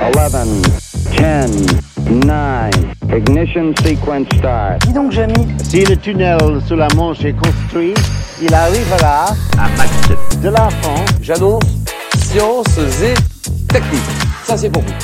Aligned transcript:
11, 0.00 0.62
10, 1.10 1.66
9, 2.24 2.70
ignition 3.16 3.74
sequence 3.82 4.26
start. 4.36 4.86
Dis 4.86 4.92
donc, 4.92 5.10
Jamy, 5.10 5.48
Si 5.64 5.84
le 5.84 5.96
tunnel 5.96 6.38
sous 6.66 6.76
la 6.76 6.86
Manche 6.94 7.24
est 7.24 7.32
construit, 7.32 7.94
il 8.40 8.54
arrivera 8.54 9.34
à 9.58 9.68
Max 9.76 9.90
de 10.40 10.48
la 10.48 10.70
France, 10.70 11.08
J'annonce 11.20 11.64
sciences 12.16 12.78
et 13.02 13.14
techniques. 13.72 14.00
Ça, 14.44 14.56
c'est 14.56 14.70
pour 14.70 14.82
vous. 14.82 14.94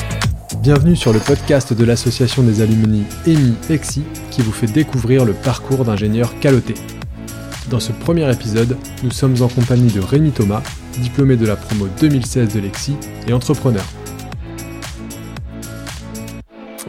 Bienvenue 0.61 0.95
sur 0.95 1.11
le 1.11 1.19
podcast 1.19 1.73
de 1.73 1.83
l'association 1.83 2.43
des 2.43 2.61
alumni 2.61 3.03
EMI 3.27 3.55
EXI 3.69 4.03
qui 4.31 4.41
vous 4.41 4.53
fait 4.53 4.67
découvrir 4.67 5.25
le 5.25 5.33
parcours 5.33 5.83
d'ingénieur 5.83 6.39
caloté. 6.39 6.73
Dans 7.69 7.81
ce 7.81 7.91
premier 7.91 8.31
épisode, 8.31 8.77
nous 9.03 9.11
sommes 9.11 9.35
en 9.41 9.49
compagnie 9.49 9.91
de 9.91 9.99
Rémi 9.99 10.31
Thomas, 10.31 10.61
diplômé 10.99 11.35
de 11.35 11.45
la 11.45 11.57
promo 11.57 11.87
2016 11.99 12.53
de 12.53 12.61
l'EXI 12.61 12.95
et 13.27 13.33
entrepreneur. 13.33 13.83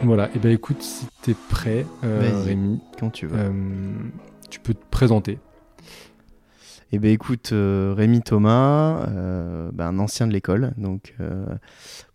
Voilà, 0.07 0.29
et 0.33 0.39
ben 0.39 0.53
écoute, 0.53 0.81
si 0.81 1.05
t'es 1.21 1.35
prêt, 1.49 1.85
euh. 2.05 2.41
Rémi, 2.45 2.79
Quand 2.97 3.09
tu 3.09 3.27
veux. 3.27 3.37
euh, 3.37 3.51
tu 4.49 4.61
peux 4.61 4.73
te 4.73 4.85
présenter. 4.89 5.37
Eh 6.93 6.97
ben 6.97 7.11
écoute, 7.11 7.49
euh, 7.51 7.93
Rémi 7.93 8.21
Thomas, 8.21 9.05
ben, 9.73 9.85
un 9.87 9.99
ancien 9.99 10.25
de 10.25 10.31
l'école, 10.31 10.73
donc 10.77 11.13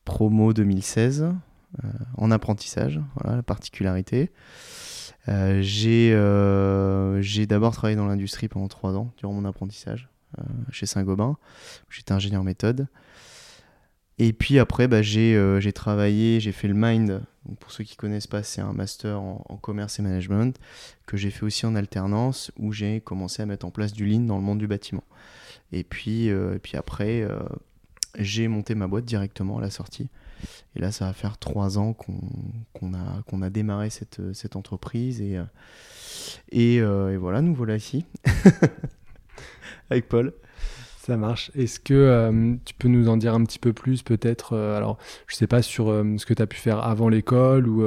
promo 0.07 0.55
2016, 0.55 1.25
euh, 1.85 1.89
en 2.17 2.31
apprentissage, 2.31 2.99
voilà 3.21 3.37
la 3.37 3.43
particularité. 3.43 4.31
J'ai 5.29 6.17
j'ai 7.21 7.47
d'abord 7.47 7.75
travaillé 7.75 7.97
dans 7.97 8.07
l'industrie 8.07 8.49
pendant 8.49 8.69
trois 8.69 8.97
ans 8.97 9.13
durant 9.19 9.35
mon 9.35 9.45
apprentissage 9.45 10.09
chez 10.71 10.87
Saint-Gobain. 10.87 11.37
où 11.37 11.91
J'étais 11.91 12.13
ingénieur 12.13 12.43
méthode. 12.43 12.89
Et 14.19 14.33
puis 14.33 14.59
après, 14.59 14.89
bah, 14.89 15.03
j'ai 15.03 15.35
euh, 15.37 15.61
j'ai 15.61 15.73
travaillé, 15.73 16.41
j'ai 16.41 16.53
fait 16.53 16.69
le 16.69 16.75
MIND. 16.75 17.23
Donc 17.47 17.59
pour 17.59 17.73
ceux 17.73 17.85
qui 17.85 17.97
connaissent 17.97 18.27
pas, 18.27 18.43
c'est 18.43 18.61
un 18.61 18.73
master 18.73 19.21
en, 19.21 19.59
commerce 19.61 19.99
et 19.99 20.03
management 20.03 20.59
que 21.07 21.17
j'ai 21.17 21.31
fait 21.31 21.45
aussi 21.45 21.67
en 21.67 21.75
alternance 21.75 22.53
où 22.59 22.73
j'ai 22.73 23.01
commencé 23.01 23.43
à 23.43 23.47
mettre 23.47 23.67
en 23.67 23.71
place 23.71 23.93
du 23.93 24.07
lean 24.07 24.21
dans 24.21 24.37
le 24.37 24.43
monde 24.43 24.59
du 24.59 24.67
bâtiment. 24.67 25.05
Et 25.73 25.85
puis, 25.85 26.31
euh, 26.31 26.55
et 26.55 26.59
puis 26.59 26.77
après, 26.77 27.23
euh, 27.23 27.41
j'ai 28.19 28.49
monté 28.49 28.75
ma 28.75 28.87
boîte 28.87 29.05
directement 29.05 29.59
à 29.59 29.61
la 29.61 29.71
sortie. 29.71 30.09
Et 30.77 30.81
là, 30.81 30.93
ça 30.93 31.07
va 31.07 31.13
faire 31.13 31.39
trois 31.39 31.79
ans 31.79 31.95
qu'on 31.95 32.95
a, 32.95 33.45
a 33.47 33.51
démarré 33.51 33.91
cette, 33.91 34.21
cette 34.35 34.57
entreprise. 34.57 35.21
Et, 35.21 35.39
euh, 36.81 37.11
et 37.11 37.17
voilà, 37.17 37.43
nous 37.43 37.55
voilà 37.55 37.77
ici. 37.77 38.05
Avec 39.91 40.09
Paul. 40.09 40.33
Ça 41.05 41.17
marche. 41.17 41.51
Est-ce 41.57 41.81
que 41.81 41.95
euh, 41.95 42.55
tu 42.65 42.75
peux 42.75 42.87
nous 42.87 43.09
en 43.09 43.17
dire 43.17 43.35
un 43.35 43.43
petit 43.43 43.59
peu 43.59 43.73
plus 43.73 44.05
peut-être 44.05 44.53
euh, 44.53 44.77
Alors, 44.77 44.99
je 45.27 45.35
sais 45.35 45.49
pas 45.49 45.61
sur 45.61 45.91
euh, 45.91 46.17
ce 46.17 46.25
que 46.25 46.33
tu 46.33 46.41
as 46.41 46.47
pu 46.47 46.59
faire 46.59 46.79
avant 46.79 47.09
l'école 47.09 47.67
ou, 47.67 47.83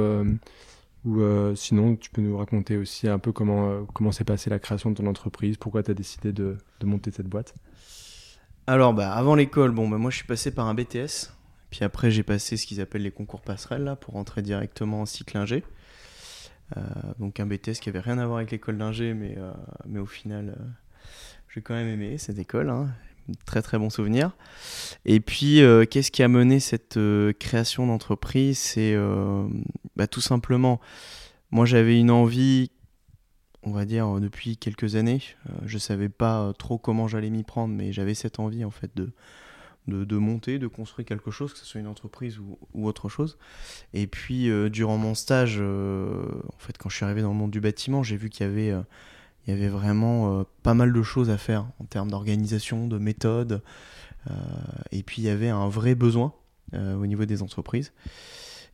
ou 1.06 1.54
sinon 1.54 1.96
tu 1.96 2.10
peux 2.10 2.20
nous 2.20 2.36
raconter 2.36 2.76
aussi 2.76 3.08
un 3.08 3.18
peu 3.18 3.32
comment, 3.32 3.86
comment 3.94 4.12
s'est 4.12 4.24
passée 4.24 4.50
la 4.50 4.58
création 4.58 4.90
de 4.90 4.96
ton 4.96 5.06
entreprise, 5.06 5.56
pourquoi 5.56 5.82
tu 5.82 5.92
as 5.92 5.94
décidé 5.94 6.34
de, 6.34 6.58
de 6.80 6.86
monter 6.86 7.10
cette 7.10 7.26
boîte? 7.26 7.54
Alors, 8.66 8.92
bah, 8.92 9.14
avant 9.14 9.34
l'école, 9.34 9.70
bon, 9.70 9.88
bah, 9.88 9.96
moi, 9.96 10.10
je 10.10 10.16
suis 10.16 10.26
passé 10.26 10.50
par 10.50 10.66
un 10.66 10.74
BTS. 10.74 11.32
Puis 11.70 11.84
après, 11.84 12.10
j'ai 12.10 12.22
passé 12.22 12.58
ce 12.58 12.66
qu'ils 12.66 12.82
appellent 12.82 13.02
les 13.02 13.10
concours 13.10 13.40
passerelles 13.40 13.84
là, 13.84 13.96
pour 13.96 14.12
rentrer 14.12 14.42
directement 14.42 15.00
en 15.00 15.06
cycle 15.06 15.38
ingé. 15.38 15.64
Donc 17.18 17.40
un 17.40 17.46
BTS 17.46 17.80
qui 17.80 17.88
avait 17.88 18.00
rien 18.00 18.18
à 18.18 18.26
voir 18.26 18.38
avec 18.38 18.50
l'école 18.50 18.76
d'ingé, 18.76 19.14
mais, 19.14 19.38
mais 19.86 20.00
au 20.00 20.06
final, 20.06 20.56
j'ai 21.56 21.62
quand 21.62 21.74
même 21.74 21.88
aimé 21.88 22.18
cette 22.18 22.38
école. 22.38 22.68
hein. 22.68 22.90
Très 23.46 23.62
très 23.62 23.78
bon 23.78 23.88
souvenir. 23.88 24.36
Et 25.06 25.20
puis, 25.20 25.62
euh, 25.62 25.86
qu'est-ce 25.86 26.10
qui 26.12 26.22
a 26.22 26.28
mené 26.28 26.60
cette 26.60 26.98
euh, 26.98 27.32
création 27.32 27.86
d'entreprise? 27.86 28.58
C'est 28.58 28.92
euh, 28.94 29.48
bah, 29.96 30.06
tout 30.06 30.20
simplement, 30.20 30.80
moi 31.50 31.64
j'avais 31.64 31.98
une 31.98 32.10
envie, 32.10 32.70
on 33.62 33.72
va 33.72 33.86
dire, 33.86 34.20
depuis 34.20 34.58
quelques 34.58 34.96
années. 34.96 35.22
Je 35.64 35.78
savais 35.78 36.10
pas 36.10 36.52
trop 36.58 36.76
comment 36.76 37.08
j'allais 37.08 37.30
m'y 37.30 37.42
prendre, 37.42 37.74
mais 37.74 37.90
j'avais 37.90 38.14
cette 38.14 38.38
envie 38.38 38.64
en 38.64 38.70
fait 38.70 38.90
de, 38.94 39.10
de, 39.88 40.16
monter, 40.18 40.58
de 40.58 40.66
construire 40.66 41.06
quelque 41.06 41.30
chose, 41.30 41.54
que 41.54 41.58
ce 41.58 41.64
soit 41.64 41.80
une 41.80 41.88
entreprise 41.88 42.38
ou, 42.38 42.86
autre 42.86 43.08
chose. 43.08 43.38
Et 43.94 44.06
puis, 44.06 44.50
durant 44.70 44.98
mon 44.98 45.14
stage, 45.14 45.58
en 45.58 46.58
fait, 46.58 46.76
quand 46.78 46.90
je 46.90 46.96
suis 46.96 47.04
arrivé 47.04 47.22
dans 47.22 47.30
le 47.30 47.38
monde 47.38 47.50
du 47.50 47.60
bâtiment, 47.60 48.02
j'ai 48.04 48.16
vu 48.16 48.30
qu'il 48.30 48.46
y 48.46 48.48
avait, 48.48 48.72
il 49.46 49.54
y 49.54 49.56
avait 49.56 49.68
vraiment 49.68 50.40
euh, 50.40 50.44
pas 50.62 50.74
mal 50.74 50.92
de 50.92 51.02
choses 51.02 51.30
à 51.30 51.38
faire 51.38 51.66
en 51.78 51.84
termes 51.84 52.10
d'organisation, 52.10 52.88
de 52.88 52.98
méthode. 52.98 53.62
euh, 54.30 54.32
et 54.90 55.02
puis, 55.02 55.22
il 55.22 55.24
y 55.24 55.28
avait 55.28 55.48
un 55.48 55.68
vrai 55.68 55.94
besoin 55.94 56.32
euh, 56.74 56.96
au 56.96 57.06
niveau 57.06 57.24
des 57.24 57.42
entreprises. 57.42 57.92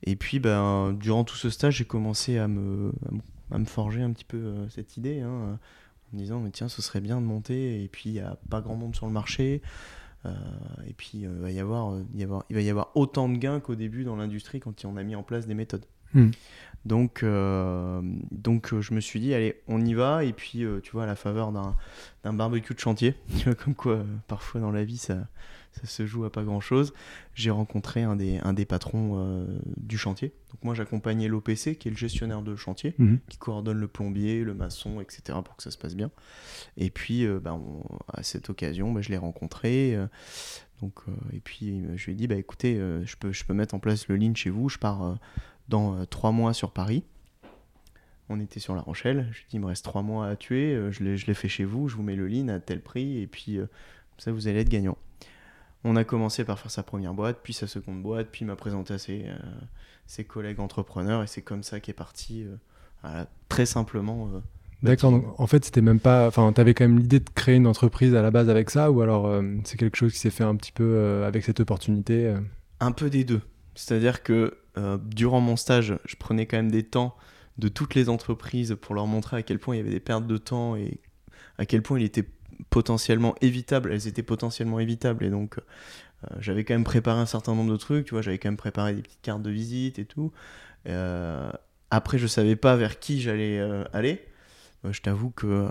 Et 0.05 0.17
puis, 0.17 0.41
ben, 0.41 0.95
durant 0.95 1.25
tout 1.25 1.37
ce 1.37 1.51
stage, 1.51 1.77
j'ai 1.77 1.85
commencé 1.85 2.39
à 2.39 2.49
me, 2.49 2.93
forger 3.67 4.03
un 4.03 4.13
petit 4.13 4.25
peu 4.25 4.69
cette 4.71 4.97
idée, 4.97 5.21
hein, 5.21 5.59
en 6.11 6.17
me 6.17 6.19
disant, 6.19 6.41
mais 6.41 6.51
tiens, 6.51 6.69
ce 6.69 6.83
serait 6.83 7.01
bien 7.01 7.21
de 7.21 7.27
monter, 7.27 7.85
et 7.85 7.89
puis 7.89 8.11
il 8.11 8.13
n'y 8.15 8.21
a 8.21 8.37
pas 8.51 8.61
grand 8.61 8.75
monde 8.75 8.97
sur 8.97 9.07
le 9.07 9.13
marché, 9.13 9.63
et 10.25 10.93
puis 10.97 11.21
il, 11.21 11.29
va 11.29 11.53
y 11.53 11.61
avoir, 11.61 11.99
il, 12.15 12.21
y 12.21 12.25
avoir- 12.25 12.45
il 12.51 12.57
va 12.57 12.63
y 12.63 12.71
avoir 12.71 12.91
autant 12.97 13.29
de 13.29 13.37
gains 13.37 13.61
qu'au 13.61 13.77
début 13.77 14.03
dans 14.03 14.17
l'industrie 14.17 14.59
quand 14.59 14.85
on 14.85 14.97
a 14.97 15.05
mis 15.05 15.15
en 15.15 15.23
place 15.23 15.47
des 15.47 15.55
méthodes. 15.55 15.87
Hmm. 16.15 16.31
Donc, 16.85 17.23
euh, 17.23 18.03
donc 18.33 18.73
euh, 18.73 18.81
je 18.81 18.93
me 18.93 19.01
suis 19.01 19.21
dit, 19.21 19.35
allez, 19.35 19.61
on 19.69 19.85
y 19.85 19.95
va, 19.95 20.25
et 20.25 20.33
puis 20.33 20.65
euh, 20.65 20.81
tu 20.81 20.91
vois, 20.93 21.05
à 21.05 21.07
la 21.07 21.15
faveur 21.17 21.53
d'un 21.53 22.33
barbecue 22.33 22.75
de 22.75 22.81
chantier, 22.81 23.15
tu 23.39 23.45
vois, 23.45 23.55
comme 23.55 23.75
quoi 23.77 24.05
parfois 24.27 24.61
dans 24.61 24.73
la 24.73 24.83
vie 24.85 24.97
ça, 24.97 25.17
ça 25.73 25.87
se 25.87 26.05
joue 26.07 26.25
à 26.25 26.33
pas 26.33 26.43
grand 26.43 26.61
chose, 26.61 26.93
j'ai 27.35 27.51
rencontré 27.51 28.03
un 28.03 28.17
des, 28.17 28.39
un 28.43 28.53
des 28.53 28.65
patrons 28.65 29.13
euh, 29.17 29.47
du 29.77 29.97
chantier. 29.97 30.33
Donc 30.51 30.65
moi 30.65 30.75
j'accompagnais 30.75 31.29
l'OPC 31.29 31.77
qui 31.79 31.89
est 31.89 31.91
le 31.93 31.97
gestionnaire 31.97 32.43
de 32.43 32.57
chantier 32.57 32.95
Mhm. 32.99 33.21
qui 33.29 33.39
coordonne 33.39 33.79
le 33.79 33.89
plombier, 33.89 34.43
le 34.43 34.53
maçon, 34.53 35.01
etc. 35.01 35.39
pour 35.45 35.55
que 35.57 35.63
ça 35.63 35.71
se 35.71 35.79
passe 35.79 35.95
bien. 35.95 36.11
Et 36.77 36.91
puis, 36.91 37.27
bah, 37.43 37.55
on- 37.55 37.85
à 38.13 38.23
cette 38.25 38.51
occasion, 38.51 38.93
bah, 38.93 39.01
je 39.03 39.09
l'ai 39.11 39.17
rencontré. 39.19 39.97
donc, 40.83 40.95
et 41.33 41.39
puis, 41.41 41.85
je 41.95 42.05
lui 42.07 42.13
ai 42.13 42.15
dit, 42.17 42.27
bah, 42.27 42.35
écoutez, 42.35 42.75
je, 43.05 43.17
peux, 43.17 43.31
je 43.33 43.45
peux 43.45 43.55
mettre 43.55 43.75
en 43.75 43.79
place 43.79 44.09
le 44.09 44.17
lean 44.17 44.35
chez 44.35 44.51
vous. 44.51 44.69
Je 44.69 44.79
pars 44.79 45.17
dans 45.69 45.95
euh, 45.97 46.05
trois 46.05 46.33
mois 46.33 46.53
sur 46.55 46.71
Paris. 46.71 47.05
On 48.29 48.41
était 48.41 48.61
sur 48.61 48.75
La 48.75 48.81
Rochelle. 48.83 49.29
Je 49.33 49.39
lui 49.39 49.45
ai 49.45 49.51
dit, 49.51 49.57
il 49.57 49.61
me 49.61 49.67
reste 49.67 49.85
trois 49.85 50.03
mois 50.03 50.27
à 50.29 50.37
tuer. 50.37 50.75
euh, 50.75 50.91
je 50.91 51.05
l'ai 51.05 51.17
je 51.17 51.27
l'ai 51.27 51.35
fait 51.35 51.49
chez 51.49 51.65
vous. 51.65 51.89
Je 51.89 51.97
vous 51.97 52.03
mets 52.03 52.17
le 52.17 52.27
lean 52.29 52.49
à 52.49 52.61
tel 52.61 52.81
prix. 52.81 53.19
Et 53.19 53.27
puis, 53.27 53.59
euh, 53.59 53.63
comme 53.67 54.19
ça, 54.21 54.33
vous 54.33 54.49
allez 54.49 54.61
être 54.61 54.69
gagnant. 54.69 54.97
On 55.85 55.97
a 55.97 56.05
commencé 56.05 56.45
par 56.45 56.59
faire 56.61 56.71
sa 56.71 56.83
première 56.85 57.13
boîte, 57.13 57.41
puis 57.43 57.53
sa 57.53 57.67
seconde 57.67 58.03
boîte, 58.03 58.29
puis 58.31 58.43
il 58.43 58.47
m'a 58.47 58.55
présenté 58.55 58.95
à 58.95 58.99
ses, 58.99 59.25
euh, 59.27 59.35
ses 60.07 60.23
collègues 60.25 60.61
entrepreneurs. 60.61 61.23
Et 61.25 61.27
c'est 61.27 61.43
comme 61.43 61.65
ça 61.65 61.81
qu'est 61.81 61.93
parti, 61.93 62.45
euh, 62.45 62.55
voilà, 63.03 63.27
très 63.49 63.67
simplement. 63.67 64.31
euh, 64.33 64.39
D'accord, 64.85 65.11
donc 65.13 65.39
en 65.39 65.47
fait 65.49 65.65
c'était 65.65 65.81
même 65.81 65.99
pas. 66.01 66.27
Enfin, 66.29 66.53
t'avais 66.53 66.73
quand 66.75 66.85
même 66.85 66.99
l'idée 66.99 67.21
de 67.21 67.29
créer 67.31 67.57
une 67.57 67.67
entreprise 67.69 68.15
à 68.15 68.23
la 68.23 68.31
base 68.33 68.49
avec 68.49 68.71
ça, 68.71 68.91
ou 68.91 69.01
alors 69.01 69.33
c'est 69.63 69.77
quelque 69.77 69.97
chose 69.97 70.13
qui 70.13 70.19
s'est 70.19 70.31
fait 70.31 70.43
un 70.43 70.57
petit 70.57 70.73
peu 70.73 71.23
avec 71.25 71.45
cette 71.45 71.61
opportunité 71.61 72.35
Un 72.81 72.91
peu 72.91 73.09
des 73.09 73.23
deux. 73.23 73.43
C'est-à-dire 73.77 74.25
que 74.25 74.57
euh, 74.79 74.99
durant 75.03 75.41
mon 75.41 75.57
stage, 75.57 75.99
je 76.05 76.17
prenais 76.17 76.47
quand 76.47 76.57
même 76.57 76.71
des 76.71 76.83
temps 76.83 77.17
de 77.59 77.69
toutes 77.69 77.95
les 77.95 78.09
entreprises 78.09 78.77
pour 78.81 78.95
leur 78.95 79.07
montrer 79.07 79.39
à 79.39 79.43
quel 79.43 79.59
point 79.59 79.75
il 79.75 79.79
y 79.79 79.81
avait 79.81 79.91
des 79.91 80.01
pertes 80.01 80.27
de 80.27 80.37
temps 80.39 80.77
et 80.77 81.01
à 81.59 81.67
quel 81.67 81.83
point 81.83 81.99
il 81.99 82.05
était 82.05 82.27
potentiellement 82.71 83.35
évitable. 83.41 83.93
Elles 83.93 84.09
étaient 84.09 84.23
potentiellement 84.23 84.81
évitables. 84.81 85.25
Et 85.25 85.31
donc, 85.31 85.59
euh, 85.59 86.37
j'avais 86.41 86.65
quand 86.65 86.75
même 86.75 86.85
préparé 86.85 87.21
un 87.21 87.27
certain 87.27 87.55
nombre 87.55 87.73
de 87.73 87.77
trucs. 87.77 88.07
Tu 88.07 88.13
vois, 88.13 88.23
j'avais 88.23 88.39
quand 88.39 88.49
même 88.49 88.57
préparé 88.57 88.95
des 88.95 89.03
petites 89.03 89.23
cartes 89.23 89.43
de 89.43 89.51
visite 89.51 89.99
et 89.99 90.07
tout. 90.07 90.33
Euh, 90.89 91.51
après, 91.91 92.19
je 92.19 92.27
savais 92.27 92.57
pas 92.57 92.77
vers 92.77 92.99
qui 92.99 93.21
j'allais 93.21 93.61
aller. 93.93 94.25
Je 94.91 95.01
t'avoue 95.01 95.31
que 95.31 95.69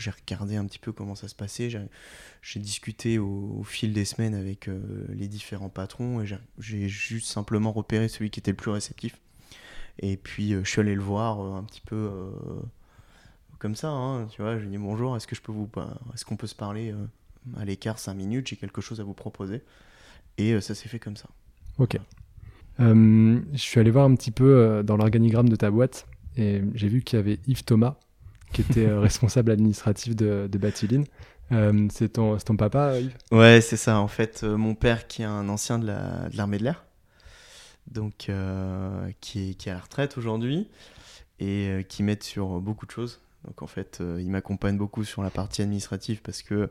j'ai 0.00 0.10
regardé 0.10 0.56
un 0.56 0.64
petit 0.66 0.78
peu 0.78 0.92
comment 0.92 1.14
ça 1.14 1.28
se 1.28 1.34
passait. 1.34 1.70
J'ai- 1.70 2.60
discuté 2.60 3.18
au, 3.18 3.62
fil 3.64 3.92
des 3.92 4.04
semaines 4.04 4.34
avec 4.34 4.68
euh, 4.68 4.80
les 5.08 5.28
différents 5.28 5.68
patrons 5.68 6.20
et 6.20 6.26
j'ai- 6.58 6.88
juste 6.88 7.26
simplement 7.28 7.72
repéré 7.72 8.08
celui 8.08 8.30
qui 8.30 8.40
était 8.40 8.50
le 8.52 8.56
plus 8.56 8.70
réceptif. 8.70 9.18
Et 9.98 10.16
puis 10.16 10.52
euh, 10.54 10.62
je 10.64 10.70
suis 10.70 10.80
allé 10.80 10.94
le 10.94 11.02
voir 11.02 11.40
euh, 11.40 11.56
un 11.58 11.64
petit 11.64 11.80
peu 11.80 12.10
comme 13.58 13.74
ça, 13.74 13.88
hein, 13.88 14.26
tu 14.26 14.42
vois. 14.42 14.58
Je 14.58 14.64
lui 14.64 14.70
dit 14.70 14.78
bonjour, 14.78 15.16
est-ce 15.16 15.26
que 15.26 15.34
je 15.34 15.40
peux 15.42 15.52
vous, 15.52 15.66
pa- 15.66 15.98
est-ce 16.14 16.24
qu'on 16.24 16.36
peut 16.36 16.46
se 16.46 16.54
parler 16.54 16.94
à 17.56 17.64
l'écart 17.64 17.98
5 17.98 18.14
minutes 18.14 18.48
J'ai 18.48 18.56
quelque 18.56 18.80
chose 18.80 19.00
à 19.00 19.04
vous 19.04 19.14
proposer. 19.14 19.62
Et 20.38 20.60
ça 20.60 20.74
s'est 20.74 20.88
fait 20.88 20.98
comme 20.98 21.16
ça. 21.16 21.28
Ok. 21.78 21.96
Je 22.78 23.42
suis 23.54 23.80
allé 23.80 23.90
voir 23.90 24.04
un 24.04 24.14
petit 24.14 24.30
peu 24.30 24.82
dans 24.84 24.96
l'organigramme 24.98 25.48
de 25.48 25.56
ta 25.56 25.70
boîte 25.70 26.06
et 26.36 26.62
j'ai 26.74 26.88
vu 26.88 27.02
qu'il 27.02 27.18
y 27.18 27.20
avait 27.20 27.38
Yves 27.46 27.64
Thomas 27.64 27.96
qui 28.52 28.62
était 28.62 28.86
euh, 28.86 29.00
responsable 29.00 29.50
administratif 29.50 30.16
de, 30.16 30.48
de 30.50 30.58
Batiline. 30.58 31.04
Euh, 31.52 31.86
c'est 31.92 32.14
ton, 32.14 32.38
papa, 32.56 32.98
Yves? 32.98 33.16
Ouais, 33.30 33.60
c'est 33.60 33.76
ça. 33.76 34.00
En 34.00 34.08
fait, 34.08 34.42
euh, 34.42 34.56
mon 34.56 34.74
père, 34.74 35.06
qui 35.06 35.22
est 35.22 35.26
un 35.26 35.48
ancien 35.48 35.78
de 35.78 35.86
la- 35.86 36.28
de 36.28 36.36
l'armée 36.36 36.58
de 36.58 36.64
l'air, 36.64 36.84
donc 37.86 38.30
qui, 39.20 39.50
est, 39.50 39.54
qui 39.54 39.68
est 39.68 39.72
à 39.72 39.74
la 39.74 39.80
retraite 39.80 40.18
aujourd'hui 40.18 40.68
et 41.38 41.86
qui 41.88 42.02
m'aide 42.02 42.22
sur 42.22 42.60
beaucoup 42.60 42.84
de 42.86 42.90
choses. 42.90 43.20
Donc 43.44 43.62
en 43.62 43.68
fait, 43.68 44.02
il 44.18 44.28
m'accompagne 44.28 44.76
beaucoup 44.76 45.04
sur 45.04 45.22
la 45.22 45.30
partie 45.30 45.62
administrative 45.62 46.20
parce 46.22 46.42
que 46.42 46.68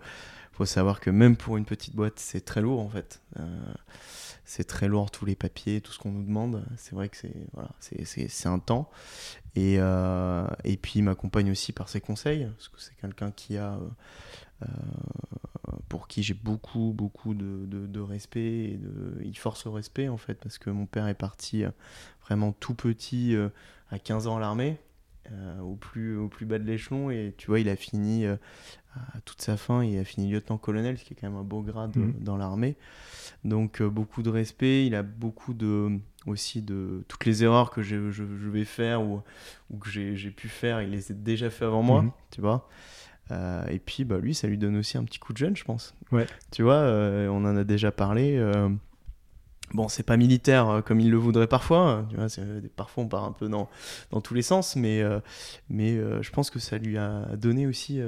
faut 0.51 0.65
savoir 0.65 0.99
que 0.99 1.09
même 1.09 1.37
pour 1.37 1.55
une 1.55 1.63
petite 1.63 1.95
boîte, 1.95 2.19
c'est 2.19 2.43
très 2.43 2.61
lourd 2.61 2.81
en 2.81 2.89
fait. 2.89 3.21
Euh, 4.45 4.49
c'est 4.55 4.63
très 4.63 4.87
lourd 4.87 5.11
tous 5.11 5.25
les 5.25 5.35
papiers, 5.35 5.81
tout 5.81 5.91
ce 5.91 5.99
qu'on 5.99 6.11
nous 6.11 6.23
demande. 6.23 6.65
C'est 6.77 6.95
vrai 6.95 7.09
que 7.09 7.17
c'est 7.17 7.33
voilà, 7.53 7.69
c'est 7.79 8.47
un 8.47 8.59
temps. 8.59 8.89
Et, 9.55 9.77
euh, 9.79 10.47
et 10.63 10.77
puis 10.77 10.93
il 10.99 11.03
m'accompagne 11.03 11.51
aussi 11.51 11.71
par 11.71 11.89
ses 11.89 12.01
conseils, 12.01 12.45
parce 12.45 12.69
que 12.69 12.79
c'est 12.79 12.95
quelqu'un 12.95 13.31
qui 13.31 13.57
a 13.57 13.79
euh, 14.61 14.67
pour 15.89 16.07
qui 16.07 16.23
j'ai 16.23 16.33
beaucoup 16.33 16.93
beaucoup 16.95 17.33
de, 17.33 17.99
respect 17.99 18.71
et 18.71 18.77
de, 18.77 19.21
il 19.23 19.37
force 19.37 19.65
le 19.65 19.71
respect 19.71 20.07
en 20.07 20.17
fait 20.17 20.35
parce 20.35 20.57
que 20.57 20.69
mon 20.69 20.85
père 20.85 21.07
est 21.07 21.15
parti 21.15 21.63
vraiment 22.25 22.53
tout 22.53 22.73
petit 22.73 23.35
à 23.91 23.99
15 23.99 24.27
ans 24.27 24.37
à 24.37 24.39
l'armée 24.39 24.77
au 25.61 25.75
plus 25.75 26.17
au 26.17 26.27
plus 26.27 26.45
bas 26.45 26.59
de 26.59 26.63
l'échelon 26.63 27.09
et 27.09 27.33
tu 27.37 27.47
vois 27.47 27.59
il 27.59 27.69
a 27.69 27.75
fini 27.75 28.25
à 29.13 29.19
toute 29.21 29.41
sa 29.41 29.57
fin, 29.57 29.83
il 29.83 29.97
a 29.97 30.03
fini 30.03 30.29
lieutenant-colonel, 30.29 30.97
ce 30.97 31.03
qui 31.03 31.13
est 31.13 31.17
quand 31.19 31.29
même 31.29 31.39
un 31.39 31.43
beau 31.43 31.61
grade 31.61 31.95
mhm. 31.95 32.15
dans 32.19 32.37
l'armée. 32.37 32.75
Donc 33.43 33.81
euh, 33.81 33.89
beaucoup 33.89 34.23
de 34.23 34.29
respect, 34.29 34.85
il 34.85 34.95
a 34.95 35.03
beaucoup 35.03 35.53
de 35.53 35.99
aussi 36.25 36.61
de 36.61 37.03
toutes 37.07 37.25
les 37.25 37.43
erreurs 37.43 37.69
que 37.69 37.83
je, 37.83 38.09
je, 38.09 38.23
vais 38.23 38.65
faire 38.65 39.03
ou, 39.03 39.21
ou 39.69 39.77
que 39.77 39.89
j'ai 39.89 40.31
pu 40.31 40.49
faire, 40.49 40.81
il 40.81 40.89
les 40.89 41.11
a 41.11 41.15
déjà 41.15 41.51
fait 41.51 41.65
avant 41.65 41.83
moi, 41.83 42.01
mhm. 42.01 42.11
tu 42.31 42.41
vois. 42.41 42.67
Euh, 43.31 43.65
et 43.67 43.79
puis 43.79 44.05
bah, 44.05 44.17
lui, 44.17 44.33
ça 44.33 44.47
lui 44.47 44.57
donne 44.57 44.77
aussi 44.77 44.97
un 44.97 45.03
petit 45.03 45.19
coup 45.19 45.33
de 45.33 45.37
jeune, 45.37 45.55
je 45.55 45.63
pense. 45.63 45.95
Ouais. 46.11 46.25
Tu 46.51 46.63
vois, 46.63 46.75
euh, 46.75 47.27
on 47.27 47.45
en 47.45 47.55
a 47.55 47.63
déjà 47.63 47.91
parlé. 47.91 48.39
Bon, 49.73 49.87
c'est 49.87 50.03
pas 50.03 50.17
militaire 50.17 50.69
euh, 50.69 50.81
comme 50.81 50.99
il 50.99 51.09
le 51.09 51.17
voudrait 51.17 51.47
parfois. 51.47 51.79
Hein, 51.79 52.07
tu 52.09 52.15
vois, 52.15 52.27
parfois, 52.75 53.03
on 53.03 53.07
part 53.07 53.23
un 53.23 53.31
peu 53.31 53.47
dans, 53.47 53.69
dans 54.11 54.21
tous 54.21 54.33
les 54.33 54.41
sens, 54.41 54.75
mais, 54.75 55.01
euh, 55.01 55.19
mais 55.69 55.93
euh, 55.93 56.21
je 56.21 56.31
pense 56.31 56.49
que 56.49 56.59
ça 56.59 56.77
lui 56.77 56.97
a 56.97 57.25
donné 57.35 57.67
aussi 57.67 57.99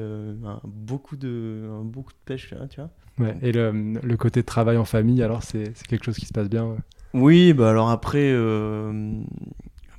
beaucoup, 0.63 1.15
de, 1.15 1.67
beaucoup 1.83 2.11
de 2.13 2.17
pêche. 2.25 2.53
Tu 2.69 2.79
vois 2.79 2.89
ouais, 3.19 3.37
et 3.41 3.51
le, 3.51 3.71
le, 3.71 4.17
côté 4.17 4.43
travail 4.43 4.77
en 4.77 4.85
famille, 4.85 5.23
alors, 5.23 5.43
c'est 5.43 5.73
quelque 5.87 6.05
chose 6.05 6.17
qui 6.17 6.25
se 6.25 6.33
passe 6.33 6.49
bien 6.49 6.75
Oui, 7.13 7.53
bah 7.53 7.69
alors 7.69 7.89
après, 7.89 8.35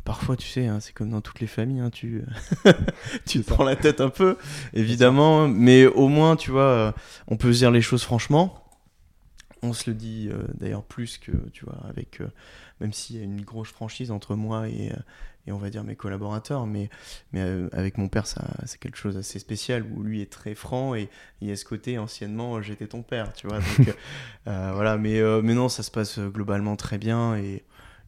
parfois, 0.05 0.37
tu 0.37 0.46
sais, 0.49 0.66
hein, 0.66 0.78
c'est 0.81 0.93
comme 0.93 1.10
dans 1.10 1.20
toutes 1.20 1.40
les 1.40 1.46
familles, 1.46 1.81
hein, 1.81 1.90
tu, 1.90 2.22
tu 3.26 3.40
te 3.43 3.46
prends 3.52 3.64
la 3.64 3.76
tête 3.76 4.00
un 4.00 4.10
peu, 4.10 4.37
évidemment, 4.75 5.49
mais 5.49 5.87
au 5.87 6.08
moins, 6.08 6.37
tu 6.37 6.50
vois, 6.50 6.94
on 7.26 7.37
peut 7.37 7.52
se 7.52 7.58
dire 7.58 7.70
les 7.70 7.82
choses 7.82 8.05
franchement 8.05 8.68
on 9.62 9.72
se 9.72 9.90
le 9.90 9.94
dit 9.94 10.28
euh, 10.31 10.43
d'ailleurs 10.55 10.84
plus 10.84 11.19
que, 11.19 11.32
tu 11.52 11.64
vois, 11.64 11.78
avec, 11.88 12.20
euh, 12.20 12.28
même 12.81 12.93
s'il 12.93 13.16
y 13.16 13.20
a 13.20 13.25
une 13.25 13.43
grosse 13.43 13.70
franchise 13.70 14.10
entre 14.10 14.34
moi 14.34 14.69
et, 14.69 14.93
euh, 14.93 14.96
et 15.46 15.52
on 15.52 15.58
va 15.58 15.70
dire 15.70 15.82
mes 15.84 15.96
collaborateurs, 15.96 16.66
mais, 16.66 16.90
mais 17.32 17.40
avec 17.72 17.96
mon 17.96 18.08
père, 18.08 18.26
ça, 18.26 18.44
c'est 18.66 18.78
quelque 18.78 18.99
chose 18.99 19.14
d'assez 19.14 19.38
spécial 19.38 19.82
où 19.82 20.02
lui 20.02 20.20
est 20.20 20.31
très 20.31 20.55
franc 20.55 20.94
et 20.94 21.08
il 21.40 21.49
y 21.49 21.52
a 21.52 21.56
ce 21.56 21.64
côté 21.64 21.99
anciennement 21.99 22.60
j'étais 22.60 22.87
ton 22.87 23.02
père, 23.02 23.32
tu 23.32 23.46
vois. 23.46 23.58
Donc, 23.58 23.96
voilà, 24.44 24.99
mais, 24.99 25.22
mais 25.43 25.55
non, 25.55 25.70
ça 25.70 25.82
se 25.82 25.90
passe 25.90 26.19
globalement 26.19 26.76
très 26.76 26.99
bien 26.99 27.37
et, 27.37 27.64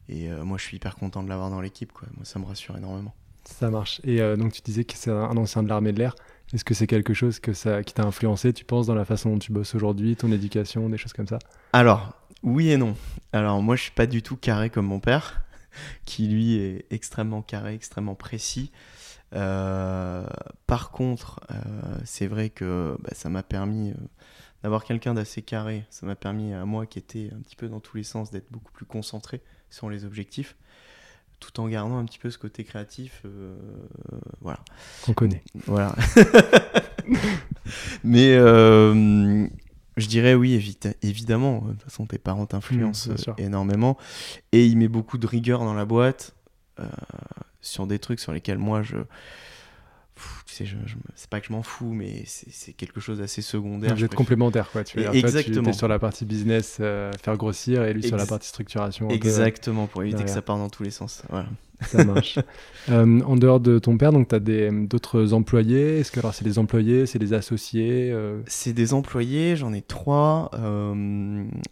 et 0.07 0.29
moi 0.29 0.59
je 0.59 0.65
suis 0.65 0.77
hyper 0.77 0.95
content 0.95 1.23
de 1.23 1.29
l'avoir 1.29 1.49
dans 1.49 1.61
l'équipe, 1.61 1.91
quoi. 1.91 2.07
Moi 2.15 2.25
ça 2.25 2.37
me 2.37 2.45
rassure 2.45 2.77
énormément. 2.77 3.15
Ça 3.45 3.71
marche. 3.71 4.01
Et 4.03 4.19
donc 4.37 4.53
tu 4.53 4.61
disais 4.61 4.83
que 4.83 4.93
c'est 4.95 5.09
un 5.09 5.35
ancien 5.35 5.63
de 5.63 5.69
l'armée 5.69 5.93
de 5.93 5.97
l'air. 5.99 6.13
Est-ce 6.53 6.65
que 6.65 6.73
c'est 6.73 6.87
quelque 6.87 7.13
chose 7.13 7.39
que 7.39 7.53
ça, 7.53 7.81
qui 7.81 7.93
t'a 7.93 8.03
influencé, 8.03 8.51
tu 8.51 8.65
penses, 8.65 8.87
dans 8.87 8.95
la 8.95 9.05
façon 9.05 9.29
dont 9.31 9.39
tu 9.39 9.53
bosses 9.53 9.73
aujourd'hui, 9.73 10.17
ton 10.17 10.31
éducation, 10.31 10.89
des 10.89 10.97
choses 10.97 11.13
comme 11.13 11.27
ça? 11.27 11.39
Alors, 11.71 12.13
oui 12.43 12.71
et 12.71 12.77
non. 12.77 12.95
Alors, 13.31 13.61
moi, 13.61 13.77
je 13.77 13.83
suis 13.83 13.91
pas 13.91 14.05
du 14.05 14.21
tout 14.21 14.35
carré 14.35 14.69
comme 14.69 14.85
mon 14.85 14.99
père, 14.99 15.43
qui 16.05 16.27
lui 16.27 16.55
est 16.55 16.85
extrêmement 16.89 17.41
carré, 17.41 17.73
extrêmement 17.73 18.15
précis. 18.15 18.71
Euh, 19.33 20.25
par 20.67 20.91
contre, 20.91 21.39
euh, 21.51 21.55
c'est 22.03 22.27
vrai 22.27 22.49
que 22.49 22.97
bah, 22.99 23.11
ça 23.13 23.29
m'a 23.29 23.43
permis 23.43 23.91
euh, 23.91 23.95
d'avoir 24.61 24.83
quelqu'un 24.83 25.13
d'assez 25.13 25.41
carré. 25.41 25.85
Ça 25.89 26.05
m'a 26.05 26.15
permis 26.15 26.53
à 26.53 26.65
moi, 26.65 26.85
qui 26.85 26.99
était 26.99 27.29
un 27.33 27.39
petit 27.39 27.55
peu 27.55 27.69
dans 27.69 27.79
tous 27.79 27.95
les 27.95 28.03
sens, 28.03 28.29
d'être 28.29 28.51
beaucoup 28.51 28.73
plus 28.73 28.85
concentré 28.85 29.41
sur 29.69 29.89
les 29.89 30.03
objectifs 30.03 30.57
tout 31.41 31.59
en 31.59 31.67
gardant 31.67 31.97
un 31.97 32.05
petit 32.05 32.19
peu 32.19 32.29
ce 32.29 32.37
côté 32.37 32.63
créatif. 32.63 33.23
Euh, 33.25 33.57
voilà. 34.39 34.59
Qu'on 35.01 35.13
connaît. 35.13 35.43
Voilà. 35.65 35.93
Mais 38.03 38.35
euh, 38.35 39.45
je 39.97 40.07
dirais 40.07 40.35
oui, 40.35 40.77
évidemment. 41.01 41.61
De 41.61 41.71
toute 41.73 41.83
façon, 41.83 42.05
tes 42.05 42.19
parents 42.19 42.45
t'influencent 42.45 43.09
mmh, 43.09 43.33
énormément. 43.39 43.97
Et 44.53 44.65
il 44.65 44.77
met 44.77 44.87
beaucoup 44.87 45.17
de 45.17 45.27
rigueur 45.27 45.59
dans 45.59 45.73
la 45.73 45.85
boîte 45.85 46.35
euh, 46.79 46.85
sur 47.59 47.87
des 47.87 47.99
trucs 47.99 48.19
sur 48.19 48.31
lesquels 48.31 48.59
moi 48.59 48.83
je 48.83 48.97
tu 50.45 50.53
sais, 50.53 50.65
je, 50.65 50.75
c'est 51.15 51.29
pas 51.29 51.39
que 51.39 51.47
je 51.47 51.53
m'en 51.53 51.63
fous, 51.63 51.93
mais 51.93 52.23
c'est 52.25 52.73
quelque 52.73 52.99
chose 52.99 53.19
d'assez 53.19 53.41
secondaire. 53.41 53.95
Vous 53.95 54.03
êtes 54.03 54.15
complémentaire, 54.15 54.69
quoi. 54.71 54.83
Tu 54.83 54.99
Exactement. 54.99 55.63
tu 55.63 55.69
es 55.69 55.73
sur 55.73 55.87
la 55.87 55.99
partie 55.99 56.25
business, 56.25 56.77
euh, 56.79 57.11
faire 57.23 57.37
grossir, 57.37 57.83
et 57.83 57.93
lui 57.93 58.03
sur 58.03 58.17
la 58.17 58.25
partie 58.25 58.47
structuration. 58.47 59.09
Exactement, 59.09 59.87
pour 59.87 60.03
éviter 60.03 60.23
que 60.23 60.29
ça 60.29 60.41
parte 60.41 60.59
dans 60.59 60.69
tous 60.69 60.83
les 60.83 60.91
sens. 60.91 61.23
Voilà. 61.29 61.47
Ça 61.81 62.03
marche. 62.03 62.39
Euh, 62.89 63.21
en 63.21 63.35
dehors 63.35 63.59
de 63.59 63.77
ton 63.77 63.95
père, 63.95 64.11
donc 64.11 64.29
tu 64.29 64.33
as 64.33 64.39
d'autres 64.39 65.33
employés? 65.33 65.99
Est-ce 65.99 66.11
que 66.11 66.19
alors 66.19 66.33
c'est 66.33 66.43
des 66.43 66.57
employés, 66.57 67.05
c'est 67.05 67.19
des 67.19 67.33
associés 67.33 68.09
euh? 68.11 68.41
C'est 68.47 68.73
des 68.73 68.95
employés, 68.95 69.55
j'en 69.55 69.71
ai 69.71 69.83
trois. 69.83 70.49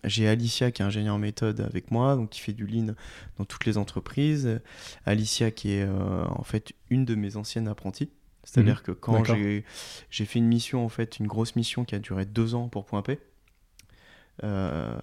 J'ai 0.03 0.27
Alicia 0.27 0.69
qui 0.69 0.83
est 0.83 0.85
ingénieur 0.85 1.17
méthode 1.17 1.61
avec 1.61 1.89
moi, 1.89 2.15
donc 2.15 2.29
qui 2.29 2.41
fait 2.41 2.53
du 2.53 2.67
lean 2.67 2.93
dans 3.39 3.45
toutes 3.45 3.65
les 3.65 3.79
entreprises. 3.79 4.61
Alicia 5.07 5.49
qui 5.49 5.71
est 5.71 5.87
en 5.87 6.43
fait 6.43 6.73
une 6.91 7.05
de 7.05 7.15
mes 7.15 7.37
anciennes 7.37 7.67
apprenties. 7.67 8.11
C'est-à-dire 8.43 8.77
mhm. 8.77 8.81
que 8.83 8.91
quand 8.91 9.23
j'ai 9.23 10.25
fait 10.25 10.37
une 10.37 10.47
mission, 10.47 10.85
en 10.85 10.89
fait, 10.89 11.17
une 11.17 11.25
grosse 11.25 11.55
mission 11.55 11.85
qui 11.85 11.95
a 11.95 11.99
duré 11.99 12.25
deux 12.25 12.53
ans 12.53 12.67
pour 12.69 12.85
Point 12.85 13.01
P, 13.01 13.19
euh, 14.43 14.97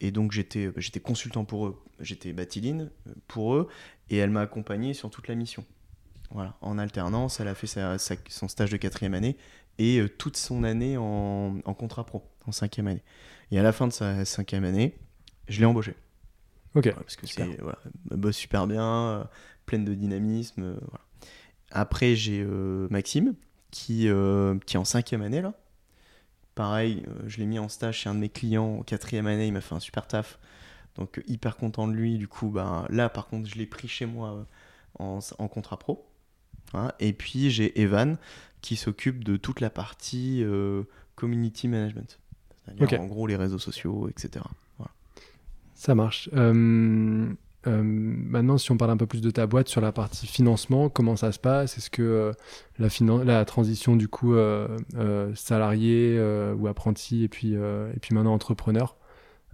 et 0.00 0.10
donc 0.10 0.32
j'étais 0.32 1.00
consultant 1.02 1.44
pour 1.44 1.66
eux, 1.66 1.82
j'étais 2.00 2.32
batiline 2.32 2.90
euh, 3.06 3.12
pour 3.28 3.54
eux, 3.54 3.68
et 4.12 4.18
elle 4.18 4.30
m'a 4.30 4.42
accompagné 4.42 4.94
sur 4.94 5.10
toute 5.10 5.26
la 5.28 5.34
mission. 5.34 5.64
Voilà, 6.30 6.56
en 6.60 6.78
alternance, 6.78 7.40
elle 7.40 7.48
a 7.48 7.54
fait 7.54 7.66
son 8.28 8.48
stage 8.48 8.70
de 8.70 8.76
quatrième 8.76 9.14
année 9.14 9.36
et 9.78 9.98
euh, 9.98 10.08
toute 10.08 10.36
son 10.36 10.64
année 10.64 10.96
en, 10.96 11.60
contrat 11.76 12.04
pro, 12.04 12.22
en 12.46 12.52
cinquième 12.52 12.86
année. 12.86 13.02
Et 13.50 13.58
à 13.58 13.62
la 13.62 13.72
fin 13.72 13.86
de 13.86 13.92
sa 13.92 14.24
cinquième 14.24 14.64
année, 14.64 14.96
je 15.48 15.60
l'ai 15.60 15.66
embauché. 15.66 15.94
Ok. 16.74 16.90
parce 16.94 17.16
que 17.16 17.26
c'est 17.26 17.60
voilà, 17.60 17.78
bosse 18.10 18.36
super 18.36 18.66
bien, 18.66 19.28
pleine 19.66 19.84
de 19.84 19.92
dynamisme. 19.92 20.76
voilà. 20.88 21.04
Après, 21.72 22.14
j'ai 22.14 22.44
euh, 22.46 22.86
Maxime, 22.90 23.34
qui, 23.70 24.08
euh, 24.08 24.58
qui 24.66 24.76
est 24.76 24.78
en 24.78 24.84
cinquième 24.84 25.22
année 25.22 25.40
là. 25.40 25.54
Pareil, 26.54 27.02
euh, 27.08 27.22
je 27.26 27.38
l'ai 27.38 27.46
mis 27.46 27.58
en 27.58 27.68
stage 27.68 28.00
chez 28.00 28.10
un 28.10 28.14
de 28.14 28.20
mes 28.20 28.28
clients 28.28 28.78
en 28.80 28.82
quatrième 28.82 29.26
année, 29.26 29.46
il 29.46 29.52
m'a 29.52 29.62
fait 29.62 29.74
un 29.74 29.80
super 29.80 30.06
taf. 30.06 30.38
Donc 30.96 31.22
hyper 31.26 31.56
content 31.56 31.88
de 31.88 31.92
lui. 31.92 32.18
Du 32.18 32.28
coup, 32.28 32.50
ben, 32.50 32.86
là 32.90 33.08
par 33.08 33.26
contre, 33.26 33.48
je 33.48 33.56
l'ai 33.56 33.66
pris 33.66 33.88
chez 33.88 34.06
moi 34.06 34.46
en, 34.98 35.18
en, 35.38 35.48
contrat 35.48 35.78
pro. 35.78 36.06
Hein. 36.74 36.92
Et 37.00 37.12
puis 37.12 37.50
j'ai 37.50 37.80
Evan 37.80 38.18
qui 38.60 38.76
s'occupe 38.76 39.24
de 39.24 39.36
toute 39.36 39.60
la 39.60 39.70
partie 39.70 40.44
community 41.16 41.68
management. 41.68 42.18
C'est-à-dire 42.64 43.00
en 43.00 43.06
gros 43.06 43.26
les 43.26 43.36
réseaux 43.36 43.58
sociaux, 43.58 44.08
etc. 44.08 44.44
Ça 45.74 45.94
marche. 45.94 46.30
Euh, 47.66 47.82
maintenant, 47.82 48.58
si 48.58 48.72
on 48.72 48.76
parle 48.76 48.90
un 48.90 48.96
peu 48.96 49.06
plus 49.06 49.20
de 49.20 49.30
ta 49.30 49.46
boîte 49.46 49.68
sur 49.68 49.80
la 49.80 49.92
partie 49.92 50.26
financement, 50.26 50.88
comment 50.88 51.16
ça 51.16 51.30
se 51.32 51.38
passe? 51.38 51.78
Est-ce 51.78 51.90
que 51.90 52.02
euh, 52.02 52.32
la, 52.78 52.88
la 53.24 53.44
transition 53.44 53.94
du 53.94 54.08
coup 54.08 54.34
euh, 54.34 54.68
salarié 55.34 56.20
ou 56.58 56.66
apprenti 56.66 57.24
et 57.24 57.28
puis, 57.28 57.54
et 57.54 57.98
puis 58.00 58.14
maintenant 58.14 58.34
entrepreneur, 58.34 58.96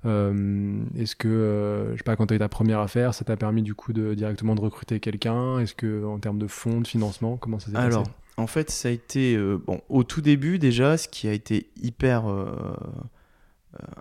est-ce 0.05 1.17
que, 1.17 1.90
je 1.93 1.97
sais 1.97 2.05
pas, 2.05 2.17
quand 2.17 2.26
tu 2.26 2.35
as 2.35 2.37
eu 2.37 2.40
ta 2.40 2.49
première 2.49 2.81
affaire, 2.81 3.14
ça 3.14 3.25
t'a 3.25 3.37
permis 3.37 3.62
du 3.62 3.75
coup 3.75 3.93
de 3.93 4.14
directement 4.14 4.55
de 4.55 4.61
recruter 4.61 5.00
quelqu'un? 5.00 5.59
Est-ce 5.59 5.75
que 5.75 6.05
en 6.05 6.19
termes 6.19 6.38
de 6.38 6.47
fonds, 6.47 6.81
de 6.81 6.87
financement, 6.87 7.37
comment 7.37 7.59
ça 7.59 7.67
s'est 7.67 7.73
passé? 7.73 7.87
Alors, 7.87 8.07
en 8.37 8.47
fait, 8.47 8.71
ça 8.71 8.88
a 8.88 8.93
été, 8.93 9.37
bon, 9.67 9.81
au 9.88 10.05
tout 10.05 10.21
début 10.21 10.59
déjà, 10.59 10.97
ce 10.97 11.09
qui 11.09 11.28
a 11.28 11.33
été 11.33 11.71
hyper 11.76 12.25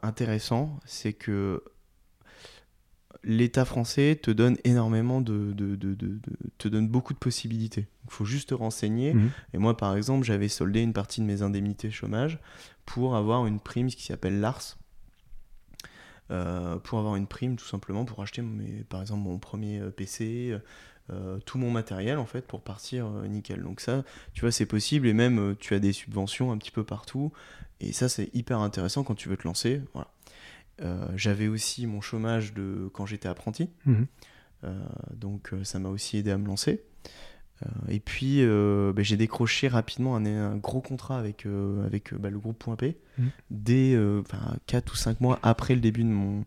intéressant, 0.02 0.80
c'est 0.86 1.14
que 1.14 1.64
l'État 3.24 3.66
français 3.66 4.18
te 4.22 4.32
donne 4.32 4.58
énormément 4.64 5.22
de, 5.22 5.54
te 6.58 6.68
donne 6.68 6.88
beaucoup 6.88 7.14
de 7.14 7.20
possibilités. 7.20 7.88
Il 8.06 8.12
faut 8.12 8.26
juste 8.26 8.50
te 8.50 8.54
renseigner. 8.54 9.14
Mhm. 9.14 9.30
Et 9.54 9.58
moi, 9.58 9.76
par 9.76 9.96
exemple, 9.98 10.26
j'avais 10.26 10.48
soldé 10.48 10.82
une 10.82 10.94
partie 10.94 11.22
de 11.22 11.26
mes 11.26 11.42
indemnités 11.42 11.92
chômage 11.92 12.40
pour 12.86 13.16
avoir 13.16 13.46
une 13.46 13.60
prime 13.60 13.88
qui 13.88 14.06
s'appelle 14.06 14.40
l'ARS. 14.40 14.78
Euh, 16.30 16.78
pour 16.78 17.00
avoir 17.00 17.16
une 17.16 17.26
prime 17.26 17.56
tout 17.56 17.66
simplement 17.66 18.04
pour 18.04 18.22
acheter 18.22 18.44
par 18.90 19.00
exemple 19.00 19.22
mon 19.22 19.40
premier 19.40 19.80
euh, 19.80 19.92
PC, 19.92 20.58
euh, 21.10 21.40
tout 21.46 21.58
mon 21.58 21.72
matériel 21.72 22.18
en 22.18 22.26
fait 22.26 22.46
pour 22.46 22.62
partir 22.62 23.08
nickel. 23.30 23.62
Donc 23.64 23.80
ça, 23.80 24.04
tu 24.34 24.42
vois, 24.42 24.52
c'est 24.52 24.66
possible 24.66 25.08
et 25.08 25.14
même 25.14 25.56
tu 25.60 25.74
as 25.74 25.80
des 25.80 25.94
subventions 25.94 26.52
un 26.52 26.58
petit 26.58 26.72
peu 26.72 26.84
partout 26.84 27.32
et 27.80 27.94
ça 27.94 28.10
c'est 28.10 28.30
hyper 28.36 28.60
intéressant 28.60 29.04
quand 29.04 29.16
tu 29.16 29.30
veux 29.30 29.38
te 29.38 29.48
lancer. 29.48 29.82
Voilà. 29.94 30.12
J'avais 31.16 31.48
aussi 31.48 31.88
mon 31.88 32.02
chômage 32.02 32.54
de 32.54 32.90
quand 32.94 33.08
j'étais 33.08 33.28
apprenti. 33.28 33.70
Euh, 34.64 34.74
donc 35.14 35.54
ça 35.64 35.80
m'a 35.80 35.90
aussi 35.90 36.18
aidé 36.18 36.32
à 36.32 36.38
me 36.38 36.48
lancer. 36.48 36.84
Et 37.90 38.00
puis 38.00 38.46
bah, 38.46 39.02
j'ai 39.02 39.18
décroché 39.18 39.68
rapidement 39.68 40.16
un, 40.16 40.58
gros 40.58 40.82
contrat 40.82 41.18
avec, 41.18 41.46
avec 41.86 42.14
bah, 42.14 42.30
le 42.30 42.40
groupe 42.40 42.60
Point 42.60 42.76
P, 42.76 42.98
mhm. 43.18 43.30
dès 43.50 43.98
4 44.68 44.94
ou 44.94 44.96
5 44.96 45.22
mois 45.22 45.40
après 45.44 45.76
le 45.76 45.82
début 45.82 46.04
de 46.04 46.10
mon, 46.10 46.44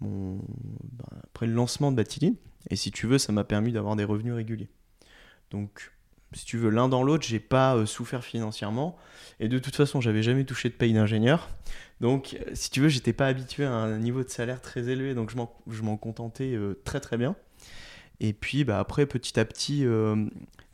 mon, 0.00 0.36
ben, 0.36 1.18
après 1.24 1.46
le 1.46 1.52
lancement 1.52 1.90
de 1.90 1.96
Batiline. 1.96 2.36
Et 2.70 2.76
si 2.76 2.90
tu 2.90 3.06
veux, 3.06 3.18
ça 3.18 3.32
m'a 3.32 3.44
permis 3.44 3.72
d'avoir 3.72 3.96
des 3.96 4.04
revenus 4.04 4.34
réguliers. 4.34 4.68
Donc, 5.50 5.92
si 6.32 6.44
tu 6.44 6.58
veux, 6.58 6.70
l'un 6.70 6.88
dans 6.88 7.02
l'autre, 7.02 7.26
j'ai 7.26 7.40
pas 7.40 7.74
euh, 7.74 7.86
souffert 7.86 8.22
financièrement. 8.22 8.96
Et 9.40 9.48
de 9.48 9.58
toute 9.58 9.74
façon, 9.74 10.00
j'avais 10.00 10.22
jamais 10.22 10.44
touché 10.44 10.68
de 10.68 10.74
paye 10.74 10.92
d'ingénieur. 10.92 11.48
Donc, 12.00 12.36
euh, 12.38 12.50
si 12.52 12.70
tu 12.70 12.80
veux, 12.80 12.88
j'étais 12.88 13.14
pas 13.14 13.26
habitué 13.26 13.64
à 13.64 13.72
un 13.72 13.98
niveau 13.98 14.22
de 14.22 14.28
salaire 14.28 14.60
très 14.60 14.88
élevé. 14.88 15.14
Donc, 15.14 15.30
je 15.30 15.82
m'en 15.82 15.96
contentais 15.96 16.54
euh, 16.54 16.80
très 16.84 17.00
très 17.00 17.16
bien. 17.16 17.34
Et 18.20 18.32
puis, 18.32 18.64
bah, 18.64 18.78
après, 18.78 19.06
petit 19.06 19.38
à 19.38 19.44
petit, 19.44 19.86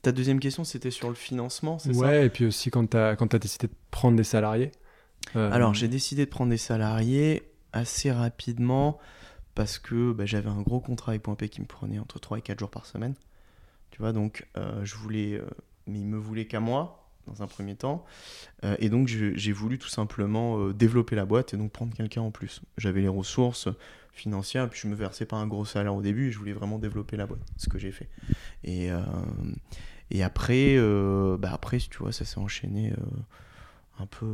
ta 0.03 0.13
deuxième 0.13 0.41
question, 0.41 0.65
c'était 0.65 0.91
sur 0.91 1.09
le 1.09 1.15
financement, 1.15 1.79
c'est 1.79 1.93
ça? 1.93 2.01
Ouais, 2.01 2.27
et 2.27 2.31
puis 2.31 2.47
aussi 2.47 2.71
quand 2.71 2.91
tu 2.91 2.97
as, 2.97 3.11
as 3.11 3.39
décidé 3.39 3.67
de 3.67 3.73
prendre 3.91 4.17
des 4.17 4.25
salariés. 4.25 4.73
Alors, 5.35 5.75
j'ai 5.75 5.89
décidé 5.89 6.25
de 6.25 6.31
prendre 6.31 6.51
des 6.51 6.59
salariés 6.59 7.43
assez 7.73 8.11
rapidement 8.11 8.99
parce 9.55 9.79
que 9.79 10.13
bah, 10.13 10.27
j'avais 10.27 10.49
un 10.49 10.63
gros 10.63 10.81
contrat 10.81 11.13
avec 11.13 11.23
Point 11.23 11.35
P 11.35 11.49
qui 11.49 11.61
me 11.61 11.67
prenait 11.67 11.99
entre 11.99 12.19
3 12.19 12.39
et 12.39 12.43
4 12.43 12.59
jours 12.59 12.71
par 12.71 12.87
semaine. 12.87 13.15
Tu 13.91 13.99
vois, 14.01 14.13
donc 14.13 14.47
euh, 14.57 14.85
je 14.85 14.97
voulais, 14.97 15.35
euh, 15.35 15.47
mais 15.87 16.01
il 16.01 16.07
me 16.07 16.19
voulait 16.19 16.47
qu'à 16.47 16.61
moi 16.61 17.01
dans 17.27 17.43
un 17.43 17.47
premier 17.47 17.75
temps. 17.75 18.05
Euh, 18.65 18.77
et 18.81 18.91
donc 18.91 19.07
j'ai 19.09 19.53
voulu 19.53 19.79
tout 19.79 19.89
simplement 19.89 20.69
développer 20.71 21.17
la 21.17 21.25
boîte 21.25 21.55
et 21.55 21.57
donc 21.57 21.73
prendre 21.73 21.95
quelqu'un 21.95 22.21
en 22.21 22.31
plus. 22.31 22.61
J'avais 22.77 23.01
les 23.01 23.09
ressources 23.09 23.69
financières, 24.15 24.69
puis 24.71 24.81
je 24.83 24.89
me 24.89 24.95
versais 24.95 25.27
pas 25.27 25.37
un 25.37 25.47
gros 25.47 25.65
salaire 25.65 25.95
au 25.95 26.03
début, 26.03 26.33
je 26.33 26.39
voulais 26.39 26.53
vraiment 26.53 26.79
développer 26.79 27.17
la 27.17 27.27
boîte, 27.27 27.41
ce 27.57 27.69
que 27.69 27.79
j'ai 27.79 27.93
fait. 27.93 28.09
Et, 28.63 28.89
et 30.11 30.23
après, 30.23 30.79
bah 31.39 31.51
après, 31.53 31.79
tu 31.79 31.99
vois, 31.99 32.13
ça 32.13 32.25
s'est 32.25 32.39
enchaîné 32.39 32.93
un 34.01 34.07
peu, 34.07 34.27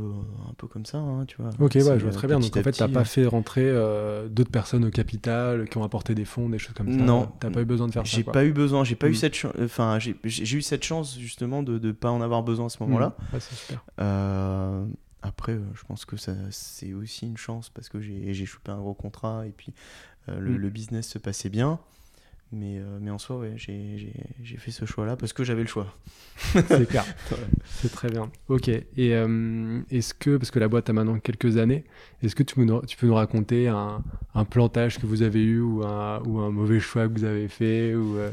un 0.49 0.53
peu 0.57 0.67
comme 0.67 0.85
ça, 0.85 0.97
hein, 0.97 1.25
tu 1.27 1.37
vois. 1.37 1.51
Ok, 1.59 1.75
ouais, 1.75 1.81
je 1.81 2.03
vois 2.03 2.11
très 2.11 2.27
bien. 2.27 2.39
Donc 2.39 2.55
en 2.55 2.63
fait, 2.63 2.71
tu 2.71 2.81
n'as 2.81 2.89
pas 2.89 3.03
fait 3.03 3.25
rentrer 3.25 3.63
euh, 3.65 4.27
d'autres 4.27 4.49
personnes 4.49 4.85
au 4.85 4.89
capital 4.89 5.69
qui 5.69 5.77
ont 5.77 5.83
apporté 5.83 6.15
des 6.15 6.25
fonds, 6.25 6.49
des 6.49 6.57
choses 6.57 6.73
comme 6.73 6.91
ça. 6.91 7.03
Non. 7.03 7.31
Tu 7.39 7.45
n'as 7.45 7.53
pas 7.53 7.61
eu 7.61 7.65
besoin 7.65 7.87
de 7.87 7.93
faire 7.93 8.05
ça. 8.05 8.17
J'ai 8.17 8.23
pas 8.23 8.43
eu 8.43 8.53
besoin. 8.53 8.83
J'ai 8.83 8.95
pas 8.95 9.07
eu 9.07 9.11
mm. 9.11 9.15
cette 9.15 9.47
Enfin, 9.61 9.99
j'ai 9.99 10.57
eu 10.57 10.61
cette 10.61 10.83
chance 10.83 11.17
justement 11.19 11.61
de 11.61 11.77
ne 11.77 11.91
pas 11.91 12.09
en 12.09 12.21
avoir 12.21 12.41
besoin 12.43 12.67
à 12.67 12.69
ce 12.69 12.81
moment-là. 12.83 13.15
Mm. 13.17 13.35
Ouais, 13.35 13.39
c'est 13.39 13.55
super. 13.55 13.85
Euh, 13.99 14.85
après, 15.21 15.53
euh, 15.53 15.63
je 15.75 15.83
pense 15.83 16.05
que 16.05 16.15
c'est 16.17 16.93
aussi 16.93 17.27
une 17.27 17.37
chance 17.37 17.69
parce 17.69 17.89
que 17.89 17.99
j'ai 18.01 18.45
chopé 18.45 18.71
un 18.71 18.79
gros 18.79 18.93
contrat 18.93 19.45
et 19.47 19.51
puis 19.51 19.73
le, 20.27 20.39
mm. 20.39 20.55
le, 20.57 20.69
business 20.69 21.07
se 21.07 21.19
passait 21.19 21.49
bien. 21.49 21.79
Mais, 22.53 22.79
euh, 22.79 22.97
mais 22.99 23.11
en 23.11 23.17
soi, 23.17 23.37
ouais, 23.37 23.53
j'ai 23.55 24.57
fait 24.57 24.71
ce 24.71 24.83
choix-là 24.83 25.15
parce 25.15 25.31
que 25.31 25.43
j'avais 25.45 25.61
le 25.61 25.67
choix. 25.67 25.95
c'est 26.37 26.87
clair. 26.87 27.05
c'est 27.65 27.91
très 27.91 28.09
bien. 28.09 28.29
Ok. 28.49 28.67
Et 28.67 28.83
euh, 28.97 29.81
est-ce 29.89 30.13
que, 30.13 30.35
parce 30.35 30.51
que 30.51 30.59
la 30.59 30.67
boîte 30.67 30.89
a 30.89 30.93
maintenant 30.93 31.17
quelques 31.19 31.55
années, 31.55 31.85
est-ce 32.21 32.35
que 32.35 32.43
tu, 32.43 32.55
tu, 32.87 32.97
peux 32.97 33.07
nous 33.07 33.15
raconter 33.15 33.69
un, 33.69 34.03
un, 34.35 34.43
plantage 34.43 34.99
que 34.99 35.05
vous 35.05 35.21
avez 35.21 35.41
eu 35.41 35.61
ou 35.61 35.85
un, 35.85 36.21
ou 36.23 36.39
un 36.39 36.51
mauvais 36.51 36.81
choix 36.81 37.07
que 37.07 37.13
vous 37.13 37.23
avez 37.23 37.47
fait 37.47 37.95
ou, 37.95 38.17
euh? 38.17 38.31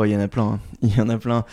Oh, 0.00 0.04
il 0.04 0.12
y 0.12 0.16
en 0.16 0.20
a 0.20 0.28
plein. 0.28 0.52
Hein. 0.52 0.60
Il 0.82 0.96
y 0.96 1.00
en 1.00 1.08
a 1.08 1.18
plein. 1.18 1.44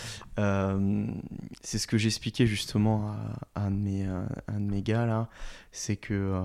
c'est 1.61 1.79
ce 1.79 1.87
que 1.87 1.97
j'expliquais 1.97 2.45
justement 2.45 3.11
à, 3.55 3.65
un, 3.65 3.71
de 3.71 3.75
mes, 3.75 4.03
un 4.03 4.59
de 4.59 4.69
mes 4.69 4.83
gars 4.83 5.07
là. 5.07 5.29
C'est 5.71 5.95
que, 5.95 6.39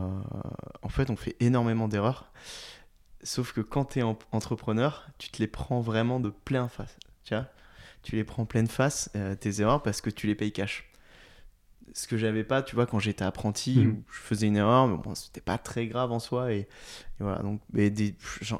en 0.83 0.89
fait, 0.89 1.11
on 1.11 1.17
fait 1.17 1.37
énormément 1.41 1.89
d'erreurs. 1.89 2.33
Sauf 3.23 3.53
que 3.53 3.61
quand 3.61 3.85
tu 3.85 3.99
es 3.99 4.03
entrepreneur, 4.03 5.07
tu 5.19 5.29
te 5.29 5.41
les 5.41 5.47
prends 5.47 5.81
vraiment 5.81 6.21
de 6.21 6.31
plein 6.31 6.69
face. 6.69 6.97
Tu, 7.25 7.35
vois 7.35 7.47
tu 8.03 8.17
les 8.17 8.25
prends 8.25 8.47
pleine 8.47 8.67
face, 8.67 9.11
euh, 9.17 9.35
tes 9.35 9.61
erreurs, 9.61 9.83
parce 9.83 10.01
que 10.01 10.11
tu 10.11 10.27
les 10.27 10.35
payes 10.35 10.53
cash. 10.53 10.91
Ce 11.93 12.07
que 12.07 12.17
j'avais 12.17 12.45
pas, 12.45 12.63
tu 12.63 12.77
vois, 12.77 12.87
quand 12.87 13.01
j'étais 13.01 13.25
apprenti, 13.25 13.77
mhm. 13.79 14.03
je 14.11 14.19
faisais 14.19 14.47
une 14.47 14.57
erreur, 14.57 14.87
mais 14.87 14.97
bon, 14.97 15.15
c'était 15.15 15.41
pas 15.41 15.59
très 15.59 15.87
grave 15.87 16.13
en 16.13 16.21
soi. 16.21 16.53
Et, 16.53 16.69
voilà, 17.19 17.43
donc, 17.43 17.61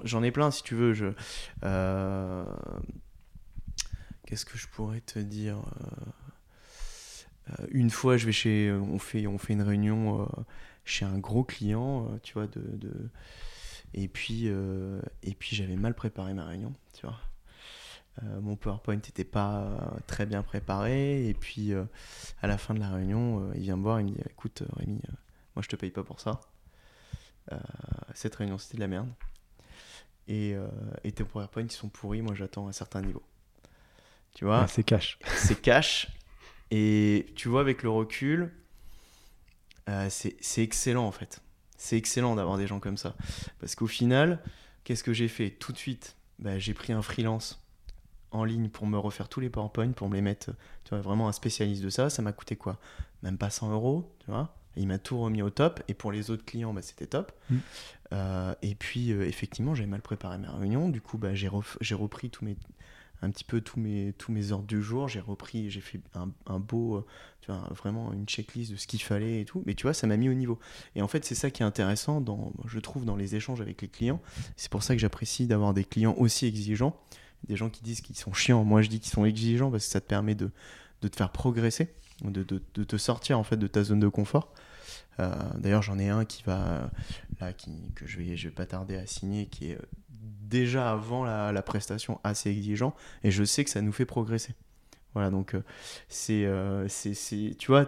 j'en 0.05 0.23
ai 0.23 0.31
plein 0.31 0.51
si 0.51 0.63
tu 0.63 0.75
veux. 0.75 0.93
Je, 0.93 1.07
euh, 1.65 2.45
Qu'est-ce 4.31 4.47
que 4.47 4.57
je 4.57 4.69
pourrais 4.69 5.01
te 5.01 5.19
dire 5.19 5.59
euh, 7.51 7.67
Une 7.71 7.91
fois, 7.91 8.17
je 8.17 8.27
vais 8.27 8.33
chez, 8.33 8.73
on 8.73 8.99
fait, 8.99 9.27
on 9.27 9.39
fait 9.39 9.55
une 9.55 9.63
réunion 9.63 10.27
chez 10.85 11.05
un 11.05 11.19
gros 11.19 11.43
client, 11.43 12.09
tu 12.23 12.35
vois, 12.35 12.47
de, 12.47 13.11
et 13.95 14.09
puis, 14.09 14.45
euh, 14.47 15.01
et 15.23 15.35
puis 15.35 15.57
j'avais 15.57 15.77
mal 15.77 15.95
préparé 15.95 16.35
ma 16.35 16.47
réunion, 16.47 16.73
tu 16.93 17.07
vois. 17.07 17.19
Euh, 18.23 18.41
mon 18.41 18.57
PowerPoint 18.57 18.97
n'était 18.97 19.25
pas 19.25 19.97
très 20.07 20.27
bien 20.27 20.43
préparé. 20.43 21.27
Et 21.29 21.35
puis, 21.35 21.73
euh, 21.73 21.85
à 22.43 22.47
la 22.47 22.59
fin 22.59 22.75
de 22.75 22.81
la 22.81 22.91
réunion, 22.91 23.53
il 23.55 23.63
vient 23.63 23.77
me 23.77 23.83
voir, 23.83 24.01
il 24.01 24.07
me 24.07 24.11
dit 24.11 24.21
Écoute, 24.29 24.63
Rémi, 24.77 25.01
moi 25.57 25.63
je 25.63 25.69
te 25.69 25.77
paye 25.77 25.91
pas 25.91 26.05
pour 26.05 26.21
ça. 26.21 26.41
cette 28.15 28.35
réunion, 28.37 28.59
c'était 28.59 28.77
de 28.77 28.81
la 28.81 28.89
merde. 28.89 29.09
Et, 30.29 30.55
et, 31.03 31.13
tes 31.13 31.25
PowerPoint, 31.25 31.63
ils 31.63 31.73
sont 31.73 31.89
pourris. 31.89 32.23
Moi, 32.23 32.35
j'attends 32.35 32.69
un 32.69 32.73
certain 32.73 33.03
niveau. 33.03 33.23
Tu 34.41 34.47
vois 34.47 34.67
C'est 34.67 34.83
cash. 34.83 35.21
C'est 35.37 35.63
cash. 35.63 36.09
Et 36.73 37.27
tu 37.37 37.49
vois, 37.49 37.61
avec 37.61 37.85
le 37.85 37.91
recul, 37.91 38.51
c'est 40.09 40.63
excellent 40.63 41.05
en 41.05 41.11
fait 41.13 41.43
c'est 41.81 41.97
excellent 41.97 42.37
d'avoir 42.37 42.59
des 42.59 42.67
gens 42.67 42.79
comme 42.79 42.99
ça. 42.99 43.17
Parce 43.59 43.75
qu'au 43.75 43.87
final, 43.87 44.41
qu'est-ce 44.85 45.03
que 45.03 45.15
j'ai 45.15 45.29
fait 45.29 45.49
Tout 45.49 45.73
de 45.73 45.79
suite, 45.79 46.15
bah, 46.39 46.59
j'ai 46.59 46.75
pris 46.75 46.93
un 46.93 47.01
freelance 47.01 47.65
en 48.33 48.45
ligne 48.45 48.69
pour 48.69 48.87
me 48.87 48.99
refaire 48.99 49.31
tous 49.31 49.41
les 49.41 49.49
PowerPoint, 49.49 49.93
pour 49.93 50.11
me 50.11 50.15
les 50.15 50.21
mettre, 50.21 50.51
tu 50.85 50.91
vois, 50.91 51.01
vraiment 51.01 51.27
un 51.27 51.33
spécialiste 51.33 51.83
de 51.83 51.89
ça. 51.89 52.11
Ça 52.11 52.21
m'a 52.21 52.33
coûté 52.33 52.55
quoi? 52.55 52.79
Même 53.23 53.39
pas 53.39 53.49
100 53.49 53.73
euros, 53.73 54.15
tu 54.21 54.31
vois? 54.31 54.55
Il 54.77 54.89
m'a 54.89 54.99
tout 54.99 55.19
remis 55.19 55.41
au 55.41 55.49
top. 55.49 55.83
Et 55.89 55.95
pour 55.95 56.13
les 56.13 56.31
autres 56.31 56.45
clients, 56.45 56.75
bah, 56.75 56.83
c'était 56.83 57.07
top. 57.07 57.33
Mm. 57.49 57.57
Euh, 58.13 58.55
et 58.61 58.75
puis, 58.75 59.13
euh, 59.13 59.27
effectivement, 59.27 59.75
j'avais 59.75 59.89
mal 59.89 60.03
préparé 60.03 60.37
ma 60.37 60.53
réunion. 60.53 60.91
Du 60.91 61.01
coup, 61.01 61.17
bah, 61.17 61.35
j'ai 61.35 61.49
repris 61.49 62.29
tous 62.29 62.45
mes, 62.45 62.59
un 63.23 63.31
petit 63.31 63.45
peu 63.45 63.61
tous 63.61 63.79
mes, 63.79 64.15
tous 64.19 64.33
mes 64.33 64.53
ordres 64.53 64.67
du 64.67 64.83
jour. 64.83 65.09
J'ai 65.09 65.21
repris, 65.21 65.71
j'ai 65.71 65.81
fait 65.81 66.01
un, 66.15 66.59
beau, 66.59 66.97
euh, 66.97 67.07
tu 67.41 67.51
vois, 67.51 67.69
vraiment 67.75 68.13
une 68.13 68.27
checklist 68.27 68.73
de 68.73 68.77
ce 68.77 68.87
qu'il 68.87 69.03
fallait 69.03 69.41
et 69.41 69.45
tout. 69.45 69.63
Mais 69.67 69.75
tu 69.75 69.83
vois, 69.83 69.95
ça 69.95 70.07
m'a 70.07 70.17
mis 70.17 70.29
au 70.29 70.35
niveau. 70.35 70.59
Et 70.95 71.03
en 71.03 71.09
fait, 71.09 71.25
c'est 71.25 71.35
ça 71.35 71.51
qui 71.51 71.63
est 71.63 71.67
intéressant, 71.67 72.21
dans, 72.21 72.53
je 72.67 72.79
trouve, 72.79 73.05
dans 73.05 73.17
les 73.17 73.37
échanges 73.37 73.61
avec 73.61 73.83
les 73.83 73.89
clients. 73.89 74.21
C'est 74.57 74.71
pour 74.71 74.83
ça 74.83 74.95
que 74.95 75.01
j'apprécie 75.01 75.47
d'avoir 75.47 75.75
des 75.75 75.85
clients 75.85 76.15
aussi 76.19 76.47
exigeants. 76.47 76.97
Des 77.49 77.57
gens 77.57 77.71
qui 77.71 77.83
disent 77.83 78.01
qu'ils 78.01 78.17
sont 78.17 78.33
chiants. 78.33 78.65
Moi, 78.65 78.83
je 78.83 78.89
dis 78.89 79.01
qu'ils 79.01 79.13
sont 79.13 79.25
exigeants 79.25 79.71
parce 79.71 79.85
que 79.85 79.91
ça 79.91 80.01
te 80.01 80.07
permet 80.07 80.35
de, 80.35 80.51
de 81.03 81.09
te 81.09 81.17
faire 81.17 81.31
progresser, 81.31 81.89
de, 82.23 82.43
de, 82.43 82.63
de, 82.75 82.85
te 82.85 82.97
sortir 82.97 83.39
en 83.39 83.45
fait 83.45 83.57
de 83.57 83.67
ta 83.67 83.83
zone 83.83 84.01
de 84.01 84.09
confort. 84.09 84.53
Euh, 85.19 85.35
d'ailleurs, 85.57 85.83
j'en 85.83 85.99
ai 85.99 86.09
un 86.09 86.25
qui 86.25 86.43
va 86.43 86.91
là, 87.41 87.53
qui, 87.53 87.71
que 87.95 88.07
je 88.07 88.19
vais, 88.19 88.37
je 88.37 88.49
vais 88.49 88.55
pas 88.55 88.67
tarder 88.67 88.97
à 88.97 89.07
signer, 89.07 89.47
qui 89.47 89.71
est 89.71 89.77
euh, 89.77 89.83
déjà 90.43 90.91
avant 90.91 91.25
la, 91.25 91.63
prestation 91.63 92.21
assez 92.25 92.51
exigeant 92.51 92.95
et 93.23 93.31
je 93.31 93.45
sais 93.45 93.65
que 93.65 93.71
ça 93.71 93.81
nous 93.83 93.93
fait 93.93 94.07
progresser. 94.07 94.55
Voilà, 95.15 95.31
donc 95.31 95.55
euh, 95.55 95.63
euh, 96.31 96.85
c'est, 96.89 97.15
c'est, 97.15 97.55
tu 97.59 97.67
vois, 97.69 97.87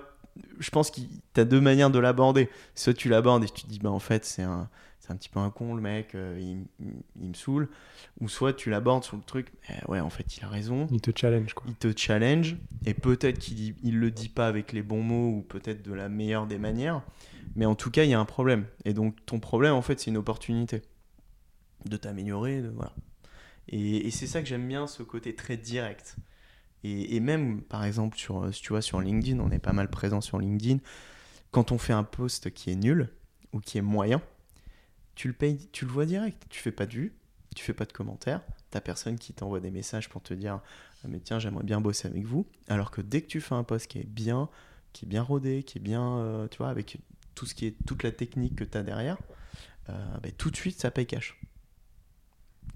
je 0.58 0.70
pense 0.70 0.90
que 0.90 1.00
tu 1.34 1.40
as 1.40 1.44
deux 1.44 1.60
manières 1.60 1.90
de 1.90 1.98
l'aborder. 1.98 2.48
Soit 2.74 2.94
tu 2.94 3.08
l'abordes 3.08 3.44
et 3.44 3.48
tu 3.48 3.62
te 3.62 3.68
dis, 3.68 3.78
bah 3.78 3.90
en 3.90 4.00
fait, 4.00 4.24
c'est 4.24 4.42
un, 4.42 4.68
c'est 4.98 5.12
un 5.12 5.16
petit 5.16 5.28
peu 5.28 5.40
un 5.40 5.50
con, 5.50 5.74
le 5.74 5.80
mec, 5.80 6.14
euh, 6.14 6.38
il, 6.40 6.64
il, 7.20 7.28
me 7.28 7.34
saoule. 7.34 7.68
Ou 8.20 8.28
soit 8.28 8.52
tu 8.52 8.70
l'abordes 8.70 9.04
sur 9.04 9.16
le 9.16 9.22
truc, 9.22 9.52
eh 9.68 9.90
ouais, 9.90 10.00
en 10.00 10.10
fait, 10.10 10.36
il 10.36 10.44
a 10.44 10.48
raison. 10.48 10.86
Il 10.90 11.00
te 11.00 11.10
challenge, 11.14 11.54
quoi. 11.54 11.64
Il 11.68 11.74
te 11.74 11.96
challenge, 11.96 12.56
et 12.86 12.94
peut-être 12.94 13.38
qu'il 13.38 13.74
il 13.82 13.98
le 13.98 14.10
dit 14.10 14.28
pas 14.28 14.46
avec 14.46 14.72
les 14.72 14.82
bons 14.82 15.02
mots, 15.02 15.38
ou 15.38 15.42
peut-être 15.42 15.82
de 15.82 15.92
la 15.92 16.08
meilleure 16.08 16.46
des 16.46 16.58
manières, 16.58 17.02
mais 17.56 17.66
en 17.66 17.74
tout 17.74 17.90
cas, 17.90 18.04
il 18.04 18.10
y 18.10 18.14
a 18.14 18.20
un 18.20 18.24
problème. 18.24 18.64
Et 18.84 18.94
donc, 18.94 19.16
ton 19.26 19.40
problème, 19.40 19.74
en 19.74 19.82
fait, 19.82 19.98
c'est 20.00 20.10
une 20.10 20.16
opportunité 20.16 20.82
de 21.84 21.96
t'améliorer, 21.96 22.62
de, 22.62 22.68
voilà. 22.68 22.94
Et, 23.68 24.10
c'est 24.10 24.26
ça 24.26 24.42
que 24.42 24.48
j'aime 24.48 24.66
bien, 24.66 24.86
ce 24.86 25.02
côté 25.02 25.34
très 25.34 25.56
direct. 25.56 26.16
Et, 26.84 27.20
même, 27.20 27.62
par 27.62 27.84
exemple, 27.84 28.16
sur, 28.16 28.50
tu 28.50 28.68
vois, 28.70 28.82
sur 28.82 29.00
LinkedIn, 29.00 29.38
on 29.38 29.50
est 29.50 29.60
pas 29.60 29.72
mal 29.72 29.88
présent 29.88 30.20
sur 30.20 30.38
LinkedIn. 30.38 30.78
Quand 31.52 31.70
on 31.70 31.78
fait 31.78 31.92
un 31.92 32.02
post 32.02 32.52
qui 32.52 32.70
est 32.70 32.76
nul 32.76 33.08
ou 33.52 33.60
qui 33.60 33.78
est 33.78 33.82
moyen, 33.82 34.20
tu 35.14 35.28
le 35.28 35.34
payes, 35.34 35.68
tu 35.72 35.84
le 35.84 35.92
vois 35.92 36.06
direct. 36.06 36.44
Tu 36.48 36.60
fais 36.60 36.72
pas 36.72 36.86
de 36.86 36.92
vues, 36.92 37.12
tu 37.54 37.64
fais 37.64 37.74
pas 37.74 37.84
de 37.84 37.92
commentaires. 37.92 38.42
T'as 38.70 38.80
personne 38.80 39.18
qui 39.18 39.32
t'envoie 39.32 39.60
des 39.60 39.70
messages 39.70 40.08
pour 40.08 40.22
te 40.22 40.34
dire 40.34 40.60
ah, 41.04 41.08
mais 41.08 41.20
tiens 41.20 41.38
j'aimerais 41.38 41.64
bien 41.64 41.80
bosser 41.80 42.08
avec 42.08 42.24
vous. 42.24 42.46
Alors 42.68 42.90
que 42.90 43.00
dès 43.00 43.20
que 43.20 43.26
tu 43.26 43.40
fais 43.40 43.54
un 43.54 43.64
post 43.64 43.86
qui 43.86 43.98
est 43.98 44.08
bien, 44.08 44.48
qui 44.92 45.04
est 45.04 45.08
bien 45.08 45.22
rodé, 45.22 45.62
qui 45.62 45.78
est 45.78 45.80
bien, 45.80 46.18
euh, 46.18 46.48
tu 46.48 46.58
vois, 46.58 46.70
avec 46.70 46.98
tout 47.34 47.46
ce 47.46 47.54
qui 47.54 47.66
est 47.66 47.76
toute 47.86 48.02
la 48.02 48.12
technique 48.12 48.56
que 48.56 48.64
tu 48.64 48.78
as 48.78 48.82
derrière, 48.82 49.18
euh, 49.90 50.18
bah, 50.22 50.30
tout 50.36 50.50
de 50.50 50.56
suite 50.56 50.80
ça 50.80 50.90
paye 50.90 51.06
cash. 51.06 51.38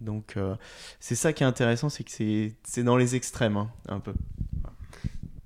Donc 0.00 0.34
euh, 0.36 0.54
c'est 1.00 1.14
ça 1.14 1.32
qui 1.32 1.42
est 1.42 1.46
intéressant, 1.46 1.88
c'est 1.88 2.04
que 2.04 2.10
c'est 2.10 2.82
dans 2.82 2.96
les 2.96 3.14
extrêmes, 3.14 3.56
hein, 3.56 3.70
un 3.88 4.00
peu. 4.00 4.12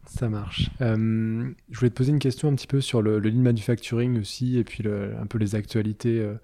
Ça 0.06 0.28
marche. 0.28 0.70
Euh, 0.80 1.50
je 1.70 1.78
voulais 1.78 1.90
te 1.90 1.94
poser 1.94 2.10
une 2.10 2.18
question 2.18 2.48
un 2.48 2.54
petit 2.54 2.66
peu 2.66 2.80
sur 2.80 3.00
le, 3.00 3.20
le 3.20 3.30
lean 3.30 3.42
manufacturing 3.42 4.18
aussi, 4.20 4.58
et 4.58 4.64
puis 4.64 4.84
un 4.86 5.26
peu 5.26 5.38
les 5.38 5.54
actualités 5.54 6.18
euh, 6.18 6.34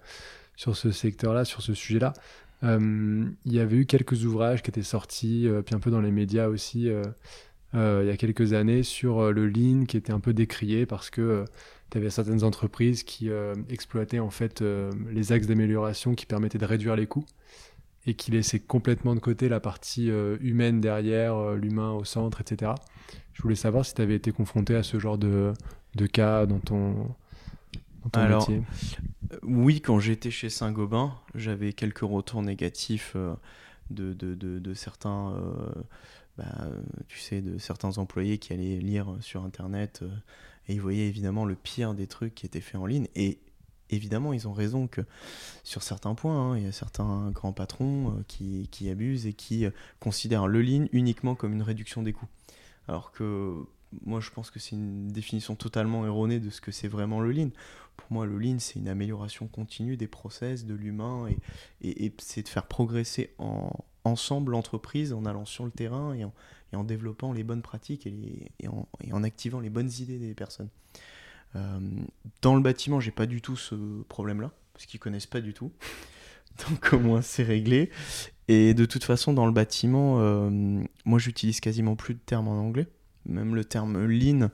sur 0.55 0.75
ce 0.77 0.91
secteur-là, 0.91 1.43
sur 1.43 1.61
ce 1.61 1.73
sujet-là. 1.73 2.13
il 2.63 3.35
y 3.45 3.59
avait 3.59 3.75
eu 3.75 3.85
quelques 3.85 4.23
ouvrages 4.23 4.63
qui 4.63 4.71
étaient 4.71 4.83
sortis, 4.83 5.47
puis 5.65 5.75
un 5.75 5.79
peu 5.79 5.91
dans 5.91 6.01
les 6.01 6.11
médias 6.11 6.47
aussi, 6.47 6.89
il 7.73 8.05
y 8.05 8.09
a 8.09 8.17
quelques 8.17 8.53
années 8.53 8.83
sur 8.83 9.31
le 9.31 9.47
lean 9.47 9.85
qui 9.85 9.97
était 9.97 10.13
un 10.13 10.21
peu 10.21 10.33
décrié 10.33 10.85
parce 10.85 11.09
que 11.09 11.45
tu 11.91 11.97
avais 11.97 12.09
certaines 12.09 12.43
entreprises 12.43 13.03
qui 13.03 13.29
exploitaient 13.69 14.19
en 14.19 14.31
fait 14.31 14.63
les 15.11 15.31
axes 15.33 15.45
d'amélioration 15.45 16.15
qui 16.15 16.25
permettaient 16.25 16.57
de 16.57 16.65
réduire 16.65 16.95
les 16.95 17.05
coûts 17.05 17.25
et 18.07 18.15
qui 18.15 18.31
laissaient 18.31 18.59
complètement 18.59 19.13
de 19.13 19.19
côté 19.19 19.49
la 19.49 19.59
partie 19.59 20.09
humaine 20.39 20.81
derrière, 20.81 21.51
l'humain 21.51 21.91
au 21.91 22.05
centre, 22.05 22.41
etc. 22.41 22.71
Je 23.33 23.41
voulais 23.43 23.55
savoir 23.55 23.85
si 23.85 23.93
tu 23.93 24.01
avais 24.01 24.15
été 24.15 24.31
confronté 24.31 24.75
à 24.75 24.81
ce 24.81 24.97
genre 24.97 25.17
de, 25.17 25.53
de 25.95 26.07
cas 26.07 26.45
dans 26.45 26.59
ton, 26.59 27.13
Alors, 28.13 28.49
Oui, 29.43 29.81
quand 29.81 29.99
j'étais 29.99 30.31
chez 30.31 30.49
Saint-Gobain, 30.49 31.13
j'avais 31.35 31.73
quelques 31.73 31.99
retours 31.99 32.41
négatifs 32.41 33.15
de, 33.89 34.13
de, 34.13 34.35
de, 34.35 34.73
certains, 34.73 35.31
euh, 35.31 35.81
bah, 36.37 36.69
tu 37.07 37.19
sais, 37.19 37.41
de 37.41 37.57
certains 37.57 37.97
employés 37.97 38.37
qui 38.37 38.53
allaient 38.53 38.77
lire 38.77 39.15
sur 39.21 39.43
Internet 39.43 40.01
euh, 40.03 40.09
et 40.67 40.73
ils 40.73 40.81
voyaient 40.81 41.07
évidemment 41.07 41.45
le 41.45 41.55
pire 41.55 41.93
des 41.93 42.07
trucs 42.07 42.35
qui 42.35 42.45
étaient 42.45 42.61
faits 42.61 42.75
en 42.75 42.85
ligne. 42.85 43.07
Et 43.15 43.39
évidemment, 43.89 44.33
ils 44.33 44.47
ont 44.47 44.53
raison 44.53 44.87
que 44.87 45.01
sur 45.63 45.83
certains 45.83 46.15
points, 46.15 46.51
hein, 46.51 46.57
il 46.57 46.63
y 46.63 46.67
a 46.67 46.71
certains 46.71 47.31
grands 47.31 47.53
patrons 47.53 48.09
euh, 48.09 48.23
qui, 48.27 48.67
qui, 48.71 48.89
abusent 48.89 49.25
et 49.25 49.33
qui 49.33 49.65
considèrent 49.99 50.47
le 50.47 50.61
lean 50.61 50.87
uniquement 50.91 51.35
comme 51.35 51.53
une 51.53 51.61
réduction 51.61 52.03
des 52.03 52.13
coûts. 52.13 52.29
Alors 52.87 53.11
que 53.11 53.65
moi, 54.05 54.19
je 54.19 54.29
pense 54.31 54.51
que 54.51 54.59
c'est 54.59 54.75
une 54.75 55.07
définition 55.09 55.55
totalement 55.55 56.05
erronée 56.05 56.39
de 56.39 56.49
ce 56.49 56.61
que 56.61 56.71
c'est 56.71 56.87
vraiment 56.87 57.21
le 57.21 57.31
lean. 57.31 57.49
Pour 57.95 58.11
moi, 58.11 58.25
le 58.25 58.37
lean, 58.37 58.59
c'est 58.59 58.79
une 58.79 58.89
amélioration 58.89 59.47
continue 59.47 59.97
des 59.97 60.07
process, 60.07 60.65
de 60.65 60.73
l'humain, 60.73 61.27
et, 61.81 62.05
et, 62.05 62.13
c'est 62.19 62.43
de 62.43 62.47
faire 62.47 62.67
progresser 62.67 63.33
en, 63.39 63.71
ensemble 64.03 64.51
l'entreprise 64.51 65.13
en 65.13 65.25
allant 65.25 65.45
sur 65.45 65.65
le 65.65 65.71
terrain 65.71 66.13
et 66.13 66.23
en, 66.23 66.33
et 66.73 66.75
en 66.75 66.83
développant 66.83 67.33
les 67.33 67.43
bonnes 67.43 67.61
pratiques 67.61 68.07
et, 68.07 68.67
en, 68.67 68.87
et, 69.01 69.13
en, 69.13 69.23
activant 69.23 69.59
les 69.59 69.69
bonnes 69.69 69.91
idées 69.99 70.19
des 70.19 70.33
personnes. 70.33 70.69
Euh, 71.55 71.79
dans 72.41 72.55
le 72.55 72.61
bâtiment, 72.61 72.99
j'ai 72.99 73.11
pas 73.11 73.25
du 73.25 73.41
tout 73.41 73.55
ce 73.55 73.75
problème-là, 74.09 74.51
parce 74.73 74.85
qu'ils 74.85 74.99
connaissent 74.99 75.27
pas 75.27 75.41
du 75.41 75.53
tout. 75.53 75.71
Donc 76.69 76.93
au 76.93 76.99
moins 76.99 77.21
c'est 77.21 77.43
réglé. 77.43 77.91
Et 78.47 78.73
de 78.73 78.85
toute 78.85 79.03
façon, 79.03 79.33
dans 79.33 79.45
le 79.45 79.51
bâtiment, 79.51 80.17
euh, 80.19 80.49
moi 81.05 81.19
j'utilise 81.19 81.59
quasiment 81.59 81.95
plus 81.95 82.13
de 82.13 82.19
termes 82.19 82.47
en 82.47 82.59
anglais. 82.59 82.87
Même 83.25 83.55
le 83.55 83.65
terme 83.65 84.05
lean, 84.05 84.49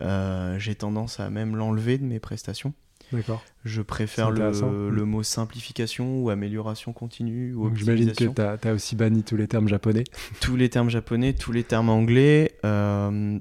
euh, 0.00 0.58
j'ai 0.58 0.74
tendance 0.74 1.20
à 1.20 1.30
même 1.30 1.56
l'enlever 1.56 1.98
de 1.98 2.04
mes 2.04 2.18
prestations. 2.18 2.74
D'accord. 3.12 3.42
Je 3.64 3.80
préfère 3.80 4.30
le, 4.30 4.90
le, 4.90 5.04
mot 5.04 5.22
simplification 5.22 6.20
ou 6.20 6.28
amélioration 6.28 6.92
continue. 6.92 7.54
Ou 7.54 7.74
J'imagine 7.74 8.12
que 8.12 8.24
tu 8.58 8.68
as, 8.68 8.74
aussi 8.74 8.96
banni 8.96 9.22
tous 9.22 9.36
les 9.36 9.48
termes 9.48 9.68
japonais. 9.68 10.04
tous 10.40 10.56
les 10.56 10.68
termes 10.68 10.90
japonais, 10.90 11.32
tous 11.32 11.52
les 11.52 11.64
termes 11.64 11.88
anglais. 11.88 12.56
Euh, 12.66 13.38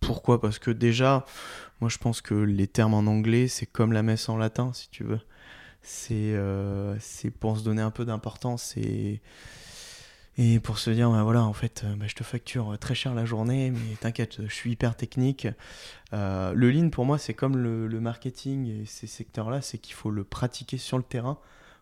pourquoi? 0.00 0.40
Parce 0.40 0.58
que 0.58 0.72
déjà, 0.72 1.24
moi 1.82 1.88
je 1.88 1.98
pense 1.98 2.20
que 2.20 2.34
les 2.34 2.68
termes 2.68 2.94
en 2.94 3.06
anglais, 3.10 3.48
c'est 3.48 3.66
comme 3.66 3.92
la 3.92 4.04
messe 4.04 4.28
en 4.28 4.36
latin, 4.36 4.72
si 4.72 4.88
tu 4.88 5.02
veux. 5.02 5.18
C'est 5.82 6.14
euh, 6.14 6.96
pour 7.40 7.58
se 7.58 7.64
donner 7.64 7.82
un 7.82 7.90
peu 7.90 8.04
d'importance. 8.04 8.76
Et 8.76 9.20
pour 10.60 10.78
se 10.78 10.90
dire, 10.90 11.10
bah 11.10 11.24
voilà, 11.24 11.42
en 11.42 11.52
fait, 11.52 11.82
euh, 11.84 11.96
bah, 11.96 12.06
je 12.06 12.14
te 12.14 12.22
facture 12.22 12.78
très 12.78 12.94
cher 12.94 13.14
la 13.14 13.24
journée, 13.24 13.72
mais 13.72 13.96
t'inquiète, 14.00 14.46
je 14.46 14.54
suis 14.54 14.70
hyper 14.70 14.96
technique. 14.96 15.48
Euh, 16.12 16.52
le 16.54 16.70
lean, 16.70 16.88
pour 16.88 17.04
moi, 17.04 17.18
c'est 17.18 17.34
comme 17.34 17.56
le, 17.56 18.00
marketing 18.00 18.82
et 18.82 18.86
ces 18.86 19.08
secteurs-là, 19.08 19.60
c'est 19.60 19.78
qu'il 19.78 19.94
faut 19.94 20.10
le 20.10 20.22
pratiquer 20.22 20.78
sur 20.78 20.98
le 20.98 21.02
terrain 21.02 21.36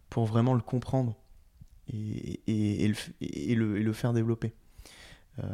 pour 0.09 0.25
vraiment 0.25 0.55
le 0.55 0.63
comprendre 0.63 1.15
et, 1.93 2.41
le, 2.89 3.93
faire 3.93 4.15
développer. 4.15 4.55
Euh, 5.39 5.45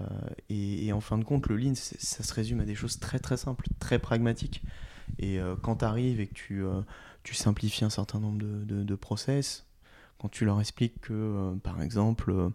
et, 0.49 0.93
en 0.93 1.01
fin 1.01 1.19
de 1.19 1.25
compte, 1.25 1.47
le 1.49 1.57
lean, 1.57 1.75
ça 1.75 2.23
se 2.23 2.35
résume 2.35 2.61
à 2.61 2.65
des 2.65 2.75
choses 2.75 2.99
très 2.99 3.19
très 3.19 3.37
simples, 3.37 3.67
très 3.79 3.99
pragmatiques. 3.99 4.63
Et 5.19 5.39
quand 5.63 5.77
tu 5.77 5.85
arrives 5.85 6.19
et 6.21 6.27
que 6.27 6.35
tu, 6.35 6.65
tu 7.23 7.35
simplifies 7.35 7.85
un 7.85 7.91
certain 7.91 8.19
nombre 8.19 8.39
de, 8.41 8.95
process, 8.97 9.65
quand 10.19 10.29
tu 10.29 10.45
leur 10.45 10.61
expliques 10.61 11.01
que, 11.01 11.55
par 11.63 11.81
exemple, 11.81 12.51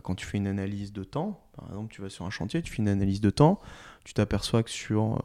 quand 0.00 0.14
tu 0.14 0.26
fais 0.26 0.38
une 0.38 0.46
analyse 0.46 0.92
de 0.92 1.04
temps, 1.04 1.44
par 1.56 1.68
exemple, 1.68 1.92
tu 1.92 2.00
vas 2.00 2.08
sur 2.08 2.24
un 2.24 2.30
chantier, 2.30 2.62
tu 2.62 2.72
fais 2.72 2.78
une 2.78 2.88
analyse 2.88 3.20
de 3.20 3.30
temps, 3.30 3.60
tu 4.04 4.14
t'aperçois 4.14 4.62
que 4.62 4.70
sur, 4.70 5.16
euh, 5.16 5.18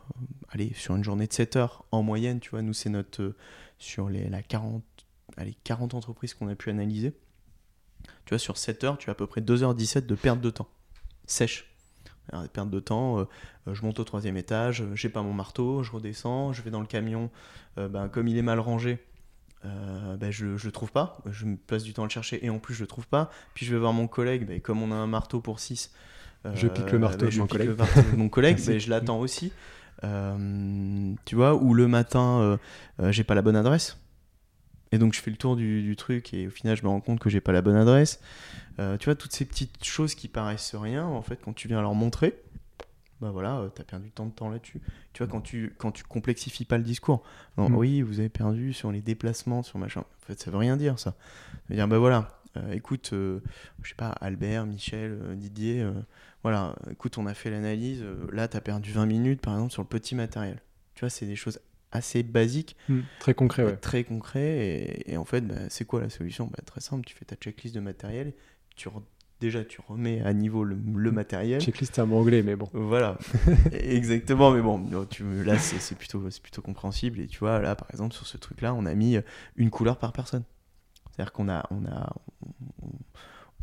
allez, 0.50 0.74
sur 0.74 0.96
une 0.96 1.04
journée 1.04 1.28
de 1.28 1.34
7 1.34 1.56
heures 1.56 1.86
en 1.92 2.04
moyenne, 2.04 2.40
tu 2.40 2.50
vois, 2.50 2.62
nous, 2.62 2.74
c'est 2.74 2.90
notre. 2.90 3.22
Euh, 3.22 3.36
sur 3.80 4.10
les 4.10 4.28
la 4.28 4.42
40, 4.42 4.84
allez, 5.38 5.56
40 5.64 5.94
entreprises 5.94 6.34
qu'on 6.34 6.48
a 6.48 6.56
pu 6.56 6.72
analyser, 6.72 7.14
tu 8.26 8.30
vois, 8.30 8.40
sur 8.40 8.58
7 8.58 8.84
heures, 8.84 8.98
tu 8.98 9.10
as 9.10 9.14
à 9.14 9.16
peu 9.16 9.28
près 9.28 9.40
2h17 9.40 10.08
de 10.08 10.16
perte 10.16 10.42
de 10.42 10.50
temps. 10.50 10.68
Sèche. 11.28 11.72
Alors, 12.32 12.48
perte 12.50 12.70
de 12.70 12.80
temps, 12.80 13.20
euh, 13.20 13.26
je 13.74 13.82
monte 13.84 14.00
au 14.00 14.04
troisième 14.04 14.36
étage, 14.36 14.84
j'ai 14.96 15.08
pas 15.08 15.22
mon 15.22 15.32
marteau, 15.32 15.84
je 15.84 15.92
redescends, 15.92 16.52
je 16.52 16.62
vais 16.62 16.72
dans 16.72 16.82
le 16.82 16.88
camion, 16.88 17.30
ben, 17.78 18.10
comme 18.10 18.28
il 18.28 18.38
est 18.38 18.42
mal 18.42 18.60
rangé, 18.60 19.00
euh, 19.66 20.18
bah, 20.18 20.30
je 20.30 20.46
ne 20.46 20.70
trouve 20.70 20.92
pas, 20.92 21.18
je 21.30 21.46
me 21.46 21.58
passe 21.58 21.84
du 21.84 21.94
temps 21.94 22.04
à 22.04 22.06
le 22.06 22.12
chercher 22.12 22.46
et 22.46 22.50
en 22.50 22.60
plus 22.60 22.74
je 22.74 22.82
le 22.82 22.88
trouve 22.88 23.08
pas. 23.08 23.32
Puis 23.54 23.66
je 23.66 23.74
vais 23.74 23.80
voir 23.80 23.94
mon 23.94 24.08
collègue, 24.08 24.48
bah, 24.48 24.60
comme 24.60 24.82
on 24.82 24.92
a 24.92 24.96
un 24.96 25.08
marteau 25.08 25.42
pour 25.42 25.60
6, 25.60 25.92
euh, 26.46 26.52
je 26.56 26.68
pique 26.68 26.92
le 26.92 27.00
marteau, 27.00 27.26
bah, 27.26 27.32
de, 27.32 27.38
mon 27.38 27.48
collègue. 27.48 27.70
de 28.12 28.16
mon 28.16 28.30
collègue. 28.30 28.58
je 28.58 28.90
l'attends 28.90 29.20
aussi. 29.20 29.52
Euh, 30.04 31.14
tu 31.26 31.36
vois, 31.36 31.56
ou 31.56 31.74
le 31.74 31.88
matin, 31.88 32.60
j'ai 33.10 33.24
pas 33.24 33.36
la 33.36 33.42
bonne 33.42 33.56
adresse. 33.56 33.98
Et 34.92 34.98
donc 34.98 35.14
je 35.14 35.22
fais 35.22 35.32
le 35.32 35.38
tour 35.38 35.56
du, 35.56 35.84
du, 35.84 35.96
truc 35.96 36.34
et 36.34 36.48
au 36.48 36.50
final 36.50 36.78
je 36.78 36.84
me 36.84 36.88
rends 36.88 37.02
compte 37.02 37.20
que 37.20 37.30
j'ai 37.30 37.42
pas 37.42 37.52
la 37.52 37.62
bonne 37.62 37.76
adresse. 37.76 38.20
tu 38.78 39.06
vois, 39.06 39.16
toutes 39.16 39.34
ces 39.34 39.46
petites 39.46 39.84
choses 39.84 40.16
qui 40.16 40.28
paraissent 40.28 40.76
rien, 40.76 41.06
en 41.06 41.22
fait, 41.22 41.40
quand 41.44 41.54
tu 41.54 41.68
viens 41.68 41.82
leur 41.82 41.94
montrer, 41.94 42.36
bah 43.22 43.32
voilà, 43.32 43.58
euh, 43.58 43.70
tu 43.74 43.82
as 43.82 43.86
perdu 43.86 44.12
tant 44.12 44.26
de 44.26 44.32
temps 44.32 44.50
là-dessus. 44.50 44.80
Tu 45.14 45.24
vois, 45.24 45.32
quand 45.32 45.42
tu, 45.42 45.74
quand 45.78 45.92
tu 45.92 46.04
complexifies 46.04 46.66
pas 46.66 46.78
le 46.78 46.84
discours, 46.84 47.24
non, 47.58 47.70
mm. 47.70 47.76
oui, 47.76 48.02
vous 48.02 48.20
avez 48.20 48.30
perdu 48.30 48.74
sur 48.74 48.92
les 48.92 49.02
déplacements, 49.02 49.64
sur 49.64 49.80
machin. 49.80 50.02
En 50.02 50.26
fait, 50.26 50.40
ça 50.40 50.52
veut 50.52 50.58
rien 50.58 50.78
dire, 50.78 51.00
ça. 51.00 51.12
Ça 51.12 51.60
veut 51.70 51.76
dire, 51.76 51.88
bah 51.88 51.98
voilà, 51.98 52.40
euh, 52.58 52.74
écoute, 52.74 53.12
euh, 53.14 53.40
je 53.82 53.90
sais 53.90 53.96
pas, 53.96 54.10
Albert, 54.10 54.68
Michel, 54.68 55.36
Didier, 55.36 55.88
voilà, 56.44 56.76
écoute, 56.92 57.18
on 57.18 57.26
a 57.26 57.34
fait 57.34 57.50
l'analyse, 57.50 58.06
là, 58.32 58.48
tu 58.48 58.58
as 58.58 58.62
perdu 58.62 58.92
20 58.92 59.08
minutes, 59.08 59.42
par 59.42 59.56
exemple, 59.56 59.74
sur 59.74 59.82
le 59.82 59.88
petit 59.88 60.14
matériel. 60.14 60.62
Tu 60.94 61.02
vois, 61.02 61.10
c'est 61.10 61.26
des 61.26 61.36
choses 61.36 61.60
assez 61.92 62.24
basiques. 62.24 62.76
Mm. 62.90 63.02
très 63.20 63.34
concret, 63.34 63.64
ouais. 63.64 63.78
Très 63.78 64.04
concret, 64.04 65.04
et, 65.06 65.18
en 65.18 65.26
fait, 65.26 65.42
bah, 65.42 65.56
c'est 65.70 65.86
quoi 65.86 66.02
la 66.02 66.10
solution? 66.10 66.48
Bah, 66.48 66.64
Très 66.66 66.82
simple, 66.82 67.06
tu 67.06 67.16
fais 67.16 67.26
ta 67.26 67.36
checklist 67.36 67.76
de 67.76 67.80
matériel, 67.80 68.34
tu 68.76 68.90
déjà 69.40 69.64
tu 69.64 69.82
remets 69.88 70.22
à 70.24 70.34
niveau 70.34 70.64
le, 70.64 70.76
matériel. 71.12 71.62
Checklist 71.62 71.96
c'est 71.96 72.02
un 72.02 72.06
mot 72.06 72.18
anglais, 72.18 72.42
mais 72.44 72.56
bon. 72.56 72.70
Voilà, 72.74 73.18
exactement, 73.72 74.52
mais 74.52 74.62
bon, 74.62 75.06
tu, 75.06 75.44
là 75.44 75.58
c'est 75.60 75.96
plutôt, 75.96 76.20
plutôt 76.42 76.62
compréhensible. 76.62 77.20
Et 77.20 77.28
tu 77.28 77.40
vois, 77.40 77.60
là 77.60 77.76
par 77.76 77.90
exemple, 77.92 78.16
sur 78.16 78.26
ce 78.26 78.38
truc-là, 78.38 78.74
on 78.74 78.86
a 78.86 78.96
mis 78.96 79.18
une 79.56 79.70
couleur 79.70 79.98
par 79.98 80.12
personne. 80.14 80.44
C'est-à-dire 81.12 81.32
qu'on 81.32 81.50
a, 81.50 81.66
on 81.72 81.86
a, 81.86 82.14
on, 82.84 82.90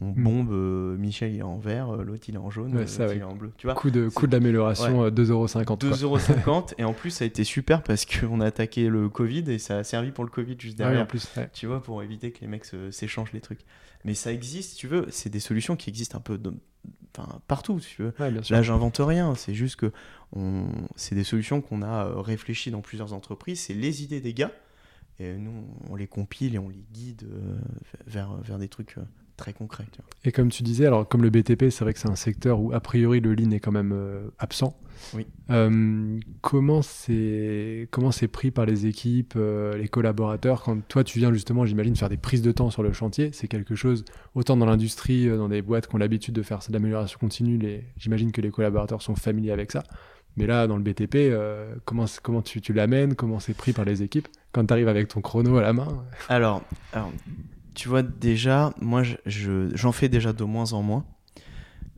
hmm. 0.00 0.22
bombe, 0.22 0.52
euh, 0.52 0.96
Michel 0.96 1.32
il 1.32 1.38
est 1.38 1.42
en 1.42 1.58
vert, 1.58 1.90
euh, 1.90 2.02
l'autre 2.02 2.24
il 2.28 2.34
est 2.34 2.38
en 2.38 2.50
jaune, 2.50 2.74
l'autre 2.74 3.12
il 3.14 3.18
est 3.18 3.22
en 3.22 3.34
bleu. 3.34 3.52
Tu 3.56 3.66
vois 3.66 3.74
coup 3.74 3.90
de, 3.90 4.08
coup 4.08 4.26
de 4.26 4.32
l'amélioration, 4.32 5.08
2,50€. 5.08 5.78
2,50€ 5.78 6.74
et 6.78 6.84
en 6.84 6.92
plus 6.92 7.10
ça 7.10 7.24
a 7.24 7.26
été 7.26 7.44
super 7.44 7.82
parce 7.82 8.04
qu'on 8.04 8.40
a 8.40 8.46
attaqué 8.46 8.88
le 8.88 9.08
Covid 9.08 9.44
et 9.50 9.58
ça 9.58 9.78
a 9.78 9.84
servi 9.84 10.10
pour 10.10 10.24
le 10.24 10.30
Covid 10.30 10.56
juste 10.58 10.76
derrière. 10.76 11.02
en 11.02 11.06
plus, 11.06 11.28
Tu 11.52 11.66
vois, 11.66 11.82
pour 11.82 12.02
éviter 12.02 12.32
que 12.32 12.40
les 12.40 12.48
mecs 12.48 12.64
s'échangent 12.90 13.32
les 13.32 13.40
trucs. 13.40 13.60
Mais 14.04 14.14
ça 14.14 14.32
existe, 14.32 14.76
tu 14.76 14.86
veux, 14.86 15.06
c'est 15.10 15.30
des 15.30 15.40
solutions 15.40 15.76
qui 15.76 15.88
existent 15.88 16.18
un 16.18 16.20
peu 16.20 16.38
enfin, 17.16 17.40
partout, 17.48 17.80
tu 17.80 18.02
veux. 18.02 18.12
Là, 18.18 18.62
j'invente 18.62 18.98
rien, 18.98 19.34
c'est 19.34 19.54
juste 19.54 19.76
que 19.76 19.92
on... 20.32 20.66
c'est 20.94 21.14
des 21.14 21.24
solutions 21.24 21.62
qu'on 21.62 21.80
a 21.80 22.06
euh, 22.06 22.20
réfléchies 22.20 22.70
dans 22.70 22.82
plusieurs 22.82 23.14
entreprises, 23.14 23.60
c'est 23.60 23.72
les 23.72 24.02
idées 24.02 24.20
des 24.20 24.34
gars, 24.34 24.52
et 25.18 25.36
nous, 25.36 25.64
on 25.88 25.96
les 25.96 26.06
compile 26.06 26.54
et 26.54 26.58
on 26.58 26.68
les 26.68 26.84
guide 26.92 27.26
vers, 28.06 28.34
vers 28.42 28.58
des 28.58 28.68
trucs 28.68 28.96
très 29.36 29.52
concret. 29.52 29.84
Et 30.24 30.32
comme 30.32 30.48
tu 30.50 30.62
disais, 30.62 30.86
alors 30.86 31.08
comme 31.08 31.22
le 31.22 31.30
BTP, 31.30 31.70
c'est 31.70 31.80
vrai 31.80 31.92
que 31.92 31.98
c'est 31.98 32.08
un 32.08 32.16
secteur 32.16 32.60
où 32.60 32.72
a 32.72 32.80
priori 32.80 33.20
le 33.20 33.34
lean 33.34 33.50
est 33.50 33.60
quand 33.60 33.72
même 33.72 33.92
euh, 33.92 34.28
absent. 34.38 34.76
Oui. 35.12 35.26
Euh, 35.50 36.18
comment 36.40 36.82
c'est 36.82 37.88
comment 37.90 38.12
c'est 38.12 38.28
pris 38.28 38.50
par 38.50 38.64
les 38.64 38.86
équipes, 38.86 39.34
euh, 39.36 39.76
les 39.76 39.88
collaborateurs 39.88 40.62
quand 40.62 40.86
toi 40.86 41.04
tu 41.04 41.18
viens 41.18 41.32
justement, 41.32 41.66
j'imagine 41.66 41.96
faire 41.96 42.08
des 42.08 42.16
prises 42.16 42.42
de 42.42 42.52
temps 42.52 42.70
sur 42.70 42.82
le 42.82 42.92
chantier, 42.92 43.30
c'est 43.32 43.48
quelque 43.48 43.74
chose 43.74 44.04
autant 44.34 44.56
dans 44.56 44.66
l'industrie, 44.66 45.28
dans 45.28 45.48
des 45.48 45.62
boîtes 45.62 45.88
qui 45.88 45.94
ont 45.94 45.98
l'habitude 45.98 46.34
de 46.34 46.42
faire 46.42 46.60
de 46.66 46.72
l'amélioration 46.72 47.18
continue, 47.18 47.58
les... 47.58 47.84
j'imagine 47.96 48.32
que 48.32 48.40
les 48.40 48.50
collaborateurs 48.50 49.02
sont 49.02 49.16
familiers 49.16 49.52
avec 49.52 49.72
ça. 49.72 49.82
Mais 50.36 50.46
là, 50.46 50.66
dans 50.66 50.76
le 50.76 50.82
BTP, 50.82 51.32
comment, 51.84 52.06
comment 52.24 52.42
tu, 52.42 52.60
tu 52.60 52.72
l'amènes 52.72 53.14
Comment 53.14 53.38
c'est 53.38 53.54
pris 53.54 53.72
par 53.72 53.84
les 53.84 54.02
équipes 54.02 54.26
quand 54.50 54.66
tu 54.66 54.72
arrives 54.72 54.88
avec 54.88 55.06
ton 55.06 55.20
chrono 55.20 55.58
à 55.58 55.62
la 55.62 55.72
main? 55.72 56.04
Alors, 56.28 56.62
alors, 56.92 57.12
tu 57.74 57.88
vois, 57.88 58.02
déjà, 58.02 58.72
moi, 58.80 59.02
j'en 59.26 59.92
fais 59.92 60.08
déjà 60.08 60.32
de 60.32 60.44
moins 60.44 60.72
en 60.72 60.82
moins. 60.82 61.04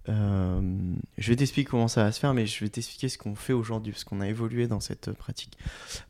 Euh, 0.08 0.94
je 1.18 1.30
vais 1.30 1.36
t'expliquer 1.36 1.68
comment 1.68 1.88
ça 1.88 2.04
va 2.04 2.12
se 2.12 2.20
faire, 2.20 2.32
mais 2.32 2.46
je 2.46 2.64
vais 2.64 2.70
t'expliquer 2.70 3.08
ce 3.08 3.18
qu'on 3.18 3.34
fait 3.34 3.52
aujourd'hui, 3.52 3.92
parce 3.92 4.04
qu'on 4.04 4.20
a 4.20 4.28
évolué 4.28 4.68
dans 4.68 4.80
cette 4.80 5.12
pratique. 5.12 5.58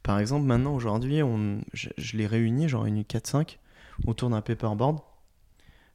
Par 0.03 0.19
exemple, 0.19 0.47
maintenant, 0.47 0.75
aujourd'hui, 0.75 1.21
je, 1.73 2.17
les 2.17 2.27
réunis, 2.27 2.69
j'en 2.69 2.83
réunis 2.83 3.03
4-5, 3.03 3.59
autour 4.07 4.31
d'un 4.31 4.41
paperboard. 4.41 5.01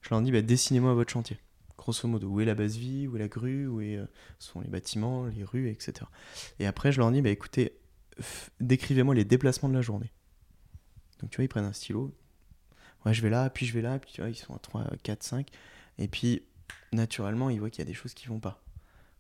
Je 0.02 0.10
leur 0.10 0.22
dis, 0.22 0.32
bah, 0.32 0.42
dessinez-moi 0.42 0.94
votre 0.94 1.12
chantier. 1.12 1.38
Grosso 1.78 2.08
modo, 2.08 2.28
où 2.28 2.42
est 2.42 2.46
la 2.46 2.56
base 2.56 2.76
vie, 2.76 3.08
où 3.08 3.16
est 3.16 3.20
la 3.20 3.28
grue, 3.28 3.68
où 3.68 3.82
est, 3.82 3.98
euh, 3.98 4.06
sont 4.40 4.62
les 4.62 4.70
bâtiments, 4.70 5.26
les 5.26 5.44
rues, 5.44 5.70
etc. 5.70 6.06
Et 6.60 6.66
après, 6.66 6.92
je 6.92 7.00
leur 7.00 7.12
dis, 7.12 7.22
bah, 7.22 7.30
écoutez, 7.30 7.78
décrivez-moi 8.60 9.16
les 9.16 9.26
déplacements 9.26 9.70
de 9.70 9.76
la 9.76 9.82
journée. 9.82 10.12
Donc, 11.22 11.30
tu 11.30 11.38
vois, 11.38 11.46
ils 11.46 11.50
prennent 11.50 11.66
un 11.66 11.74
stylo. 11.74 12.12
Ouais, 13.06 13.14
je 13.14 13.22
vais 13.22 13.30
là, 13.30 13.50
puis 13.50 13.66
je 13.66 13.74
vais 13.74 13.82
là, 13.82 13.98
puis 14.00 14.12
tu 14.14 14.22
vois, 14.22 14.30
ils 14.30 14.36
sont 14.36 14.54
à 14.56 14.60
3, 14.60 14.86
4, 15.04 15.24
5. 15.24 15.48
Et 15.98 16.08
puis, 16.08 16.44
naturellement, 16.94 17.50
ils 17.50 17.60
voient 17.60 17.70
qu'il 17.70 17.80
y 17.80 17.88
a 17.88 17.90
des 17.90 17.94
choses 17.94 18.14
qui 18.14 18.28
vont 18.28 18.40
pas. 18.40 18.62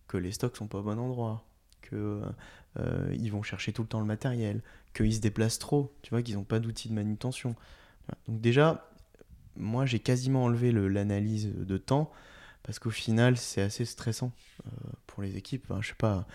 Que 0.08 0.18
les 0.18 0.32
stocks 0.32 0.58
sont 0.58 0.68
pas 0.68 0.80
au 0.80 0.84
bon 0.84 1.00
endroit. 1.00 1.46
Que 1.82 2.22
euh, 2.80 3.16
ils 3.20 3.32
vont 3.32 3.44
chercher 3.44 3.74
tout 3.74 3.84
le 3.84 3.88
temps 3.88 4.00
le 4.00 4.06
matériel. 4.06 4.62
Qu'ils 4.94 5.16
se 5.16 5.22
déplacent 5.22 5.60
trop. 5.60 5.94
Tu 6.04 6.12
vois, 6.12 6.22
qu'ils 6.24 6.36
n'ont 6.36 6.44
pas 6.44 6.60
d'outils 6.60 6.90
de 6.90 6.94
manutention. 6.94 7.56
Donc, 8.28 8.42
déjà, 8.42 8.90
moi, 9.58 9.86
j'ai 9.86 10.00
quasiment 10.00 10.46
enlevé 10.46 10.72
le- 10.72 10.88
l'analyse 10.88 11.52
de 11.56 11.78
temps. 11.78 12.12
Parce 12.64 12.80
qu'au 12.80 12.92
final, 12.92 13.38
c'est 13.38 13.62
assez 13.62 13.86
stressant 13.86 14.32
euh, 14.68 14.72
pour 15.08 15.24
les 15.24 15.38
équipes. 15.38 15.66
Enfin, 15.70 15.82
je 15.82 15.90
sais 15.90 15.96
pas, 15.96 16.28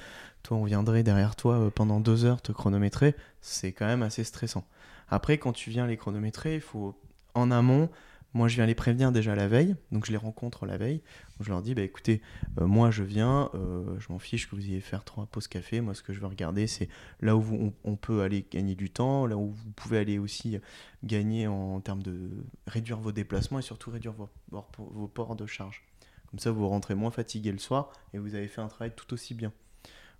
toi, 0.42 0.58
on 0.58 0.64
viendrait 0.64 1.02
derrière 1.02 1.36
toi 1.36 1.56
euh, 1.58 1.70
pendant 1.70 2.00
deux 2.00 2.24
heures 2.24 2.42
te 2.42 2.52
chronométrer. 2.52 3.16
C'est 3.42 3.72
quand 3.72 3.86
même 3.86 4.02
assez 4.02 4.24
stressant. 4.24 4.66
Après, 5.08 5.38
quand 5.38 5.52
tu 5.52 5.70
viens 5.70 5.86
les 5.86 5.96
chronométrer, 5.96 6.56
il 6.56 6.60
faut 6.60 6.98
en 7.36 7.50
amont. 7.50 7.90
Moi, 8.34 8.48
je 8.48 8.56
viens 8.56 8.66
les 8.66 8.74
prévenir 8.74 9.12
déjà 9.12 9.34
la 9.34 9.48
veille, 9.48 9.76
donc 9.92 10.04
je 10.04 10.10
les 10.10 10.18
rencontre 10.18 10.66
la 10.66 10.76
veille. 10.76 11.00
Je 11.40 11.48
leur 11.48 11.62
dis, 11.62 11.74
bah, 11.74 11.80
écoutez, 11.80 12.20
euh, 12.60 12.66
moi 12.66 12.90
je 12.90 13.02
viens, 13.02 13.48
euh, 13.54 13.98
je 13.98 14.12
m'en 14.12 14.18
fiche 14.18 14.50
que 14.50 14.54
vous 14.54 14.62
ayez 14.62 14.82
faire 14.82 15.04
trois 15.04 15.24
pauses 15.24 15.48
café. 15.48 15.80
Moi, 15.80 15.94
ce 15.94 16.02
que 16.02 16.12
je 16.12 16.20
veux 16.20 16.26
regarder, 16.26 16.66
c'est 16.66 16.90
là 17.20 17.34
où 17.34 17.72
on, 17.82 17.96
peut 17.96 18.20
aller 18.20 18.46
gagner 18.50 18.74
du 18.74 18.90
temps, 18.90 19.26
là 19.26 19.38
où 19.38 19.52
vous 19.52 19.70
pouvez 19.74 19.96
aller 19.96 20.18
aussi 20.18 20.58
gagner 21.02 21.46
en, 21.46 21.80
termes 21.80 22.02
de 22.02 22.28
réduire 22.66 22.98
vos 22.98 23.12
déplacements 23.12 23.58
et 23.58 23.62
surtout 23.62 23.90
réduire 23.90 24.12
vos, 24.12 25.06
ports 25.08 25.36
de 25.36 25.46
charge. 25.46 25.82
Comme 26.28 26.38
ça, 26.38 26.50
vous 26.50 26.68
rentrez 26.68 26.94
moins 26.94 27.10
fatigué 27.10 27.52
le 27.52 27.58
soir 27.58 27.90
et 28.12 28.18
vous 28.18 28.34
avez 28.34 28.48
fait 28.48 28.60
un 28.60 28.68
travail 28.68 28.92
tout 28.94 29.14
aussi 29.14 29.32
bien. 29.32 29.52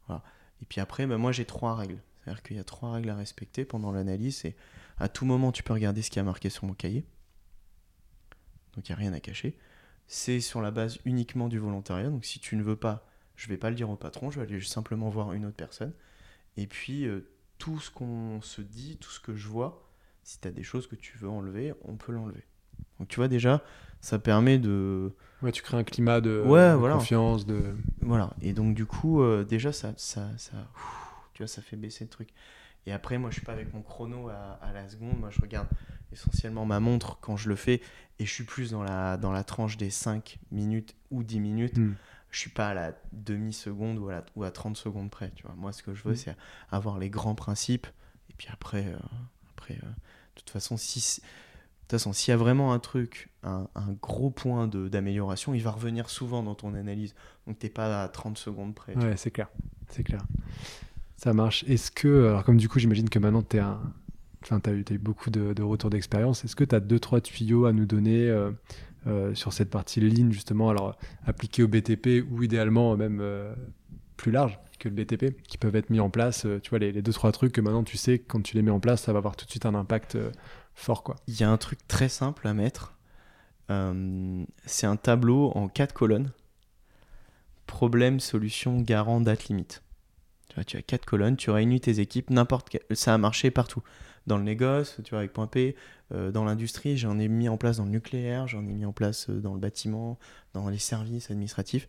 Et 0.09 0.64
puis 0.66 0.81
après, 0.81 1.07
bah, 1.07 1.18
moi 1.18 1.33
j'ai 1.33 1.44
trois 1.44 1.74
règles. 1.74 1.98
C'est-à-dire 2.24 2.42
qu'il 2.42 2.57
y 2.57 2.61
a 2.61 2.64
trois 2.64 2.92
règles 2.92 3.11
à 3.11 3.14
respecter 3.14 3.66
pendant 3.66 3.92
l'analyse. 3.92 4.42
À 4.98 5.09
tout 5.09 5.24
moment, 5.24 5.52
tu 5.52 5.62
peux 5.62 5.72
regarder 5.72 6.02
ce 6.02 6.11
qui 6.11 6.18
a 6.18 6.22
marqué 6.22 6.50
sur 6.50 6.64
mon 6.64 6.74
cahier. 6.74 7.04
Donc 8.74 8.88
il 8.88 8.92
n'y 8.92 8.96
a 8.96 8.98
rien 8.98 9.12
à 9.12 9.20
cacher. 9.20 9.56
C'est 10.06 10.40
sur 10.40 10.61
la 10.61 10.70
base 10.70 10.98
uniquement 11.04 11.48
du 11.48 11.59
volontariat. 11.59 12.09
Donc 12.11 12.24
si 12.24 12.38
tu 12.38 12.56
ne 12.56 12.62
veux 12.62 12.76
pas, 12.76 13.06
je 13.35 13.48
vais 13.48 13.56
pas 13.56 13.70
le 13.70 13.76
dire 13.76 13.90
au 13.90 13.96
patron, 13.96 14.30
je 14.30 14.40
vais 14.40 14.46
aller 14.46 14.61
simplement 14.61 15.09
voir 15.09 15.32
une 15.32 15.46
autre 15.46 15.56
personne. 15.56 15.92
Et 16.56 16.66
puis 16.66 17.06
euh, 17.06 17.28
tout 17.59 17.78
ce 17.80 17.90
qu'on 17.90 18.40
se 18.40 18.61
dit, 18.62 18.96
tout 18.98 19.11
ce 19.11 19.20
que 19.20 19.35
je 19.35 19.48
vois, 19.48 19.90
si 20.22 20.40
tu 20.40 20.48
as 20.48 20.50
des 20.50 20.62
choses 20.62 20.87
que 20.87 20.96
tu 20.96 21.16
veux 21.18 21.28
enlever, 21.28 21.74
on 21.85 21.96
peut 21.96 22.12
l'enlever. 22.12 22.44
Donc 22.98 23.09
tu 23.09 23.16
vois 23.16 23.28
déjà, 23.28 23.62
ça 24.00 24.18
permet 24.18 24.59
de... 24.59 25.12
Ouais, 25.42 25.52
tu 25.52 25.62
crées 25.62 25.76
un 25.76 25.85
climat 25.85 26.20
de, 26.20 26.42
Ouais, 26.46 26.70
de 26.70 26.74
voilà. 26.76 26.94
confiance, 26.94 27.44
de. 27.46 27.74
Voilà. 28.00 28.35
Et 28.40 28.52
donc 28.52 28.74
du 28.74 28.87
coup, 28.87 29.20
euh, 29.22 29.44
déjà, 29.44 29.72
ça, 29.72 29.92
ça, 29.96 30.30
ça, 30.38 30.56
ouf, 30.74 31.28
tu 31.35 31.42
vois, 31.42 31.48
ça 31.48 31.61
fait 31.61 31.76
baisser 31.76 32.04
le 32.04 32.11
truc. 32.11 32.30
Et 32.87 32.92
après, 32.92 33.18
moi, 33.18 33.31
je 33.31 33.37
suis 33.37 33.44
pas 33.44 33.53
avec 33.53 33.72
mon 33.75 33.83
chrono 33.83 34.29
à, 34.29 34.59
à 34.62 34.72
la 34.72 34.88
seconde. 34.88 35.18
Moi, 35.18 35.31
je 35.31 35.40
regarde 35.40 35.68
essentiellement 36.12 36.64
ma 36.64 36.79
montre 36.81 37.18
quand 37.20 37.37
je 37.37 37.49
le 37.49 37.57
fais. 37.57 37.81
Et 38.18 38.27
je 38.27 38.33
suis 38.33 38.44
plus 38.44 38.70
dans 38.70 38.83
la, 38.83 39.16
dans 39.16 39.33
la 39.33 39.44
tranche 39.44 39.77
des 39.77 39.90
5 39.90 40.38
minutes 40.53 40.94
ou 41.11 41.22
10 41.25 41.40
minutes. 41.40 41.79
Hmm. 41.79 41.94
Je 42.31 42.38
suis 42.40 42.51
pas 42.51 42.68
à 42.68 42.75
la 42.75 42.92
demi-seconde 43.12 43.99
ou, 43.99 44.09
à 44.09 44.12
la- 44.12 44.25
ou 44.37 44.44
à 44.44 44.51
30 44.51 44.77
secondes 44.77 45.11
près. 45.11 45.31
Tu 45.35 45.42
vois. 45.44 45.55
Moi, 45.57 45.72
ce 45.72 45.83
que 45.83 45.94
je 45.94 46.03
veux, 46.05 46.12
Mm. 46.12 46.16
c'est 46.16 46.37
avoir 46.70 46.99
les 46.99 47.09
grands 47.11 47.35
principes. 47.35 47.87
Et 48.31 48.35
puis 48.37 48.49
après, 48.53 48.87
euh, 48.87 48.99
après 49.51 49.75
euh, 49.75 49.87
de 49.87 50.35
toute 50.40 50.51
façon, 50.51 50.77
si... 50.77 51.20
De 51.20 51.90
toute 51.90 52.01
façon, 52.01 52.12
s'il 52.12 52.33
y 52.33 52.35
a 52.35 52.37
vraiment 52.37 52.72
un 52.72 52.81
truc, 52.81 53.31
un, 53.44 53.68
un 53.77 53.92
gros 54.03 54.31
point 54.31 54.66
d'amélioration, 54.66 55.55
il 55.55 55.62
va 55.62 55.70
revenir 55.70 56.11
souvent 56.11 56.42
dans 56.42 56.57
ton 56.57 56.75
analyse. 56.75 57.14
Donc 57.46 57.61
t'es 57.61 57.68
pas 57.68 58.03
à 58.03 58.09
30 58.09 58.37
secondes 58.38 58.75
près. 58.75 58.96
Ouais, 58.96 59.16
c'est 59.16 59.31
clair. 59.31 59.49
C'est 59.88 60.03
clair. 60.03 60.20
Ça 61.16 61.33
marche. 61.33 61.64
Est-ce 61.66 61.90
que, 61.90 62.29
alors 62.29 62.44
comme 62.44 62.59
du 62.59 62.68
coup, 62.68 62.79
j'imagine 62.79 63.09
que 63.09 63.18
maintenant 63.18 63.42
tu. 63.42 63.59
Enfin, 63.59 64.61
as, 64.64 64.70
eu 64.70 64.98
beaucoup 64.98 65.31
de, 65.31 65.62
retours 65.62 65.90
d'expérience. 65.90 66.44
Est-ce 66.44 66.55
que 66.55 66.64
tu 66.64 66.74
as 66.74 66.81
deux, 66.81 67.00
trois 67.00 67.20
tuyaux 67.20 67.64
à 67.64 67.72
nous 67.72 67.87
donner 67.87 68.29
euh, 68.29 68.50
euh, 69.07 69.35
sur 69.35 69.52
cette 69.52 69.70
partie 69.70 70.00
ligne, 70.00 70.31
justement, 70.31 70.68
alors 70.68 70.96
appliquée 71.24 71.62
au 71.62 71.68
BTP 71.68 72.24
ou 72.31 72.42
idéalement 72.42 72.96
même 72.96 73.18
euh, 73.20 73.55
plus 74.16 74.31
large 74.31 74.59
que 74.79 74.88
le 74.88 74.94
BTP, 74.94 75.42
qui 75.42 75.57
peuvent 75.57 75.74
être 75.74 75.88
mis 75.88 76.00
en 76.00 76.11
place 76.11 76.46
Tu 76.62 76.70
vois, 76.70 76.79
les, 76.79 76.92
les 76.92 77.00
deux, 77.00 77.12
trois 77.12 77.33
trucs 77.33 77.52
que 77.52 77.62
maintenant 77.62 77.83
tu 77.83 77.96
sais, 77.96 78.18
quand 78.18 78.42
tu 78.42 78.57
les 78.57 78.62
mets 78.62 78.70
en 78.70 78.79
place, 78.79 79.02
ça 79.02 79.12
va 79.12 79.18
avoir 79.18 79.35
tout 79.35 79.46
de 79.46 79.50
suite 79.50 79.64
un 79.64 79.74
impact 79.74 80.18
fort, 80.74 81.02
quoi. 81.02 81.16
Il 81.29 81.40
y 81.40 81.44
a 81.44 81.50
un 81.50 81.57
truc 81.57 81.79
très 81.88 82.11
simple 82.11 82.46
à 82.46 82.52
mettre. 82.52 82.94
C'est 84.66 84.87
un 84.87 84.96
tableau 84.96 85.50
en 85.55 85.68
quatre 85.68 85.94
colonnes. 85.94 86.31
Problème, 87.66 88.20
solution, 88.20 88.81
garant, 88.81 89.20
date 89.20 89.46
limite. 89.46 89.83
Tu 90.64 90.76
as 90.76 90.82
quatre 90.82 91.04
colonnes, 91.04 91.36
tu 91.36 91.50
réunis 91.50 91.80
tes 91.80 92.00
équipes, 92.00 92.30
n'importe 92.30 92.68
quel... 92.70 92.82
Ça 92.96 93.14
a 93.14 93.18
marché 93.18 93.50
partout. 93.50 93.82
Dans 94.26 94.38
le 94.38 94.42
négoce, 94.42 94.98
tu 95.04 95.10
vois, 95.10 95.20
avec 95.20 95.32
Point 95.32 95.46
P, 95.46 95.76
euh, 96.12 96.32
dans 96.32 96.44
l'industrie, 96.44 96.96
j'en 96.96 97.18
ai 97.18 97.28
mis 97.28 97.48
en 97.48 97.56
place 97.56 97.76
dans 97.76 97.84
le 97.84 97.90
nucléaire, 97.90 98.48
j'en 98.48 98.66
ai 98.66 98.72
mis 98.72 98.84
en 98.84 98.92
place 98.92 99.30
euh, 99.30 99.40
dans 99.40 99.54
le 99.54 99.60
bâtiment, 99.60 100.18
dans 100.52 100.68
les 100.68 100.78
services 100.78 101.30
administratifs. 101.30 101.88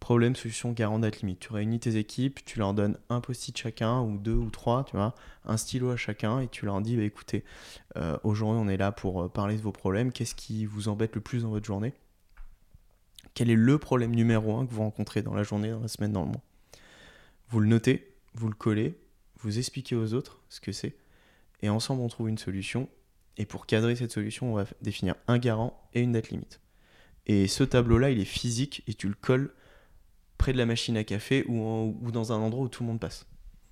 Problème, 0.00 0.34
solution, 0.34 0.72
garant, 0.72 0.98
date 0.98 1.20
limite. 1.20 1.38
Tu 1.38 1.52
réunis 1.52 1.78
tes 1.78 1.96
équipes, 1.96 2.44
tu 2.44 2.58
leur 2.58 2.74
donnes 2.74 2.98
un 3.08 3.20
post-it 3.20 3.56
chacun, 3.56 4.00
ou 4.00 4.18
deux 4.18 4.34
ou 4.34 4.50
trois, 4.50 4.82
tu 4.84 4.96
vois, 4.96 5.14
un 5.44 5.56
stylo 5.56 5.90
à 5.90 5.96
chacun, 5.96 6.40
et 6.40 6.48
tu 6.48 6.66
leur 6.66 6.80
dis, 6.80 6.96
bah, 6.96 7.04
écoutez, 7.04 7.44
euh, 7.96 8.18
Aujourd'hui, 8.24 8.60
on 8.60 8.68
est 8.68 8.76
là 8.76 8.90
pour 8.90 9.30
parler 9.30 9.56
de 9.56 9.62
vos 9.62 9.70
problèmes. 9.70 10.10
Qu'est-ce 10.10 10.34
qui 10.34 10.66
vous 10.66 10.88
embête 10.88 11.14
le 11.14 11.20
plus 11.20 11.42
dans 11.42 11.50
votre 11.50 11.66
journée? 11.66 11.94
Quel 13.34 13.50
est 13.50 13.56
le 13.56 13.78
problème 13.78 14.14
numéro 14.14 14.56
un 14.56 14.66
que 14.66 14.72
vous 14.72 14.82
rencontrez 14.82 15.22
dans 15.22 15.34
la 15.34 15.44
journée, 15.44 15.70
dans 15.70 15.80
la 15.80 15.88
semaine, 15.88 16.12
dans 16.12 16.22
le 16.22 16.28
mois? 16.28 16.42
Vous 17.52 17.60
le 17.60 17.68
notez, 17.68 18.14
vous 18.34 18.48
le 18.48 18.54
collez, 18.54 18.98
vous 19.40 19.58
expliquez 19.58 19.94
aux 19.94 20.14
autres 20.14 20.40
ce 20.48 20.60
que 20.60 20.72
c'est, 20.72 20.96
et 21.62 21.68
ensemble, 21.68 22.00
on 22.02 22.08
trouve 22.08 22.28
une 22.28 22.38
solution. 22.38 22.88
Et 23.38 23.46
pour 23.46 23.66
cadrer 23.66 23.94
cette 23.96 24.10
solution, 24.12 24.52
on 24.52 24.56
va 24.56 24.64
définir 24.82 25.14
un 25.28 25.38
garant 25.38 25.80
et 25.94 26.00
une 26.02 26.12
date 26.12 26.30
limite. 26.30 26.60
Et 27.26 27.46
ce 27.46 27.62
tableau-là, 27.64 28.10
il 28.10 28.20
est 28.20 28.24
physique 28.26 28.82
et 28.88 28.94
tu 28.94 29.06
le 29.08 29.14
colles 29.14 29.50
près 30.38 30.52
de 30.52 30.58
la 30.58 30.66
machine 30.66 30.96
à 30.96 31.04
café 31.04 31.44
ou, 31.46 31.62
en- 31.62 31.94
ou 32.02 32.10
dans 32.10 32.32
un 32.32 32.36
endroit 32.36 32.64
où 32.64 32.68
tout 32.68 32.82
le 32.82 32.88
monde 32.88 33.00
passe. 33.00 33.26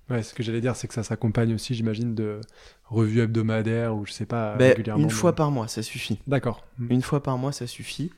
Ouais, 0.09 0.23
ce 0.23 0.33
que 0.33 0.41
j'allais 0.41 0.61
dire, 0.61 0.75
c'est 0.75 0.87
que 0.87 0.93
ça 0.93 1.03
s'accompagne 1.03 1.53
aussi, 1.53 1.75
j'imagine, 1.75 2.15
de 2.15 2.41
revues 2.85 3.19
hebdomadaires 3.21 3.95
ou 3.95 4.05
je 4.05 4.11
sais 4.13 4.25
pas, 4.25 4.55
Ben, 4.57 4.69
régulièrement. 4.69 5.01
une 5.03 5.07
mais- 5.09 5.13
fois 5.13 5.35
par 5.35 5.51
mois, 5.51 5.67
ça 5.67 5.83
suffit. 5.83 6.19
D'accord. 6.27 6.65
Une 6.89 7.01
fois 7.01 7.21
par 7.21 7.37
mois, 7.37 7.51
ça 7.51 7.67
suffit. 7.67 8.11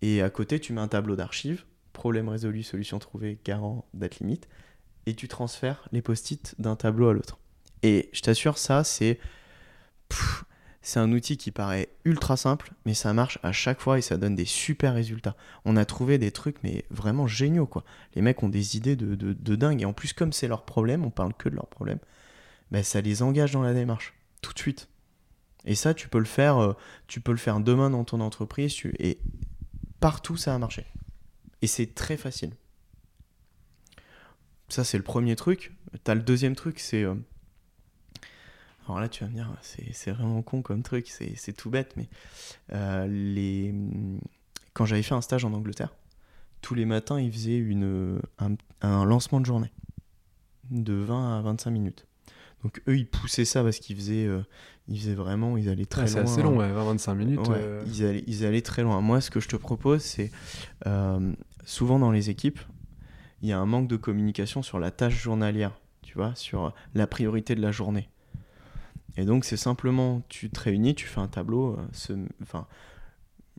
Et 0.00 0.22
à 0.22 0.30
côté, 0.30 0.58
tu 0.60 0.72
mets 0.72 0.80
un 0.80 0.88
tableau 0.88 1.16
d'archives, 1.16 1.64
problème 1.92 2.28
résolu, 2.28 2.62
solution 2.62 2.98
trouvée, 2.98 3.38
garant, 3.44 3.84
date 3.94 4.20
limite, 4.20 4.48
et 5.08 5.14
tu 5.14 5.26
transfères 5.26 5.88
les 5.90 6.02
post-it 6.02 6.54
d'un 6.58 6.76
tableau 6.76 7.08
à 7.08 7.14
l'autre. 7.14 7.38
Et 7.82 8.10
je 8.12 8.20
t'assure, 8.20 8.58
ça, 8.58 8.84
c'est. 8.84 9.18
C'est 10.80 11.00
un 11.00 11.12
outil 11.12 11.36
qui 11.36 11.50
paraît 11.50 11.90
ultra 12.06 12.38
simple, 12.38 12.72
mais 12.86 12.94
ça 12.94 13.12
marche 13.12 13.38
à 13.42 13.52
chaque 13.52 13.78
fois 13.78 13.98
et 13.98 14.00
ça 14.00 14.16
donne 14.16 14.34
des 14.34 14.46
super 14.46 14.94
résultats. 14.94 15.36
On 15.66 15.76
a 15.76 15.84
trouvé 15.84 16.16
des 16.16 16.30
trucs, 16.30 16.62
mais 16.62 16.86
vraiment 16.88 17.26
géniaux, 17.26 17.66
quoi. 17.66 17.84
Les 18.14 18.22
mecs 18.22 18.42
ont 18.42 18.48
des 18.48 18.78
idées 18.78 18.96
de, 18.96 19.56
dingue. 19.56 19.82
Et 19.82 19.84
en 19.84 19.92
plus, 19.92 20.14
comme 20.14 20.32
c'est 20.32 20.48
leur 20.48 20.64
problème, 20.64 21.04
on 21.04 21.10
parle 21.10 21.34
que 21.34 21.50
de 21.50 21.56
leur 21.56 21.66
problème, 21.66 21.98
ben, 22.70 22.82
ça 22.82 23.02
les 23.02 23.22
engage 23.22 23.52
dans 23.52 23.60
la 23.60 23.74
démarche, 23.74 24.14
tout 24.40 24.54
de 24.54 24.58
suite. 24.58 24.88
Et 25.66 25.74
ça, 25.74 25.92
tu 25.92 26.08
peux 26.08 26.20
le 26.20 26.24
faire, 26.24 26.56
euh, 26.56 26.72
tu 27.06 27.20
peux 27.20 27.32
le 27.32 27.38
faire 27.38 27.60
demain 27.60 27.90
dans 27.90 28.04
ton 28.04 28.20
entreprise. 28.20 28.74
Et 28.98 29.18
partout, 30.00 30.38
ça 30.38 30.54
a 30.54 30.58
marché. 30.58 30.86
Et 31.60 31.66
c'est 31.66 31.94
très 31.94 32.16
facile. 32.16 32.52
Ça, 34.68 34.84
c'est 34.84 34.98
le 34.98 35.04
premier 35.04 35.34
truc. 35.36 35.72
T'as 36.04 36.14
le 36.14 36.20
deuxième 36.22 36.54
truc, 36.54 36.78
c'est. 36.78 37.02
euh, 37.02 37.14
Alors 38.86 39.00
là, 39.00 39.08
tu 39.08 39.24
vas 39.24 39.30
me 39.30 39.34
dire, 39.34 39.50
c'est 39.62 39.92
c'est 39.92 40.10
vraiment 40.12 40.42
con 40.42 40.62
comme 40.62 40.82
truc, 40.82 41.08
c'est 41.08 41.32
c'est 41.36 41.52
tout 41.52 41.70
bête, 41.70 41.94
mais 41.96 42.08
euh, 42.72 43.06
les... 43.06 43.74
quand 44.74 44.84
j'avais 44.86 45.02
fait 45.02 45.14
un 45.14 45.20
stage 45.20 45.44
en 45.44 45.52
Angleterre, 45.52 45.94
tous 46.62 46.74
les 46.74 46.84
matins, 46.84 47.20
ils 47.20 47.32
faisaient 47.32 47.56
une, 47.58 48.20
un, 48.38 48.54
un 48.82 49.04
lancement 49.04 49.40
de 49.40 49.46
journée 49.46 49.72
de 50.70 50.92
20 50.94 51.38
à 51.38 51.40
25 51.42 51.70
minutes. 51.70 52.06
Donc 52.62 52.82
eux, 52.88 52.96
ils 52.98 53.06
poussaient 53.06 53.44
ça 53.44 53.62
parce 53.62 53.78
qu'ils 53.78 53.96
faisaient, 53.96 54.26
euh, 54.26 54.42
ils 54.88 54.98
faisaient 54.98 55.14
vraiment, 55.14 55.56
ils 55.56 55.68
allaient 55.68 55.86
très 55.86 56.02
Ouais, 56.02 56.08
c'est 56.08 56.22
loin. 56.22 56.32
assez 56.32 56.42
long, 56.42 56.56
ouais, 56.58 56.68
20-25 56.96 57.14
minutes. 57.14 57.46
Ouais, 57.48 57.56
euh, 57.58 57.82
ils, 57.86 58.04
allaient, 58.04 58.24
ils 58.26 58.44
allaient 58.44 58.62
très 58.62 58.82
loin. 58.82 59.00
Moi, 59.00 59.20
ce 59.20 59.30
que 59.30 59.38
je 59.40 59.48
te 59.48 59.56
propose, 59.56 60.02
c'est 60.02 60.30
euh, 60.86 61.32
souvent 61.64 61.98
dans 62.00 62.10
les 62.10 62.30
équipes, 62.30 62.58
il 63.42 63.48
y 63.48 63.52
a 63.52 63.58
un 63.58 63.66
manque 63.66 63.88
de 63.88 63.96
communication 63.96 64.62
sur 64.62 64.78
la 64.78 64.90
tâche 64.90 65.14
journalière, 65.14 65.72
tu 66.02 66.14
vois, 66.14 66.34
sur 66.34 66.74
la 66.94 67.06
priorité 67.06 67.54
de 67.54 67.60
la 67.62 67.70
journée. 67.70 68.08
Et 69.16 69.24
donc, 69.24 69.44
c'est 69.44 69.56
simplement, 69.56 70.22
tu 70.28 70.50
te 70.50 70.60
réunis, 70.60 70.94
tu 70.94 71.06
fais 71.06 71.20
un 71.20 71.26
tableau, 71.26 71.76
euh, 71.76 72.26
enfin, 72.42 72.66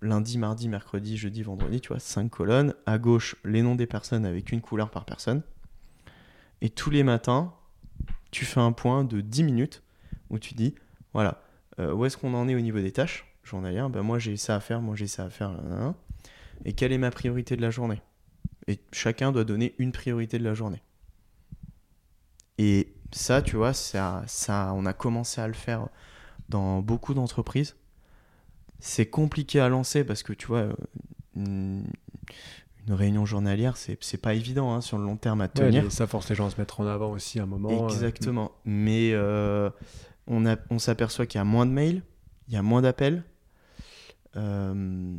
lundi, 0.01 0.37
mardi, 0.37 0.69
mercredi, 0.69 1.17
jeudi, 1.17 1.43
vendredi, 1.43 1.81
tu 1.81 1.89
vois, 1.89 1.99
cinq 1.99 2.29
colonnes. 2.29 2.73
À 2.85 2.97
gauche, 2.97 3.35
les 3.43 3.61
noms 3.61 3.75
des 3.75 3.87
personnes 3.87 4.25
avec 4.25 4.51
une 4.51 4.61
couleur 4.61 4.89
par 4.89 5.05
personne. 5.05 5.41
Et 6.61 6.69
tous 6.69 6.89
les 6.89 7.03
matins, 7.03 7.53
tu 8.31 8.45
fais 8.45 8.59
un 8.61 8.71
point 8.71 9.03
de 9.03 9.21
10 9.21 9.43
minutes 9.43 9.83
où 10.29 10.39
tu 10.39 10.53
dis, 10.53 10.75
voilà, 11.13 11.41
euh, 11.79 11.93
où 11.93 12.05
est-ce 12.05 12.17
qu'on 12.17 12.33
en 12.33 12.47
est 12.47 12.55
au 12.55 12.61
niveau 12.61 12.79
des 12.79 12.91
tâches 12.91 13.25
journalières? 13.43 13.89
Ben 13.89 14.01
Moi, 14.01 14.19
j'ai 14.19 14.37
ça 14.37 14.55
à 14.55 14.59
faire, 14.59 14.81
moi, 14.81 14.95
j'ai 14.95 15.07
ça 15.07 15.25
à 15.25 15.29
faire. 15.29 15.51
et 16.65 16.73
quelle 16.73 16.91
est 16.91 16.97
ma 16.97 17.11
priorité 17.11 17.55
de 17.55 17.61
la 17.61 17.69
journée? 17.69 18.01
Et 18.69 18.79
chacun 18.91 19.31
doit 19.31 19.43
donner 19.43 19.73
une 19.79 19.91
priorité 19.91 20.37
de 20.39 20.43
la 20.45 20.53
journée. 20.53 20.81
Et 22.57 22.93
ça, 23.11 23.41
tu 23.41 23.55
vois, 23.55 23.73
ça, 23.73 24.23
ça, 24.27 24.71
on 24.75 24.85
a 24.85 24.93
commencé 24.93 25.41
à 25.41 25.47
le 25.47 25.53
faire 25.53 25.87
dans 26.49 26.79
beaucoup 26.81 27.13
d'entreprises. 27.13 27.75
C'est 28.79 29.07
compliqué 29.07 29.59
à 29.59 29.69
lancer 29.69 30.03
parce 30.03 30.23
que, 30.23 30.33
tu 30.33 30.47
vois, 30.47 30.59
euh, 30.59 30.73
une, 31.35 31.83
une 32.87 32.93
réunion 32.93 33.25
journalière, 33.25 33.75
c'est 33.75 34.21
pas 34.21 34.33
évident 34.35 34.73
hein, 34.73 34.81
sur 34.81 34.97
le 34.97 35.03
long 35.03 35.17
terme 35.17 35.41
à 35.41 35.47
tenir. 35.47 35.91
ça 35.91 36.05
force 36.07 36.29
les 36.29 36.35
gens 36.35 36.47
à 36.47 36.49
se 36.51 36.57
mettre 36.59 36.79
en 36.79 36.85
avant 36.87 37.11
aussi 37.11 37.39
à 37.39 37.43
un 37.43 37.47
moment. 37.47 37.69
euh, 37.85 37.87
Exactement. 37.89 38.51
Mais 38.65 39.11
euh, 39.13 39.69
on, 40.27 40.45
a- 40.45 40.57
on 40.69 40.79
s'aperçoit 40.79 41.25
qu'il 41.25 41.39
y 41.39 41.41
a 41.41 41.45
moins 41.45 41.65
de 41.65 41.71
mails, 41.71 42.03
il 42.47 42.53
y 42.53 42.57
a 42.57 42.61
moins 42.61 42.81
d'appels. 42.81 43.23
Euh, 44.35 45.17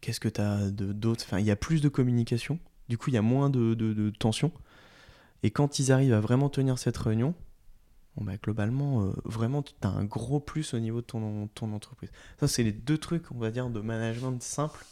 Qu'est-ce 0.00 0.20
que 0.20 0.28
tu 0.28 0.40
as 0.40 0.70
d'autre? 0.70 1.24
Enfin, 1.26 1.38
il 1.38 1.46
y 1.46 1.50
a 1.50 1.56
plus 1.56 1.80
de 1.80 1.88
communication. 1.88 2.58
Du 2.88 2.98
coup, 2.98 3.10
il 3.10 3.14
y 3.14 3.18
a 3.18 3.22
moins 3.22 3.50
de, 3.50 3.74
de, 3.74 4.10
tension. 4.10 4.52
Et 5.42 5.50
quand 5.50 5.78
ils 5.78 5.92
arrivent 5.92 6.12
à 6.12 6.20
vraiment 6.20 6.48
tenir 6.48 6.78
cette 6.78 6.96
réunion, 6.96 7.34
bah, 8.20 8.32
globalement, 8.42 9.02
euh, 9.02 9.12
vraiment, 9.24 9.62
tu 9.62 9.72
as 9.82 9.88
un 9.88 10.04
gros 10.04 10.40
plus 10.40 10.74
au 10.74 10.78
niveau 10.78 11.00
de 11.00 11.06
ton, 11.06 11.48
ton 11.48 11.72
entreprise. 11.72 12.10
Ça, 12.40 12.48
c'est 12.48 12.62
les 12.62 12.72
deux 12.72 12.98
trucs, 12.98 13.30
on 13.32 13.38
va 13.38 13.50
dire, 13.50 13.68
de 13.68 13.80
management 13.80 14.42
simple. 14.42 14.84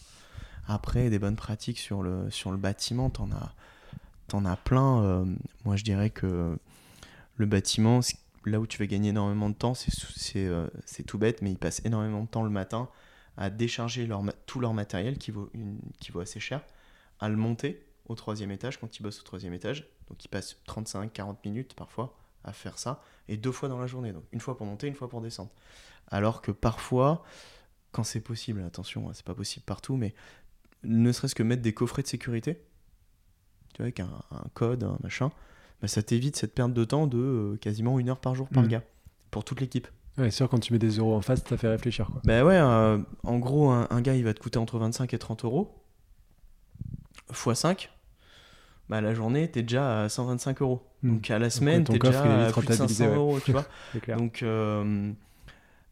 Après, 0.67 1.11
des 1.11 1.19
bonnes 1.19 1.37
pratiques 1.37 1.79
sur 1.79 2.03
le, 2.03 2.31
sur 2.31 2.51
le 2.51 2.57
bâtiment, 2.57 3.11
t'en 3.11 3.31
as, 3.33 3.55
t'en 4.29 4.45
as 4.45 4.57
plein. 4.57 5.03
euh, 5.03 5.25
moi, 5.65 5.77
je 5.77 5.85
dirais 5.85 6.11
que 6.11 6.57
le 7.37 7.47
bâtiment, 7.47 8.01
là 8.45 8.61
où 8.61 8.67
tu 8.67 8.79
vas 8.79 8.87
gagner 8.87 9.11
énormément 9.11 9.51
de 9.51 9.55
temps, 9.55 9.75
euh, 10.37 10.69
c'est 10.85 11.03
tout 11.05 11.19
bête, 11.19 11.43
mais 11.43 11.51
ils 11.51 11.59
passent 11.59 11.83
énormément 11.85 12.23
de 12.23 12.29
temps 12.29 12.43
le 12.43 12.51
matin 12.51 12.89
à 13.37 13.51
décharger 13.51 14.07
leur, 14.07 14.23
tout 14.47 14.61
leur 14.61 14.75
matériel 14.75 15.19
qui 15.19 15.31
vaut, 15.31 15.51
une, 15.55 15.79
qui 16.01 16.13
vaut 16.13 16.21
assez 16.21 16.41
cher, 16.41 16.63
à 17.21 17.29
le 17.29 17.37
monter 17.37 17.85
au 18.07 18.15
troisième 18.15 18.51
étage 18.51 18.79
quand 18.79 18.99
ils 18.99 19.03
bossent 19.03 19.21
au 19.21 19.25
troisième 19.25 19.55
étage. 19.55 19.89
Donc 20.09 20.25
ils 20.25 20.29
passent 20.29 20.57
35-40 20.69 21.37
minutes 21.45 21.75
parfois 21.75 22.17
à 22.45 22.53
faire 22.53 22.79
ça, 22.79 23.03
et 23.29 23.37
deux 23.39 23.53
fois 23.53 23.69
dans 23.71 23.79
la 23.79 23.87
journée. 23.87 24.13
Donc 24.13 24.25
une 24.33 24.41
fois 24.41 24.57
pour 24.57 24.67
monter, 24.67 24.87
une 24.87 24.95
fois 24.95 25.09
pour 25.09 25.23
descendre. 25.23 25.51
Alors 26.09 26.43
que 26.43 26.51
parfois, 26.53 27.25
quand 27.93 28.05
c'est 28.05 28.21
possible, 28.21 28.63
attention, 28.63 29.09
hein, 29.09 29.13
c'est 29.15 29.25
pas 29.25 29.35
possible 29.35 29.65
partout, 29.65 29.97
mais 29.97 30.15
ne 30.83 31.11
serait-ce 31.11 31.35
que 31.35 31.43
mettre 31.43 31.63
des 31.63 31.73
coffrets 31.73 32.03
de 32.03 32.07
sécurité, 32.09 32.57
tu 33.73 33.79
vois, 33.79 33.85
avec 33.85 34.01
un, 34.01 34.11
un 34.31 34.45
code, 34.53 34.85
un 34.85 34.99
machin, 35.03 35.33
bah, 35.81 35.89
ça 35.89 36.03
t'évite 36.03 36.37
cette 36.37 36.55
perte 36.55 36.75
de 36.75 36.85
temps 36.85 37.07
de 37.07 37.17
euh, 37.19 37.57
quasiment 37.57 37.99
une 37.99 38.11
heure 38.11 38.21
par 38.21 38.35
jour 38.35 38.49
par 38.51 38.65
Mm. 38.65 38.69
gars, 38.69 38.83
pour 39.31 39.45
toute 39.45 39.61
l'équipe. 39.63 39.89
Ouais, 40.19 40.31
sûr, 40.31 40.49
quand 40.49 40.59
tu 40.61 40.73
mets 40.73 40.79
des 40.79 40.99
euros 40.99 41.15
en 41.15 41.21
face, 41.23 41.43
ça 41.49 41.57
fait 41.57 41.69
réfléchir. 41.69 42.07
Quoi. 42.11 42.21
Bah 42.25 42.45
ouais, 42.45 42.57
euh, 42.57 42.99
en 43.25 43.39
gros, 43.39 43.71
un, 43.71 43.89
un 43.91 44.01
gars, 44.01 44.15
il 44.15 44.23
va 44.25 44.33
te 44.33 44.41
coûter 44.41 44.59
entre 44.59 44.79
25 44.79 45.13
et 45.13 45.19
30 45.19 45.45
euros. 45.45 45.75
x 47.31 47.53
5, 47.55 47.91
bah 48.89 49.01
la 49.01 49.15
journée, 49.15 49.51
t'es 49.51 49.63
déjà 49.63 50.03
à 50.03 50.09
125 50.09 50.63
euros. 50.63 50.83
Mm. 51.03 51.15
Donc 51.15 51.31
à 51.31 51.39
la 51.39 51.51
semaine, 51.51 51.85
t'es 51.85 51.99
déjà 51.99 52.21
à 52.21 52.23
plus 52.23 52.31
de 52.51 52.53
rentabilisé, 52.53 53.05
500 53.05 53.11
ouais. 53.11 53.17
euros, 53.17 53.41
tu 53.45 53.53
vois. 53.53 53.65
Donc 54.17 54.43
euh, 54.43 55.11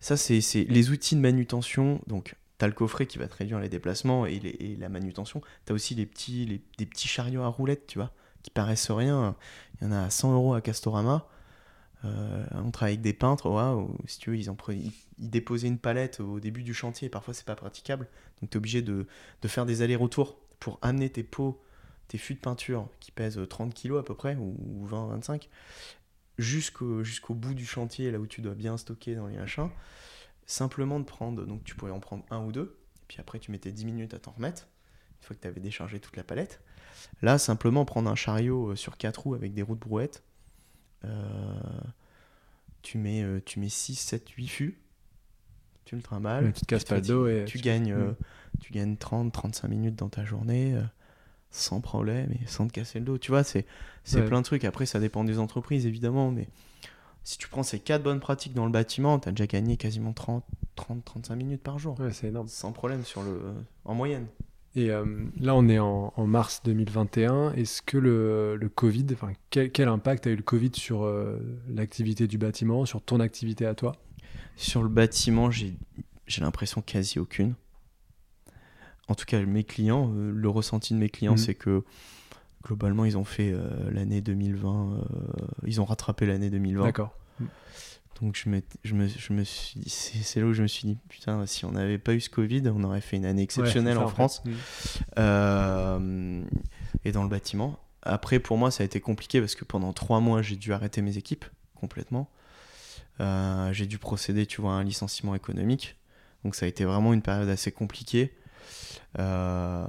ça, 0.01 0.17
c'est 0.17 0.39
les 0.69 0.91
outils 0.91 1.17
de 1.17 1.21
manutention. 1.21 2.01
Donc 2.07 2.37
tu 2.59 2.65
as 2.65 2.69
le 2.69 2.75
coffret 2.75 3.07
qui 3.07 3.19
va 3.19 3.27
te 3.27 3.35
réduire 3.37 3.59
les 3.59 3.69
déplacements 3.69 4.25
et, 4.27 4.39
les- 4.39 4.51
et 4.61 4.77
la 4.77 4.89
manutention. 4.89 5.41
Tu 5.67 5.73
as 5.73 5.75
aussi 5.75 5.95
les 5.97 6.07
petits, 6.07 6.45
les- 6.47 6.61
des 6.79 6.87
petits 6.87 7.09
chariots 7.09 7.43
à 7.43 7.49
roulettes, 7.49 7.87
tu 7.89 7.99
vois, 7.99 8.13
qui 8.45 8.51
paraissent 8.51 8.91
rien. 8.91 9.35
Il 9.81 9.85
y 9.85 9.91
en 9.91 9.93
a 9.93 10.03
à 10.05 10.11
100 10.11 10.33
euros 10.35 10.55
à 10.55 10.61
Castorama. 10.61 11.27
Euh, 12.05 12.45
on 12.53 12.71
travaille 12.71 12.95
avec 12.95 13.03
des 13.03 13.13
peintres, 13.13 13.49
waouh, 13.49 13.97
si 14.07 14.19
tu 14.19 14.31
veux, 14.31 14.37
ils, 14.37 14.93
déposaient 15.19 15.69
une 15.69 15.79
palette 15.79 16.21
au 16.21 16.41
début 16.41 16.63
du 16.65 16.75
chantier 16.75 17.09
parfois 17.09 17.33
c'est 17.33 17.47
pas 17.47 17.55
praticable. 17.55 18.09
Donc 18.41 18.51
tu 18.51 18.57
es 18.57 18.59
obligé 18.59 18.83
de, 18.83 19.07
faire 19.47 19.67
des 19.67 19.83
allers-retours 19.83 20.39
pour 20.59 20.79
amener 20.83 21.11
tes 21.11 21.23
pots, 21.23 21.63
tes 22.09 22.19
fûts 22.19 22.35
de 22.35 22.41
peinture 22.41 22.89
qui 23.01 23.13
pèsent 23.13 23.41
30 23.49 23.73
kilos 23.73 24.01
à 24.01 24.03
peu 24.03 24.15
près, 24.15 24.37
ou, 24.37 24.57
ou 24.59 24.85
20, 24.87 25.09
25, 25.09 25.49
jusqu'au 26.39 27.35
bout 27.35 27.55
du 27.55 27.67
chantier, 27.67 28.11
là 28.11 28.19
où 28.19 28.27
tu 28.27 28.41
dois 28.41 28.55
bien 28.55 28.77
stocker 28.77 29.15
dans 29.15 29.29
les 29.29 29.37
machins. 29.37 29.71
Simplement 30.47 30.99
de 30.99 31.05
prendre, 31.05 31.45
donc 31.47 31.63
tu 31.65 31.75
pourrais 31.77 31.93
en 31.93 32.01
prendre 32.01 32.25
un 32.31 32.45
ou 32.45 32.53
deux, 32.53 32.77
et 33.03 33.05
puis 33.07 33.19
après 33.21 33.39
tu 33.39 33.53
mettais 33.53 33.71
10 33.71 33.85
minutes 33.85 34.15
à 34.15 34.19
t'en 34.19 34.33
remettre, 34.33 34.67
une 35.21 35.27
fois 35.27 35.37
que 35.37 35.41
tu 35.41 35.49
avais 35.49 35.61
déchargé 35.61 36.01
toute 36.01 36.17
la 36.17 36.25
palette. 36.25 36.61
Là, 37.23 37.39
simplement 37.39 37.85
prendre 37.85 38.11
un 38.11 38.15
chariot 38.15 38.71
euh, 38.71 38.77
sur 38.77 38.97
4 38.97 39.17
roues 39.23 39.35
avec 39.35 39.55
des 39.55 39.63
roues 39.63 39.75
de 39.75 39.81
brouette, 39.81 40.23
euh, 40.23 40.32
tu 42.83 42.99
mets, 42.99 43.23
euh, 43.23 43.41
tu 43.45 43.61
mets 43.61 43.69
6, 43.69 43.95
7, 43.97 44.29
8 44.31 44.49
fûts, 44.49 44.79
tu 45.85 45.97
le 45.97 46.03
trimbales, 46.03 46.47
Ouais, 46.47 46.53
tu 46.53 46.61
te 46.63 46.67
casses 46.67 46.85
pas 46.85 46.97
le 46.97 47.03
dos 47.03 47.29
et 47.29 47.45
tu 47.47 47.59
tu- 47.59 47.65
gagnes, 47.65 47.93
euh, 47.93 48.11
Mm. 48.11 48.17
tu 48.61 48.73
gagnes 48.73 48.97
30, 48.97 49.33
35 49.33 49.69
minutes 49.69 49.97
dans 49.97 50.09
ta 50.09 50.25
journée 50.25 50.75
euh, 50.75 50.83
sans 51.51 51.81
problème 51.81 52.33
et 52.33 52.47
sans 52.47 52.67
te 52.67 52.73
casser 52.73 52.99
le 52.99 53.05
dos. 53.05 53.19
Tu 53.19 53.31
vois, 53.31 53.45
c'est 53.45 53.67
c'est 54.05 54.21
Ouais. 54.21 54.27
plein 54.27 54.41
de 54.41 54.45
trucs. 54.47 54.65
Après, 54.65 54.87
ça 54.87 54.99
dépend 55.01 55.23
des 55.25 55.39
entreprises, 55.39 55.87
évidemment, 55.87 56.31
mais 56.31 56.49
si 57.25 57.39
tu 57.39 57.47
prends 57.49 57.63
ces 57.63 57.79
quatre 57.79 58.03
bonnes 58.03 58.21
pratiques 58.21 58.55
dans 58.55 58.65
le 58.67 58.73
bâtiment, 58.73 59.19
tu 59.21 59.29
as 59.29 59.33
déjà 59.33 59.47
gagné 59.47 59.77
quasiment 59.77 60.13
30, 60.13 60.45
30, 60.75 61.05
35 61.05 61.37
minutes 61.37 61.63
par 61.63 61.79
jour. 61.79 61.99
Ouais, 62.01 62.13
c'est 62.13 62.29
énorme. 62.29 62.49
Sans 62.49 62.73
problème 62.73 63.05
sur 63.05 63.23
le, 63.23 63.41
en 63.85 63.95
moyenne. 63.95 64.27
Et 64.75 64.91
euh, 64.91 65.05
là, 65.39 65.55
on 65.55 65.69
est 65.69 65.79
en, 65.79 66.13
en 66.17 66.27
mars 66.27 66.63
2021. 66.65 67.53
Est-ce 67.53 67.83
que 67.83 67.99
le, 67.99 68.57
le 68.57 68.69
Covid, 68.71 69.07
enfin, 69.13 69.33
quel, 69.51 69.71
quel 69.71 69.89
impact 69.89 70.27
a 70.27 70.31
eu 70.31 70.37
le 70.37 70.43
Covid 70.43 70.71
sur 70.75 71.05
euh, 71.05 71.39
l'activité 71.69 72.27
du 72.27 72.39
bâtiment, 72.39 72.87
sur 72.87 73.03
ton 73.03 73.21
activité 73.21 73.67
à 73.67 73.75
toi? 73.75 73.97
Sur 74.57 74.83
le 74.83 74.89
bâtiment, 74.89 75.51
j'ai 75.51 75.77
l'impression 76.41 76.81
quasi 76.81 77.19
aucune. 77.19 77.55
En 79.09 79.15
tout 79.15 79.27
cas, 79.27 79.45
mes 79.45 79.65
clients, 79.65 80.11
euh, 80.15 80.33
le 80.35 80.49
ressenti 80.49 80.95
de 80.95 80.99
mes 80.99 81.11
clients, 81.11 81.33
Mhm. 81.33 81.39
c'est 81.39 81.55
que 81.55 81.83
globalement, 82.65 83.05
ils 83.05 83.19
ont 83.19 83.25
fait 83.25 83.53
l'année 83.91 84.21
2020, 84.23 84.93
euh, 84.95 85.03
ils 85.67 85.81
ont 85.81 85.85
rattrapé 85.85 86.25
l'année 86.27 86.49
2020. 86.49 86.85
D'accord. 86.85 87.15
Donc 88.21 88.37
je 88.37 88.49
me, 88.49 88.63
je 88.85 88.95
me, 88.95 89.09
je 89.09 89.33
me 89.33 89.43
suis 89.43 89.81
dit, 89.81 89.89
c'est 89.91 90.41
là 90.41 90.47
où 90.47 90.53
je 90.53 90.63
me 90.63 90.69
suis 90.69 90.87
dit, 90.87 90.99
putain, 91.09 91.45
si 91.47 91.65
on 91.65 91.73
n'avait 91.73 91.99
pas 91.99 92.15
eu 92.15 92.21
ce 92.21 92.31
Covid, 92.31 92.63
on 92.69 92.85
aurait 92.85 93.01
fait 93.01 93.17
une 93.17 93.25
année 93.25 93.43
exceptionnelle 93.43 93.99
Ouais, 93.99 94.05
en 94.05 94.09
France. 94.09 94.43
fait. 94.45 95.01
Euh, 95.19 96.43
et 97.05 97.13
dans 97.13 97.23
le 97.23 97.29
bâtiment. 97.29 97.79
Après, 98.03 98.39
pour 98.39 98.59
moi, 98.59 98.71
ça 98.71 98.83
a 98.83 98.87
été 98.87 99.01
compliqué 99.01 99.41
parce 99.41 99.55
que 99.55 99.65
pendant 99.65 99.93
trois 99.93 100.21
mois, 100.21 100.43
j'ai 100.43 100.57
dû 100.57 100.73
arrêter 100.73 101.03
mes 101.03 101.17
équipes 101.17 101.45
complètement. 101.75 102.31
Euh, 103.21 103.73
j'ai 103.73 103.87
dû 103.87 103.99
procéder, 103.99 104.47
tu 104.47 104.61
vois, 104.61 104.73
à 104.73 104.75
un 104.75 104.85
licenciement 104.85 105.35
économique. 105.35 105.97
Donc 106.45 106.55
ça 106.55 106.67
a 106.67 106.69
été 106.69 106.85
vraiment 106.85 107.13
une 107.13 107.23
période 107.23 107.49
assez 107.49 107.71
compliquée. 107.73 108.35
Euh, 109.19 109.87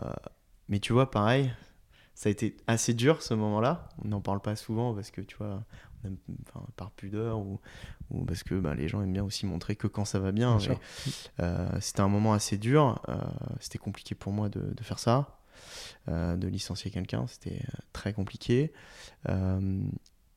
mais 0.69 0.79
tu 0.79 0.93
vois, 0.93 1.09
pareil, 1.09 1.51
ça 2.13 2.29
a 2.29 2.31
été 2.31 2.55
assez 2.67 2.93
dur 2.93 3.21
ce 3.21 3.33
moment-là. 3.33 3.89
On 4.03 4.09
n'en 4.09 4.21
parle 4.21 4.41
pas 4.41 4.55
souvent 4.55 4.93
parce 4.93 5.09
que, 5.11 5.21
tu 5.21 5.35
vois, 5.37 5.63
enfin, 6.47 6.65
par 6.75 6.91
pudeur 6.91 7.39
ou, 7.39 7.59
ou 8.11 8.25
parce 8.25 8.43
que 8.43 8.55
bah, 8.55 8.75
les 8.75 8.87
gens 8.87 9.01
aiment 9.01 9.13
bien 9.13 9.23
aussi 9.23 9.45
montrer 9.45 9.75
que 9.75 9.87
quand 9.87 10.05
ça 10.05 10.19
va 10.19 10.31
bien. 10.31 10.57
Euh, 11.39 11.69
c'était 11.79 12.01
un 12.01 12.07
moment 12.07 12.33
assez 12.33 12.57
dur. 12.57 13.01
euh, 13.09 13.15
c'était 13.59 13.79
compliqué 13.79 14.15
pour 14.15 14.31
moi 14.31 14.49
de, 14.49 14.73
de 14.73 14.83
faire 14.83 14.99
ça, 14.99 15.39
euh, 16.07 16.35
de 16.35 16.47
licencier 16.47 16.91
quelqu'un. 16.91 17.25
C'était 17.27 17.61
très 17.93 18.13
compliqué. 18.13 18.73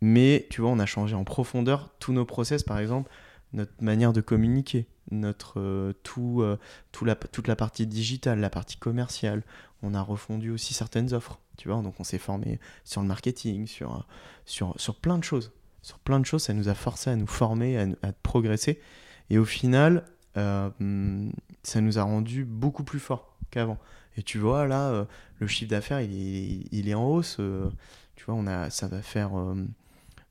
Mais 0.01 0.47
tu 0.51 0.61
vois, 0.61 0.71
on 0.71 0.79
a 0.79 0.87
changé 0.87 1.15
en 1.15 1.25
profondeur 1.25 1.91
tous 1.99 2.13
nos 2.13 2.25
process, 2.25 2.63
par 2.63 2.79
exemple, 2.79 3.11
notre 3.53 3.73
manière 3.81 4.13
de 4.13 4.21
communiquer, 4.21 4.87
notre 5.11 5.95
tout, 6.03 6.45
tout 6.93 7.05
la, 7.05 7.15
toute 7.15 7.49
la 7.49 7.57
partie 7.57 7.87
digitale, 7.87 8.41
la 8.41 8.51
partie 8.51 8.77
commerciale. 8.77 9.43
On 9.83 9.95
a 9.95 10.03
refondu 10.03 10.51
aussi 10.51 10.75
certaines 10.75 11.15
offres, 11.15 11.41
tu 11.57 11.69
vois. 11.69 11.81
Donc 11.81 11.99
on 11.99 12.05
s'est 12.05 12.19
formé 12.19 12.61
sur 12.85 13.01
le 13.01 13.09
marketing, 13.09 13.67
sur, 13.67 14.07
sur, 14.45 14.75
sur 14.79 14.97
plein 14.97 15.17
de 15.19 15.25
choses. 15.25 15.53
Sur 15.87 16.01
plein 16.01 16.19
de 16.19 16.27
choses, 16.27 16.43
ça 16.43 16.53
nous 16.53 16.69
a 16.69 16.75
forcé 16.75 17.11
à 17.11 17.15
nous 17.15 17.29
former, 17.29 17.79
à, 18.03 18.13
progresser. 18.25 18.81
Et 19.31 19.39
au 19.39 19.45
final, 19.45 20.05
euh, 20.37 20.69
hum, 20.81 21.31
ça 21.63 21.81
nous 21.81 22.01
a 22.01 22.03
rendu 22.03 22.45
beaucoup 22.45 22.83
plus 22.83 22.99
forts 22.99 23.37
qu'avant. 23.53 23.79
Et 24.17 24.25
tu 24.25 24.39
vois, 24.39 24.67
là, 24.67 24.89
euh, 24.89 25.05
le 25.39 25.47
chiffre 25.47 25.71
d'affaires, 25.71 26.01
il 26.01 26.89
est, 26.89 26.95
en 26.95 27.07
hausse. 27.07 27.37
euh, 27.39 27.71
tu 28.17 28.25
vois, 28.25 28.35
on 28.35 28.49
a, 28.49 28.69
ça 28.69 28.89
va 28.89 29.01
faire, 29.01 29.31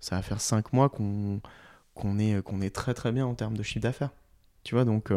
ça 0.01 0.17
va 0.17 0.21
faire 0.21 0.41
5 0.41 0.73
mois 0.73 0.89
qu'on 0.89 1.39
est, 2.19 2.75
très 2.75 2.93
très 2.93 3.13
bien 3.13 3.25
en 3.25 3.33
termes 3.33 3.55
de 3.55 3.63
chiffre 3.63 3.83
d'affaires. 3.83 4.11
Tu 4.63 4.75
vois, 4.75 4.83
donc 4.83 5.13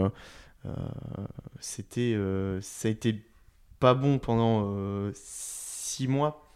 c'était, 1.59 2.17
ça 2.61 2.87
a 2.87 2.91
été 2.93 3.25
pas 3.81 3.95
bon 3.95 4.21
pendant 4.21 5.11
6 5.15 6.07
mois 6.07 6.48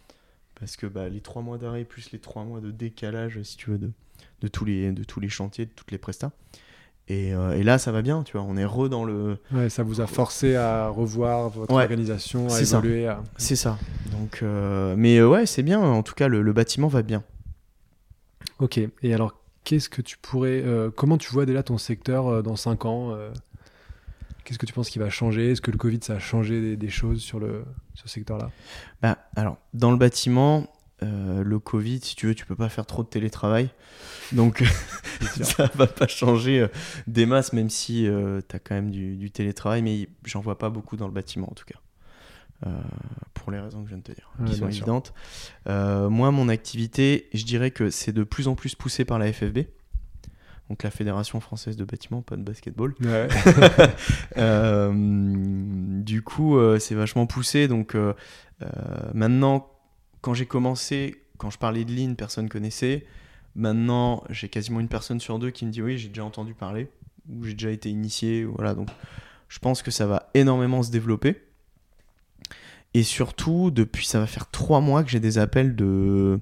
parce 0.63 0.77
que 0.77 0.85
bah, 0.87 1.09
les 1.09 1.19
3 1.19 1.41
mois 1.41 1.57
d'arrêt 1.57 1.83
plus 1.83 2.11
les 2.11 2.19
3 2.19 2.43
mois 2.45 2.61
de 2.61 2.71
décalage, 2.71 3.41
si 3.43 3.57
tu 3.57 3.69
veux, 3.71 3.77
de, 3.77 3.91
de, 4.41 4.47
tous, 4.47 4.63
les, 4.65 4.91
de 4.93 5.03
tous 5.03 5.19
les 5.19 5.27
chantiers, 5.29 5.65
de 5.65 5.71
toutes 5.75 5.91
les 5.91 5.97
prestats. 5.97 6.31
Et, 7.09 7.33
euh, 7.33 7.57
et 7.57 7.63
là, 7.63 7.77
ça 7.77 7.91
va 7.91 8.01
bien, 8.01 8.23
tu 8.23 8.37
vois, 8.37 8.43
on 8.47 8.55
est 8.55 8.63
re 8.63 8.87
dans 8.87 9.03
le, 9.03 9.37
Ouais, 9.51 9.69
ça 9.69 9.83
vous 9.83 9.99
a 9.99 10.07
forcé 10.07 10.55
à 10.55 10.87
revoir 10.87 11.49
votre 11.49 11.73
Ouais, 11.75 11.83
organisation, 11.83 12.47
à 12.49 12.61
évoluer. 12.61 13.07
à- 13.07 13.21
C'est 13.35 13.57
ça. 13.57 13.77
Donc, 14.13 14.39
euh, 14.41 14.95
mais 14.97 15.17
euh, 15.17 15.27
ouais, 15.27 15.45
c'est 15.45 15.63
bien. 15.63 15.81
En 15.81 16.01
tout 16.01 16.13
cas, 16.13 16.29
le, 16.29 16.41
le 16.41 16.53
bâtiment 16.53 16.87
va 16.87 17.01
bien. 17.01 17.21
Ok. 18.59 18.79
Et 19.01 19.13
alors, 19.13 19.37
qu'est-ce 19.65 19.89
que 19.89 20.01
tu 20.01 20.17
pourrais, 20.17 20.61
euh, 20.63 20.89
comment 20.95 21.17
tu 21.17 21.29
vois 21.31 21.45
déjà 21.45 21.61
ton 21.61 21.77
secteur 21.77 22.41
dans 22.41 22.55
5 22.55 22.85
ans 22.85 23.17
Qu'est-ce 24.43 24.59
que 24.59 24.65
tu 24.65 24.73
penses 24.73 24.89
qui 24.89 24.99
va 24.99 25.09
changer? 25.09 25.51
Est-ce 25.51 25.61
que 25.61 25.71
le 25.71 25.77
Covid, 25.77 25.99
ça 26.01 26.13
a 26.13 26.19
changé 26.19 26.61
des, 26.61 26.77
des 26.77 26.89
choses 26.89 27.21
sur 27.21 27.39
le 27.39 27.63
ce 27.95 28.07
secteur-là? 28.07 28.51
Bah, 29.01 29.17
alors, 29.35 29.57
dans 29.73 29.91
le 29.91 29.97
bâtiment, 29.97 30.67
euh, 31.03 31.43
le 31.43 31.59
Covid, 31.59 31.99
si 32.01 32.15
tu 32.15 32.27
veux, 32.27 32.35
tu 32.35 32.45
peux 32.45 32.55
pas 32.55 32.69
faire 32.69 32.85
trop 32.85 33.03
de 33.03 33.07
télétravail. 33.07 33.69
Donc, 34.31 34.63
ça 35.41 35.69
va 35.75 35.87
pas 35.87 36.07
changer 36.07 36.61
euh, 36.61 36.67
des 37.07 37.25
masses, 37.25 37.53
même 37.53 37.69
si 37.69 38.07
tu 38.49 38.55
as 38.55 38.59
quand 38.59 38.75
même 38.75 38.91
du, 38.91 39.15
du 39.15 39.31
télétravail, 39.31 39.81
mais 39.81 40.09
j'en 40.25 40.41
vois 40.41 40.57
pas 40.57 40.69
beaucoup 40.69 40.97
dans 40.97 41.07
le 41.07 41.13
bâtiment 41.13 41.49
en 41.49 41.55
tout 41.55 41.65
cas. 41.65 41.79
Euh, 42.65 42.69
pour 43.33 43.51
les 43.51 43.59
raisons 43.59 43.79
que 43.79 43.89
je 43.89 43.89
viens 43.89 43.97
de 43.97 44.03
te 44.03 44.11
dire, 44.13 44.29
Ouais, 44.39 44.49
qui 44.49 44.55
sont 44.55 44.67
évidentes. 44.67 45.13
Euh, 45.67 46.09
moi, 46.09 46.31
mon 46.31 46.47
activité, 46.47 47.27
je 47.33 47.43
dirais 47.43 47.71
que 47.71 47.89
c'est 47.89 48.13
de 48.13 48.23
plus 48.23 48.47
en 48.47 48.55
plus 48.55 48.75
poussé 48.75 49.03
par 49.03 49.19
la 49.19 49.33
FFB, 49.33 49.59
donc 50.69 50.83
la 50.83 50.91
Fédération 50.91 51.39
française 51.39 51.75
de 51.75 51.83
bâtiment, 51.83 52.21
pas 52.21 52.37
de 52.37 52.41
basketball. 52.41 52.95
Ouais. 53.01 53.27
Euh, 54.37 54.91
du 56.01 56.23
coup, 56.23 56.57
euh, 56.57 56.79
c'est 56.79 56.95
vachement 56.95 57.27
poussé. 57.27 57.67
Donc 57.67 57.95
euh, 57.95 58.13
maintenant, 59.13 59.69
quand 60.21 60.33
j'ai 60.33 60.45
commencé, 60.45 61.23
quand 61.37 61.49
je 61.49 61.59
parlais 61.59 61.85
de 61.85 61.93
Lean, 61.93 62.15
personne 62.15 62.49
connaissait. 62.49 63.05
Maintenant, 63.55 64.23
j'ai 64.29 64.49
quasiment 64.49 64.79
une 64.79 64.87
personne 64.87 65.19
sur 65.19 65.37
deux 65.37 65.51
qui 65.51 65.65
me 65.65 65.71
dit 65.71 65.81
oui, 65.81 65.97
j'ai 65.97 66.07
déjà 66.07 66.23
entendu 66.23 66.55
parler 66.55 66.89
ou 67.29 67.43
j'ai 67.43 67.53
déjà 67.53 67.69
été 67.69 67.89
initié. 67.89 68.43
Voilà, 68.43 68.73
donc 68.73 68.89
je 69.49 69.59
pense 69.59 69.83
que 69.83 69.91
ça 69.91 70.07
va 70.07 70.29
énormément 70.33 70.81
se 70.81 70.89
développer. 70.89 71.43
Et 72.95 73.03
surtout, 73.03 73.69
depuis, 73.69 74.05
ça 74.05 74.19
va 74.19 74.25
faire 74.25 74.49
trois 74.49 74.81
mois 74.81 75.03
que 75.03 75.09
j'ai 75.09 75.19
des 75.19 75.37
appels 75.37 75.75
de, 75.75 76.39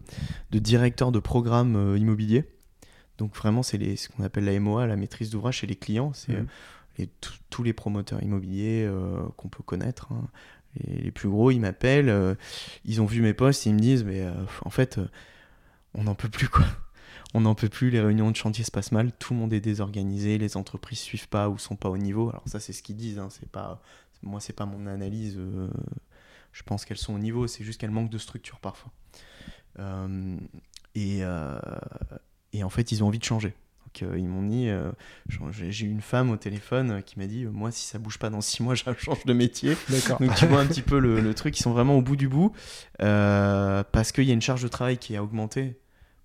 de 0.52 0.60
directeurs 0.60 1.12
de 1.12 1.20
programmes 1.20 1.98
immobiliers. 1.98 2.46
Donc 3.22 3.36
vraiment, 3.36 3.62
c'est 3.62 3.96
ce 3.98 4.10
qu'on 4.10 4.24
appelle 4.24 4.46
la 4.46 4.60
MOA, 4.60 4.88
la 4.88 4.96
maîtrise 4.96 5.30
d'ouvrage 5.30 5.58
chez 5.58 5.68
les 5.68 5.76
clients. 5.76 6.12
C'est 6.14 6.32
Mhm. 6.34 6.40
euh, 6.40 6.44
les- 6.98 7.10
tous- 7.52 7.62
les 7.64 7.72
promoteurs 7.72 8.24
immobiliers 8.24 8.84
euh, 8.84 9.22
qu'on 9.38 9.48
peut 9.48 9.62
connaître. 9.62 10.12
hein. 10.12 10.28
Les, 10.80 10.96
les 11.04 11.12
plus 11.12 11.30
gros, 11.30 11.52
ils 11.52 11.60
m'appellent, 11.60 12.10
euh, 12.10 12.34
ils 12.84 13.00
ont 13.00 13.06
vu 13.06 13.22
mes 13.22 13.36
posts, 13.36 13.68
ils 13.68 13.76
me 13.76 13.80
disent, 13.80 14.04
mais 14.04 14.22
euh, 14.22 14.34
en 14.66 14.72
fait, 14.72 15.00
on 15.94 16.06
n'en 16.06 16.16
peut 16.16 16.30
plus 16.30 16.50
quoi. 16.50 16.66
On 17.36 17.42
n'en 17.42 17.54
peut 17.56 17.70
plus, 17.70 17.92
les 17.92 18.02
réunions 18.02 18.30
de 18.32 18.36
chantier 18.36 18.64
se 18.66 18.72
passent 18.72 18.92
mal, 18.92 19.12
tout 19.14 19.34
le 19.34 19.40
monde 19.40 19.54
est 19.54 19.62
désorganisé, 19.62 20.38
les 20.40 20.58
entreprises 20.58 21.00
suivent 21.00 21.30
pas 21.30 21.48
ou 21.48 21.58
sont 21.60 21.78
pas 21.78 21.90
au 21.90 21.98
niveau. 21.98 22.28
Alors 22.30 22.44
ça, 22.48 22.60
c'est 22.60 22.74
ce 22.74 22.82
qu'ils 22.84 22.98
disent, 22.98 23.20
hein, 23.20 23.30
c'est 23.30 23.48
pas, 23.50 23.82
moi, 24.24 24.42
c'est 24.42 24.52
pas 24.52 24.66
mon 24.66 24.86
analyse. 24.88 25.40
je 26.54 26.64
pense 26.64 26.84
qu'elles 26.86 26.98
sont 26.98 27.14
au 27.14 27.20
niveau, 27.20 27.46
c'est 27.48 27.64
juste 27.64 27.80
qu'elles 27.80 27.92
manquent 27.92 28.10
de 28.10 28.18
structure 28.18 28.60
parfois. 28.60 28.92
Et, 30.96 31.22
et 32.62 32.63
en 32.63 32.69
fait, 32.69 32.91
ils 32.91 33.04
ont 33.04 33.08
envie 33.08 33.19
de 33.19 33.24
changer. 33.26 33.54
Donc, 33.86 34.04
euh, 34.04 34.17
ils 34.17 34.28
m'ont 34.28 34.47
dit, 34.47 34.69
euh, 34.69 34.89
j'ai 35.52 35.86
eu 35.86 35.89
une 35.89 36.00
femme 36.00 36.30
au 36.30 36.38
téléphone 36.38 36.91
euh, 36.91 37.02
qui 37.02 37.19
m'a 37.19 37.26
dit, 37.28 37.45
moi, 37.45 37.71
si 37.71 37.86
ça 37.86 38.00
bouge 38.00 38.19
pas 38.19 38.30
dans 38.30 38.39
six 38.39 38.63
mois, 38.63 38.74
je 38.76 38.84
change 38.97 39.26
de 39.26 39.34
métier. 39.34 39.76
D'accord. 39.89 40.17
Donc 40.19 40.34
tu 40.36 40.45
vois 40.47 40.62
un 40.62 40.65
petit 40.67 40.82
peu 40.84 40.97
le, 41.00 41.19
le 41.19 41.34
truc, 41.34 41.60
ils 41.60 41.62
sont 41.63 41.74
vraiment 41.74 41.97
au 41.97 42.02
bout 42.02 42.15
du 42.15 42.30
bout, 42.30 42.54
parce 43.00 44.12
qu'il 44.12 44.24
y 44.26 44.32
a 44.32 44.34
une 44.34 44.41
charge 44.41 44.63
de 44.63 44.67
travail 44.69 44.97
qui 44.97 45.15
a 45.17 45.24
augmenté 45.24 45.78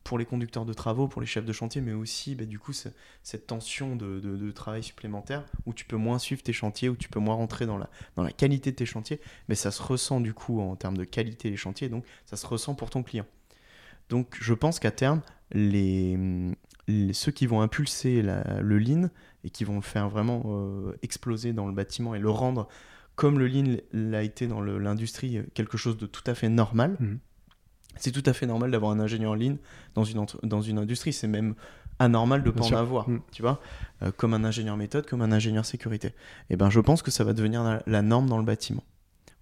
pour 0.05 0.19
les 0.19 0.25
conducteurs 0.25 0.65
de 0.65 0.73
travaux, 0.73 1.09
pour 1.09 1.21
les 1.21 1.27
chefs 1.27 1.45
de 1.45 1.53
chantier, 1.53 1.81
mais 1.81 1.93
aussi 1.93 2.37
bah, 2.37 2.45
du 2.45 2.61
coup 2.61 2.73
ce- 2.73 2.91
cette 3.25 3.49
tension 3.49 3.97
de, 3.97 4.21
de- 4.21 4.37
de 4.37 4.51
travail 4.53 4.85
supplémentaire, 4.85 5.45
où 5.67 5.75
tu 5.75 5.85
peux 5.85 5.97
moins 5.97 6.21
suivre 6.21 6.45
tes 6.45 6.53
chantiers, 6.53 6.89
où 6.89 6.95
tu 6.95 7.09
peux 7.09 7.19
moins 7.19 7.35
rentrer 7.35 7.67
dans 7.67 7.77
la, 7.79 7.91
dans 8.15 8.23
la 8.23 8.31
qualité 8.31 8.71
de 8.71 8.77
tes 8.77 8.87
chantiers, 8.87 9.21
mais 9.49 9.57
ça 9.57 9.73
se 9.73 9.83
ressent 9.83 10.21
du 10.21 10.33
coup 10.33 10.61
en 10.61 10.77
termes 10.77 10.97
de 10.97 11.03
qualité 11.03 11.51
des 11.51 11.57
chantiers, 11.57 11.89
donc 11.89 12.05
ça 12.25 12.37
se 12.37 12.47
ressent 12.47 12.77
pour 12.77 12.89
ton 12.91 13.03
client. 13.03 13.27
Donc 14.09 14.37
je 14.41 14.55
pense 14.55 14.79
qu'à 14.79 14.91
terme, 14.91 15.21
les, 15.53 16.17
les- 16.89 17.13
ceux 17.13 17.33
qui 17.33 17.47
vont 17.47 17.61
impulser 17.61 18.23
la- 18.23 18.61
le 18.61 18.79
lean 18.79 19.11
et 19.45 19.51
qui 19.51 19.65
vont 19.65 19.77
le 19.77 19.81
faire 19.83 20.09
vraiment 20.09 20.43
euh, 20.47 20.93
exploser 21.03 21.53
dans 21.53 21.67
le 21.67 21.73
bâtiment 21.73 22.15
et 22.15 22.19
le 22.19 22.31
rendre 22.31 22.69
comme 23.15 23.39
le 23.39 23.47
lean 23.47 23.77
l'a 23.93 24.23
été 24.23 24.47
dans 24.47 24.61
l'industrie, 24.61 25.41
quelque 25.55 25.79
chose 25.79 25.97
de 25.97 26.07
tout 26.07 26.23
à 26.27 26.35
fait 26.35 26.49
normal. 26.51 26.97
Mhm. 27.01 27.19
C'est 27.99 28.13
tout 28.13 28.23
à 28.29 28.35
fait 28.35 28.45
normal 28.47 28.71
d'avoir 28.71 28.91
un 28.93 29.01
ingénieur 29.01 29.35
lean 29.37 29.57
dans 29.95 30.05
une, 30.05 30.27
dans 30.43 30.61
une 30.61 30.77
industrie. 30.79 31.15
C'est 31.15 31.27
même 31.29 31.55
anormal 31.99 32.43
de 32.43 32.49
ne 32.49 32.53
pas 32.53 32.63
sûr. 32.63 32.77
en 32.77 32.81
avoir, 32.81 33.09
Mhm. 33.09 33.21
tu 33.33 33.41
vois, 33.41 33.59
Euh, 34.03 34.13
comme 34.15 34.35
un 34.35 34.45
ingénieur 34.45 34.77
méthode, 34.77 35.07
comme 35.07 35.23
un 35.23 35.33
ingénieur 35.33 35.65
sécurité. 35.65 36.11
Et 36.51 36.57
ben, 36.57 36.69
je 36.69 36.79
pense 36.81 37.01
que 37.01 37.11
ça 37.11 37.25
va 37.25 37.33
devenir 37.33 37.65
la, 37.65 37.83
la 37.87 38.03
norme 38.03 38.29
dans 38.29 38.37
le 38.37 38.45
bâtiment. 38.45 38.85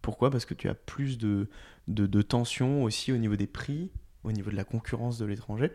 Pourquoi? 0.03 0.31
Parce 0.31 0.45
que 0.45 0.55
tu 0.55 0.69
as 0.69 0.75
plus 0.75 1.19
de, 1.19 1.49
de, 1.89 2.07
de 2.07 2.23
tension 2.23 2.85
aussi 2.85 3.11
au 3.11 3.17
niveau 3.17 3.35
des 3.35 3.49
prix, 3.49 3.91
au 4.25 4.33
niveau 4.33 4.51
de 4.51 4.57
la 4.57 4.65
concurrence 4.65 5.19
de 5.19 5.25
l'étranger. 5.27 5.71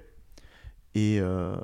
Et, 0.95 1.19
euh, 1.21 1.55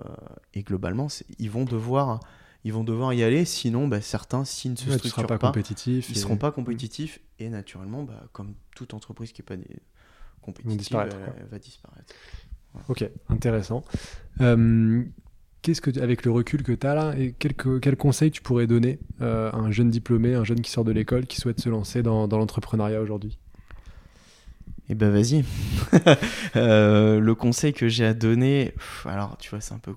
et 0.54 0.62
globalement, 0.64 1.08
ils 1.40 1.50
vont 1.52 1.66
devoir 1.66 2.20
ils 2.64 2.74
vont 2.74 2.84
devoir 2.84 3.14
y 3.14 3.22
aller, 3.22 3.46
sinon 3.46 3.88
bah, 3.88 4.02
certains, 4.02 4.44
s'ils 4.44 4.72
ne 4.72 4.76
se 4.76 4.90
Ouais, 4.90 4.98
structurent 4.98 5.28
pas, 5.28 5.38
pas, 5.38 5.48
compétitif. 5.50 6.10
ils 6.10 6.18
et- 6.18 6.20
seront 6.20 6.38
pas 6.38 6.52
compétitifs 6.52 7.20
et 7.38 7.50
naturellement, 7.50 8.02
bah, 8.02 8.24
comme 8.34 8.56
toute 8.76 8.96
entreprise 8.96 9.32
qui 9.34 9.42
n'est 9.42 9.46
pas 9.46 9.56
des- 9.58 9.68
compétitive, 10.42 10.78
disparaître, 10.80 11.16
elle- 11.38 11.46
va 11.46 11.60
disparaître. 11.60 12.14
Ok, 12.90 13.08
intéressant. 13.30 13.84
Euh, 14.42 15.04
Qu'est-ce 15.62 15.82
que, 15.82 16.00
avec 16.00 16.26
le 16.26 16.32
recul 16.32 16.62
que 16.62 16.72
tu 16.72 16.86
as 16.86 16.94
là, 16.94 17.16
et 17.18 17.34
quel, 17.40 17.56
co- 17.56 17.80
quel 17.80 17.98
conseil 17.98 18.30
tu 18.30 18.42
pourrais 18.44 18.68
donner 18.68 19.00
euh, 19.22 19.50
à 19.52 19.58
un 19.58 19.72
jeune 19.72 19.90
diplômé, 19.90 20.36
un 20.36 20.44
jeune 20.44 20.62
qui 20.62 20.70
sort 20.70 20.84
de 20.84 20.92
l'école, 20.92 21.26
qui 21.26 21.38
souhaite 21.42 21.60
se 21.60 21.70
lancer 21.70 22.04
dans, 22.04 22.28
dans 22.28 22.38
l'entrepreneuriat 22.38 23.02
aujourd'hui? 23.02 23.40
Et 24.90 24.96
ben 24.96 25.10
vas-y. 25.10 25.44
Euh, 26.56 27.20
le 27.20 27.36
conseil 27.36 27.74
que 27.74 27.90
j'ai 27.90 28.06
à 28.06 28.14
donner, 28.14 28.74
alors 29.04 29.36
tu 29.38 29.50
vois, 29.50 29.60
c'est 29.60 29.74
un 29.74 29.80
peu. 29.80 29.94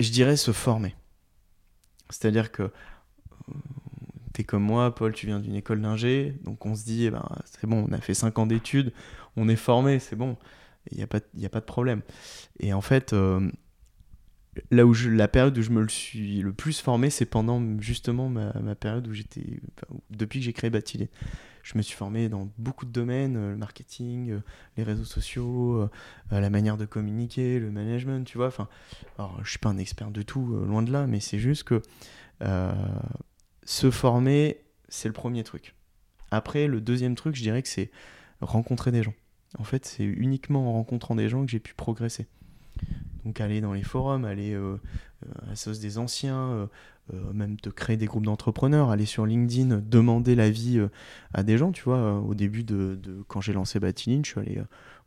Je 0.00 0.10
dirais 0.10 0.36
se 0.36 0.52
former. 0.52 0.94
C'est-à-dire 2.08 2.50
que 2.50 2.62
euh, 2.62 2.70
t'es 4.32 4.44
comme 4.44 4.62
moi, 4.62 4.94
Paul, 4.94 5.12
tu 5.12 5.26
viens 5.26 5.38
d'une 5.38 5.54
école 5.54 5.82
d'ingé, 5.82 6.38
donc 6.44 6.64
on 6.64 6.74
se 6.74 6.84
dit, 6.84 7.04
eh 7.04 7.10
ben, 7.10 7.28
c'est 7.44 7.66
bon, 7.66 7.86
on 7.88 7.92
a 7.92 8.00
fait 8.00 8.14
5 8.14 8.38
ans 8.38 8.46
d'études, 8.46 8.92
on 9.36 9.50
est 9.50 9.56
formé, 9.56 9.98
c'est 9.98 10.16
bon, 10.16 10.38
il 10.90 10.96
n'y 10.96 11.02
a, 11.02 11.06
pas 11.06 11.18
a 11.18 11.48
pas 11.50 11.60
de 11.60 11.66
problème. 11.66 12.00
Et 12.58 12.72
en 12.72 12.80
fait, 12.80 13.12
euh, 13.12 13.50
là 14.70 14.86
où 14.86 14.94
je, 14.94 15.10
la 15.10 15.28
période 15.28 15.56
où 15.56 15.62
je 15.62 15.70
me 15.70 15.82
le 15.82 15.88
suis 15.88 16.40
le 16.40 16.52
plus 16.52 16.80
formé, 16.80 17.10
c'est 17.10 17.26
pendant 17.26 17.62
justement 17.80 18.28
ma, 18.28 18.74
période 18.74 19.06
où 19.08 19.12
j'étais. 19.12 19.60
depuis 20.10 20.40
que 20.40 20.44
j'ai 20.44 20.52
créé 20.52 20.70
Batilé. 20.70 21.10
Je 21.62 21.78
me 21.78 21.82
suis 21.82 21.96
formé 21.96 22.28
dans 22.28 22.48
beaucoup 22.58 22.84
de 22.84 22.90
domaines, 22.90 23.36
euh, 23.36 23.50
le 23.52 23.56
marketing, 23.56 24.30
euh, 24.30 24.40
les 24.76 24.82
réseaux 24.82 25.04
sociaux, 25.04 25.82
euh, 25.82 26.40
la 26.40 26.50
manière 26.50 26.76
de 26.76 26.84
communiquer, 26.84 27.60
le 27.60 27.70
management, 27.70 28.24
tu 28.26 28.36
vois. 28.36 28.48
Enfin, 28.48 28.68
alors, 29.18 29.38
je 29.44 29.50
suis 29.50 29.58
pas 29.58 29.68
un 29.68 29.78
expert 29.78 30.10
de 30.10 30.22
tout, 30.22 30.44
loin 30.44 30.82
de 30.82 30.92
là, 30.92 31.06
mais 31.06 31.20
c'est 31.20 31.38
juste 31.38 31.64
que 31.64 31.80
se 33.64 33.90
former, 33.92 34.58
c'est 34.88 35.08
le 35.08 35.14
premier 35.14 35.44
truc. 35.44 35.76
Après, 36.32 36.66
le 36.66 36.80
deuxième 36.80 37.14
truc, 37.14 37.36
je 37.36 37.42
dirais 37.42 37.62
que 37.62 37.68
c'est 37.68 37.90
rencontrer 38.40 38.90
des 38.90 39.04
gens. 39.04 39.14
En 39.58 39.64
fait, 39.64 39.84
c'est 39.84 40.04
uniquement 40.04 40.70
en 40.70 40.72
rencontrant 40.72 41.14
des 41.14 41.28
gens 41.28 41.44
que 41.44 41.50
j'ai 41.52 41.60
pu 41.60 41.74
progresser. 41.74 42.26
Donc 43.24 43.40
aller 43.40 43.60
dans 43.60 43.72
les 43.72 43.84
forums, 43.84 44.24
aller 44.24 44.56
à 44.56 45.46
la 45.46 45.54
sauce 45.54 45.78
des 45.78 45.98
anciens, 45.98 46.68
euh, 47.12 47.32
même 47.32 47.56
de 47.62 47.70
créer 47.70 47.96
des 47.96 48.06
groupes 48.06 48.24
d'entrepreneurs, 48.26 48.90
aller 48.90 49.06
sur 49.06 49.26
LinkedIn, 49.26 49.82
demander 49.84 50.34
l'avis 50.34 50.78
euh, 50.78 50.88
à 51.34 51.42
des 51.42 51.58
gens, 51.58 51.72
tu 51.72 51.82
vois. 51.84 51.96
euh, 51.98 52.18
au 52.18 52.34
début 52.34 52.64
de, 52.64 52.98
de- 53.02 53.22
quand 53.28 53.40
j'ai 53.40 53.52
lancé 53.52 53.80
Batiline, 53.80 54.24
je 54.24 54.30
suis 54.30 54.40
allé 54.40 54.60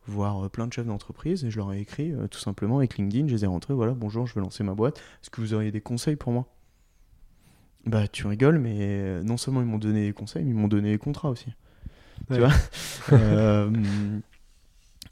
voir 0.08 0.49
plein 0.51 0.67
de 0.67 0.73
chefs 0.73 0.86
d'entreprise 0.86 1.43
et 1.45 1.51
je 1.51 1.58
leur 1.58 1.73
ai 1.73 1.79
écrit 1.79 2.13
tout 2.29 2.39
simplement 2.39 2.77
avec 2.77 2.97
LinkedIn, 2.97 3.27
je 3.27 3.34
les 3.34 3.43
ai 3.43 3.47
rentrés, 3.47 3.73
voilà, 3.73 3.93
bonjour, 3.93 4.27
je 4.27 4.36
veux 4.36 4.41
lancer 4.41 4.63
ma 4.63 4.75
boîte, 4.75 4.97
est-ce 4.99 5.29
que 5.31 5.41
vous 5.41 5.53
auriez 5.55 5.71
des 5.71 5.81
conseils 5.81 6.15
pour 6.15 6.31
moi? 6.31 6.45
Bah 7.88 8.08
tu 8.08 8.27
rigoles, 8.27 8.60
mais 8.60 9.23
non 9.23 9.38
seulement 9.38 9.62
ils 9.62 9.67
m'ont 9.67 9.77
donné 9.79 10.05
des 10.05 10.13
conseils, 10.13 10.43
mais 10.43 10.51
ils 10.51 10.55
m'ont 10.58 10.67
donné 10.67 10.91
des 10.91 10.97
contrats 10.99 11.29
aussi. 11.29 11.47
Ouais. 12.29 12.38
Tu 12.38 12.41
vois 12.41 12.51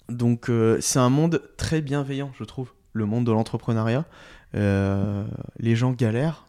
Donc 0.10 0.50
euh, 0.50 0.78
c'est 0.82 1.00
un 1.00 1.10
monde 1.10 1.41
très 1.58 1.82
bienveillant, 1.82 2.32
je 2.38 2.43
trouve, 2.43 2.74
le 2.93 3.06
monde 3.06 3.26
de 3.26 3.32
l'entrepreneuriat. 3.32 4.06
Euh, 4.56 5.26
les 5.60 5.76
gens 5.76 5.91
galèrent 5.91 6.46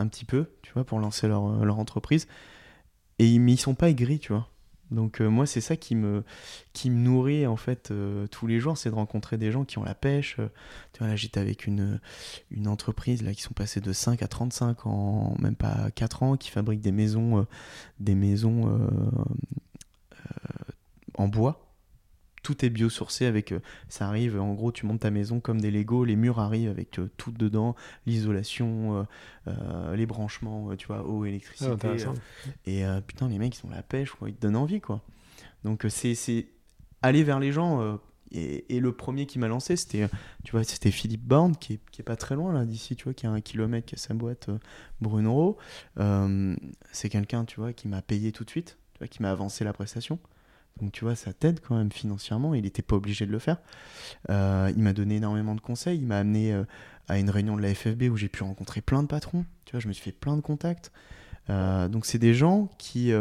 un 0.00 0.08
petit 0.08 0.24
peu, 0.24 0.46
tu 0.62 0.72
vois, 0.72 0.84
pour 0.84 0.98
lancer 0.98 1.28
leur, 1.28 1.64
leur 1.64 1.78
entreprise. 1.78 2.26
Et 3.18 3.26
ils, 3.26 3.48
ils 3.48 3.60
sont 3.60 3.74
pas 3.74 3.90
aigris, 3.90 4.18
tu 4.18 4.32
vois. 4.32 4.48
Donc 4.90 5.20
euh, 5.20 5.28
moi, 5.28 5.46
c'est 5.46 5.60
ça 5.60 5.76
qui 5.76 5.94
me, 5.94 6.24
qui 6.72 6.90
me 6.90 6.96
nourrit, 6.96 7.46
en 7.46 7.56
fait, 7.56 7.90
euh, 7.90 8.26
tous 8.26 8.46
les 8.46 8.58
jours, 8.60 8.76
c'est 8.76 8.90
de 8.90 8.94
rencontrer 8.94 9.38
des 9.38 9.52
gens 9.52 9.64
qui 9.64 9.78
ont 9.78 9.84
la 9.84 9.94
pêche. 9.94 10.36
Euh, 10.38 10.48
tu 10.92 10.98
vois, 10.98 11.08
là, 11.08 11.16
j'étais 11.16 11.40
avec 11.40 11.66
une, 11.66 12.00
une 12.50 12.68
entreprise, 12.68 13.22
là, 13.22 13.32
qui 13.32 13.42
sont 13.42 13.54
passés 13.54 13.80
de 13.80 13.92
5 13.92 14.22
à 14.22 14.28
35 14.28 14.86
en 14.86 15.36
même 15.38 15.54
pas 15.54 15.90
4 15.94 16.22
ans, 16.22 16.36
qui 16.36 16.50
fabrique 16.50 16.80
des 16.80 16.92
maisons, 16.92 17.40
euh, 17.40 17.44
des 18.00 18.14
maisons 18.14 18.68
euh, 18.68 18.88
euh, 20.14 20.72
en 21.14 21.28
bois. 21.28 21.69
Tout 22.42 22.64
est 22.64 22.70
biosourcé 22.70 23.26
avec, 23.26 23.52
euh, 23.52 23.60
ça 23.90 24.08
arrive, 24.08 24.40
en 24.40 24.54
gros, 24.54 24.72
tu 24.72 24.86
montes 24.86 25.00
ta 25.00 25.10
maison 25.10 25.40
comme 25.40 25.60
des 25.60 25.70
Lego, 25.70 26.04
les 26.04 26.16
murs 26.16 26.38
arrivent 26.38 26.70
avec 26.70 26.98
euh, 26.98 27.10
tout 27.18 27.32
dedans, 27.32 27.76
l'isolation, 28.06 29.06
euh, 29.46 29.94
les 29.94 30.06
branchements, 30.06 30.74
tu 30.76 30.86
vois, 30.86 31.06
eau, 31.06 31.26
électricité. 31.26 31.70
Ah. 32.06 32.12
Et 32.64 32.82
putain, 33.06 33.28
les 33.28 33.38
mecs, 33.38 33.58
ils 33.58 33.66
ont 33.66 33.70
la 33.70 33.82
pêche, 33.82 34.12
quoi. 34.12 34.30
Ils 34.30 34.34
te 34.34 34.40
donnent 34.40 34.56
envie, 34.56 34.80
quoi. 34.80 35.02
Donc, 35.64 35.84
c'est, 35.90 36.14
c'est 36.14 36.46
aller 37.02 37.22
vers 37.24 37.40
les 37.40 37.52
gens. 37.52 37.98
Et, 38.32 38.76
et 38.76 38.80
le 38.80 38.92
premier 38.92 39.26
qui 39.26 39.38
m'a 39.38 39.48
lancé, 39.48 39.76
c'était, 39.76 40.08
tu 40.44 40.52
vois, 40.52 40.64
c'était 40.64 40.92
Philippe 40.92 41.24
Borne, 41.24 41.56
qui 41.56 41.74
est, 41.74 41.80
qui 41.90 42.00
est 42.00 42.04
pas 42.04 42.16
très 42.16 42.36
loin 42.36 42.52
là 42.52 42.64
d'ici, 42.64 42.96
tu 42.96 43.04
vois, 43.04 43.12
qui 43.12 43.26
a 43.26 43.30
un 43.30 43.40
kilomètre, 43.40 43.86
qui 43.86 43.96
a 43.96 43.98
sa 43.98 44.14
boîte 44.14 44.48
Bruno. 45.00 45.58
C'est 46.92 47.10
quelqu'un, 47.10 47.44
tu 47.44 47.60
vois, 47.60 47.74
qui 47.74 47.86
m'a 47.86 48.00
payé 48.00 48.32
tout 48.32 48.44
de 48.44 48.50
suite, 48.50 48.78
tu 48.94 48.98
vois, 49.00 49.08
qui 49.08 49.20
m'a 49.20 49.30
avancé 49.30 49.62
la 49.64 49.74
prestation. 49.74 50.18
Donc 50.80 50.92
tu 50.92 51.04
vois, 51.04 51.14
ça 51.14 51.32
t'aide 51.32 51.60
quand 51.60 51.76
même 51.76 51.92
financièrement. 51.92 52.54
Il 52.54 52.62
n'était 52.62 52.82
pas 52.82 52.96
obligé 52.96 53.26
de 53.26 53.32
le 53.32 53.38
faire. 53.38 53.58
Euh, 54.30 54.72
il 54.74 54.82
m'a 54.82 54.92
donné 54.92 55.16
énormément 55.16 55.54
de 55.54 55.60
conseils. 55.60 55.98
Il 55.98 56.06
m'a 56.06 56.18
amené 56.18 56.52
euh, 56.52 56.64
à 57.08 57.18
une 57.18 57.30
réunion 57.30 57.56
de 57.56 57.62
la 57.62 57.74
FFB 57.74 58.04
où 58.04 58.16
j'ai 58.16 58.28
pu 58.28 58.42
rencontrer 58.42 58.80
plein 58.80 59.02
de 59.02 59.08
patrons. 59.08 59.44
Tu 59.64 59.72
vois, 59.72 59.80
je 59.80 59.88
me 59.88 59.92
suis 59.92 60.02
fait 60.02 60.12
plein 60.12 60.36
de 60.36 60.40
contacts. 60.40 60.90
Euh, 61.50 61.88
donc 61.88 62.06
c'est 62.06 62.18
des 62.18 62.34
gens 62.34 62.68
qui, 62.78 63.12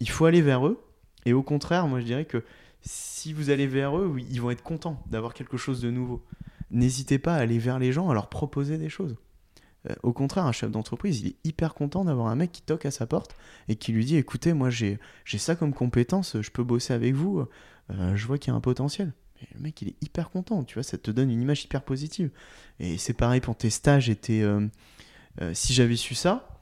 il 0.00 0.10
faut 0.10 0.26
aller 0.26 0.42
vers 0.42 0.66
eux. 0.66 0.82
Et 1.24 1.32
au 1.32 1.42
contraire, 1.42 1.86
moi 1.88 2.00
je 2.00 2.04
dirais 2.04 2.24
que 2.24 2.44
si 2.82 3.32
vous 3.32 3.50
allez 3.50 3.66
vers 3.66 3.98
eux, 3.98 4.16
ils 4.30 4.40
vont 4.40 4.50
être 4.50 4.62
contents 4.62 5.02
d'avoir 5.10 5.34
quelque 5.34 5.56
chose 5.56 5.80
de 5.80 5.90
nouveau. 5.90 6.24
N'hésitez 6.70 7.18
pas 7.18 7.34
à 7.34 7.38
aller 7.38 7.58
vers 7.58 7.78
les 7.78 7.92
gens, 7.92 8.10
à 8.10 8.14
leur 8.14 8.28
proposer 8.28 8.78
des 8.78 8.88
choses. 8.88 9.16
Euh, 9.88 9.94
au 10.02 10.12
contraire, 10.12 10.46
un 10.46 10.52
chef 10.52 10.70
d'entreprise, 10.70 11.20
il 11.20 11.28
est 11.28 11.36
hyper 11.44 11.74
content 11.74 12.04
d'avoir 12.04 12.28
un 12.28 12.36
mec 12.36 12.52
qui 12.52 12.62
toque 12.62 12.86
à 12.86 12.90
sa 12.90 13.06
porte 13.06 13.36
et 13.68 13.76
qui 13.76 13.92
lui 13.92 14.04
dit 14.04 14.16
écoutez, 14.16 14.52
moi 14.52 14.70
j'ai 14.70 14.98
ça 15.36 15.54
comme 15.54 15.72
compétence, 15.72 16.40
je 16.40 16.50
peux 16.50 16.64
bosser 16.64 16.92
avec 16.94 17.14
vous, 17.14 17.46
euh, 17.90 18.16
je 18.16 18.26
vois 18.26 18.38
qu'il 18.38 18.52
y 18.52 18.54
a 18.54 18.56
un 18.56 18.60
potentiel. 18.60 19.12
Le 19.54 19.60
mec, 19.60 19.80
il 19.82 19.88
est 19.88 20.02
hyper 20.02 20.30
content, 20.30 20.64
tu 20.64 20.74
vois, 20.74 20.82
ça 20.82 20.98
te 20.98 21.12
donne 21.12 21.30
une 21.30 21.40
image 21.40 21.62
hyper 21.64 21.82
positive. 21.82 22.30
Et 22.80 22.98
c'est 22.98 23.12
pareil 23.12 23.40
pour 23.40 23.56
tes 23.56 23.70
stages 23.70 24.10
et 24.10 24.16
tes, 24.16 24.42
euh, 24.42 24.66
si 25.54 25.72
j'avais 25.72 25.94
su 25.94 26.16
ça, 26.16 26.60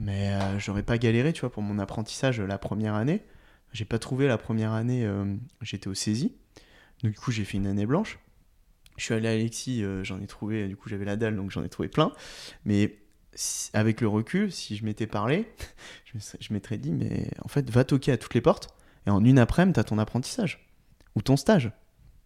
mais 0.00 0.36
j'aurais 0.58 0.82
pas 0.82 0.98
galéré, 0.98 1.32
tu 1.32 1.42
vois, 1.42 1.52
pour 1.52 1.62
mon 1.62 1.78
apprentissage 1.78 2.40
la 2.40 2.58
première 2.58 2.94
année. 2.94 3.22
J'ai 3.72 3.84
pas 3.84 4.00
trouvé 4.00 4.26
la 4.26 4.38
première 4.38 4.72
année, 4.72 5.08
j'étais 5.62 5.86
au 5.86 5.94
saisie. 5.94 6.34
Donc, 7.04 7.12
du 7.12 7.18
coup, 7.18 7.30
j'ai 7.30 7.44
fait 7.44 7.58
une 7.58 7.68
année 7.68 7.86
blanche. 7.86 8.18
Je 9.00 9.06
suis 9.06 9.14
allé 9.14 9.28
à 9.28 9.30
Alexis, 9.30 9.82
euh, 9.82 10.04
j'en 10.04 10.20
ai 10.20 10.26
trouvé, 10.26 10.68
du 10.68 10.76
coup, 10.76 10.90
j'avais 10.90 11.06
la 11.06 11.16
dalle, 11.16 11.34
donc 11.34 11.50
j'en 11.50 11.64
ai 11.64 11.70
trouvé 11.70 11.88
plein. 11.88 12.12
Mais 12.66 12.98
si- 13.34 13.70
avec 13.72 14.02
le 14.02 14.08
recul, 14.08 14.52
si 14.52 14.76
je 14.76 14.84
m'étais 14.84 15.06
parlé, 15.06 15.48
je 16.40 16.52
m'étais 16.52 16.76
dit, 16.76 16.92
mais 16.92 17.30
en 17.42 17.48
fait, 17.48 17.70
va 17.70 17.84
toquer 17.84 18.12
à 18.12 18.18
toutes 18.18 18.34
les 18.34 18.42
portes, 18.42 18.68
et 19.06 19.10
en 19.10 19.24
une 19.24 19.38
après-midi, 19.38 19.72
t'as 19.76 19.84
ton 19.84 19.96
apprentissage, 19.96 20.68
ou 21.16 21.22
ton 21.22 21.38
stage. 21.38 21.72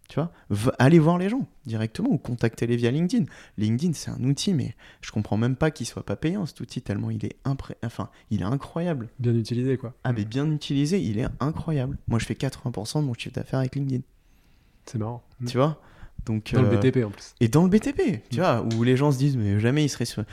Tu 0.09 0.15
vois, 0.15 0.33
Va- 0.49 0.75
allez 0.77 0.99
voir 0.99 1.17
les 1.17 1.29
gens 1.29 1.47
directement 1.65 2.09
ou 2.11 2.17
contactez-les 2.19 2.75
via 2.75 2.91
LinkedIn. 2.91 3.23
LinkedIn, 3.57 3.93
c'est 3.93 4.11
un 4.11 4.21
outil, 4.25 4.53
mais 4.53 4.75
je 5.01 5.11
comprends 5.11 5.37
même 5.37 5.55
pas 5.55 5.71
qu'il 5.71 5.87
soit 5.87 6.05
pas 6.05 6.15
payant 6.17 6.45
cet 6.45 6.59
outil 6.59 6.81
tellement 6.81 7.09
il 7.09 7.25
est 7.25 7.37
impré... 7.45 7.75
enfin, 7.83 8.09
il 8.29 8.41
est 8.41 8.45
incroyable. 8.45 9.09
Bien 9.17 9.33
utilisé, 9.33 9.77
quoi. 9.77 9.95
Ah, 10.03 10.11
mais 10.13 10.25
bien 10.25 10.51
utilisé, 10.51 11.01
il 11.01 11.17
est 11.19 11.25
incroyable. 11.39 11.97
Moi, 12.07 12.19
je 12.19 12.25
fais 12.25 12.35
80% 12.35 13.01
de 13.01 13.05
mon 13.07 13.13
chiffre 13.15 13.33
d'affaires 13.33 13.59
avec 13.59 13.73
LinkedIn. 13.75 14.03
C'est 14.85 14.99
marrant. 14.99 15.23
Tu 15.47 15.57
vois? 15.57 15.81
Donc, 16.25 16.53
Dans 16.53 16.61
le 16.63 16.69
euh, 16.69 16.77
BTP 16.77 17.05
en 17.05 17.11
plus. 17.11 17.35
et 17.39 17.47
dans 17.47 17.63
le 17.63 17.69
BTP, 17.69 18.27
tu 18.31 18.37
vois, 18.37 18.65
où 18.75 18.83
les 18.83 18.97
gens 18.97 19.11
se 19.11 19.17
disent, 19.19 19.37
mais 19.37 19.59
jamais 19.59 19.83
ils 19.85 19.89
seraient 19.89 20.05
sur. 20.05 20.23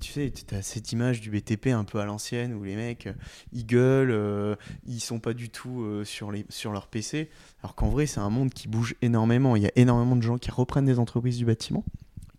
Tu 0.00 0.10
sais, 0.10 0.30
tu 0.32 0.54
as 0.54 0.62
cette 0.62 0.92
image 0.92 1.20
du 1.20 1.30
BTP 1.30 1.66
un 1.68 1.84
peu 1.84 2.00
à 2.00 2.06
l'ancienne 2.06 2.54
où 2.54 2.64
les 2.64 2.74
mecs, 2.74 3.06
euh, 3.08 3.12
ils 3.52 3.66
gueulent, 3.66 4.10
euh, 4.10 4.56
ils 4.86 5.00
sont 5.00 5.20
pas 5.20 5.34
du 5.34 5.50
tout 5.50 5.82
euh, 5.82 6.04
sur, 6.04 6.32
les, 6.32 6.46
sur 6.48 6.72
leur 6.72 6.86
PC. 6.88 7.28
Alors 7.62 7.74
qu'en 7.74 7.88
vrai, 7.90 8.06
c'est 8.06 8.20
un 8.20 8.30
monde 8.30 8.50
qui 8.50 8.66
bouge 8.68 8.94
énormément. 9.02 9.54
Il 9.56 9.62
y 9.62 9.66
a 9.66 9.72
énormément 9.76 10.16
de 10.16 10.22
gens 10.22 10.38
qui 10.38 10.50
reprennent 10.50 10.86
des 10.86 10.98
entreprises 10.98 11.36
du 11.36 11.44
bâtiment, 11.44 11.84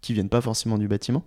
qui 0.01 0.13
viennent 0.13 0.29
pas 0.29 0.41
forcément 0.41 0.77
du 0.79 0.87
bâtiment. 0.87 1.23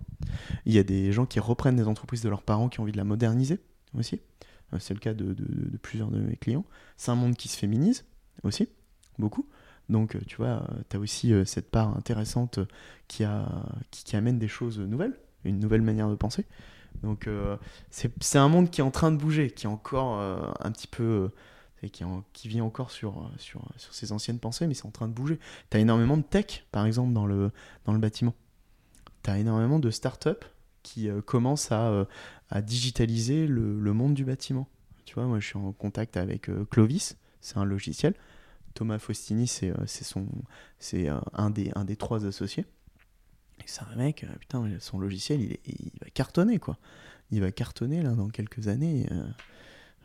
Il 0.65 0.73
y 0.73 0.79
a 0.79 0.83
des 0.83 1.11
gens 1.13 1.25
qui 1.25 1.39
reprennent 1.39 1.77
des 1.77 1.87
entreprises 1.87 2.21
de 2.21 2.29
leurs 2.29 2.43
parents 2.43 2.67
qui 2.69 2.79
ont 2.79 2.83
envie 2.83 2.91
de 2.91 2.97
la 2.97 3.05
moderniser 3.05 3.59
aussi. 3.97 4.19
C'est 4.79 4.93
le 4.93 4.99
cas 4.99 5.13
de, 5.13 5.33
de- 5.33 5.69
de 5.69 5.77
plusieurs 5.77 6.11
de 6.11 6.19
mes 6.19 6.35
clients. 6.35 6.65
C'est 6.97 7.11
un 7.11 7.15
monde 7.15 7.35
qui 7.37 7.47
se 7.47 7.57
féminise 7.57 8.03
aussi, 8.43 8.67
beaucoup. 9.17 9.47
Donc, 9.89 10.15
euh, 10.15 10.19
tu 10.27 10.37
vois, 10.37 10.67
tu 10.89 10.97
as 10.97 10.99
aussi 10.99 11.33
euh, 11.33 11.45
cette 11.45 11.71
part 11.71 11.95
intéressante 11.95 12.59
euh, 12.59 12.65
qui, 13.07 13.23
a, 13.23 13.47
qui, 13.91 14.15
amène 14.15 14.37
des 14.39 14.47
choses 14.47 14.79
nouvelles, 14.79 15.13
une 15.45 15.59
nouvelle 15.59 15.81
manière 15.81 16.09
de 16.09 16.15
penser. 16.15 16.45
Donc, 17.03 17.27
euh, 17.27 17.57
c'est 17.91 18.37
un 18.37 18.49
monde 18.49 18.69
qui 18.69 18.81
est 18.81 18.83
en 18.83 18.91
train 18.91 19.11
de 19.11 19.17
bouger, 19.17 19.51
qui 19.51 19.65
est 19.65 19.69
encore 19.69 20.19
euh, 20.19 20.39
un 20.59 20.71
petit 20.71 20.87
peu. 20.87 21.03
euh, 21.03 21.29
et 21.83 21.89
qui, 21.91 22.03
en- 22.03 22.23
vit 22.43 22.61
encore 22.61 22.89
sur, 22.89 23.19
euh, 23.19 23.59
ses 23.77 24.11
anciennes 24.11 24.39
pensées, 24.39 24.65
mais 24.65 24.73
c'est 24.73 24.87
en 24.87 24.91
train 24.91 25.07
de 25.07 25.13
bouger. 25.13 25.39
Tu 25.69 25.77
as 25.77 25.79
énormément 25.79 26.17
de 26.17 26.23
tech, 26.23 26.65
par 26.71 26.85
exemple, 26.87 27.13
dans 27.13 27.27
le, 27.27 27.51
dans 27.85 27.93
le 27.93 27.99
bâtiment. 27.99 28.33
Tu 29.23 29.29
as 29.29 29.37
énormément 29.39 29.79
de 29.79 29.89
startups 29.91 30.29
qui 30.83 31.09
euh, 31.09 31.21
commencent 31.21 31.71
à, 31.71 31.89
euh, 31.89 32.05
digitaliser 32.61 33.47
le, 33.47 33.93
monde 33.93 34.13
du 34.13 34.23
bâtiment. 34.25 34.67
Tu 35.05 35.15
vois, 35.15 35.25
moi, 35.25 35.39
je 35.39 35.47
suis 35.47 35.57
en 35.57 35.71
contact 35.73 36.17
avec 36.17 36.49
euh, 36.49 36.65
Clovis, 36.69 37.17
c'est 37.41 37.57
un 37.57 37.65
logiciel. 37.65 38.13
Thomas 38.77 38.99
Faustini, 38.99 39.47
c'est 39.47 39.71
euh, 39.71 39.85
son, 39.87 40.27
c'est 40.77 41.09
euh, 41.09 41.17
un 41.33 41.49
des, 41.49 41.71
un 41.75 41.83
des 41.83 41.95
trois 41.95 42.25
associés. 42.27 42.65
Et 43.59 43.63
c'est 43.65 43.81
un 43.81 43.95
mec, 43.95 44.23
euh, 44.23 44.27
putain, 44.39 44.69
son 44.79 44.99
logiciel, 44.99 45.41
il, 45.41 45.51
est- 45.53 45.61
il 45.67 45.91
va 45.99 46.09
cartonner, 46.11 46.59
quoi. 46.59 46.77
Il 47.31 47.41
va 47.41 47.51
cartonner, 47.51 48.03
là, 48.03 48.11
dans 48.11 48.29
quelques 48.29 48.67
années. 48.67 49.07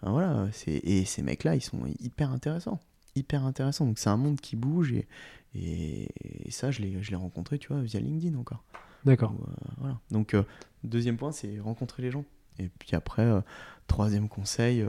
Enfin, 0.01 0.11
voilà, 0.13 0.49
c'est- 0.53 0.81
et 0.85 1.05
ces 1.05 1.23
mecs-là, 1.23 1.55
ils 1.55 1.61
sont 1.63 1.85
hyper 2.01 2.31
intéressants. 2.31 2.81
Hyper 3.15 3.45
intéressants. 3.45 3.85
Donc, 3.85 3.99
c'est 3.99 4.09
un 4.09 4.17
monde 4.17 4.41
qui 4.41 4.57
bouge, 4.57 4.91
et, 4.93 5.07
et, 5.55 6.09
et 6.49 6.51
ça, 6.51 6.71
je 6.71 6.81
l'ai 6.81 7.03
je 7.03 7.11
l'ai 7.11 7.17
rencontré, 7.17 7.59
tu 7.59 7.69
vois, 7.69 7.83
via 7.83 8.01
LinkedIn 8.01 8.39
encore. 8.39 8.65
D'accord. 9.05 9.33
Euh, 9.33 9.53
voilà. 9.79 10.01
Donc, 10.11 10.33
euh, 10.33 10.45
deuxième 10.83 11.19
point, 11.19 11.31
c'est 11.31 11.61
rencontrer 11.61 12.03
les 12.03 12.11
gens. 12.11 12.25
Et 12.59 12.69
puis 12.79 12.97
après, 12.97 13.23
euh, 13.23 13.41
troisième 13.87 14.29
conseil, 14.31 14.83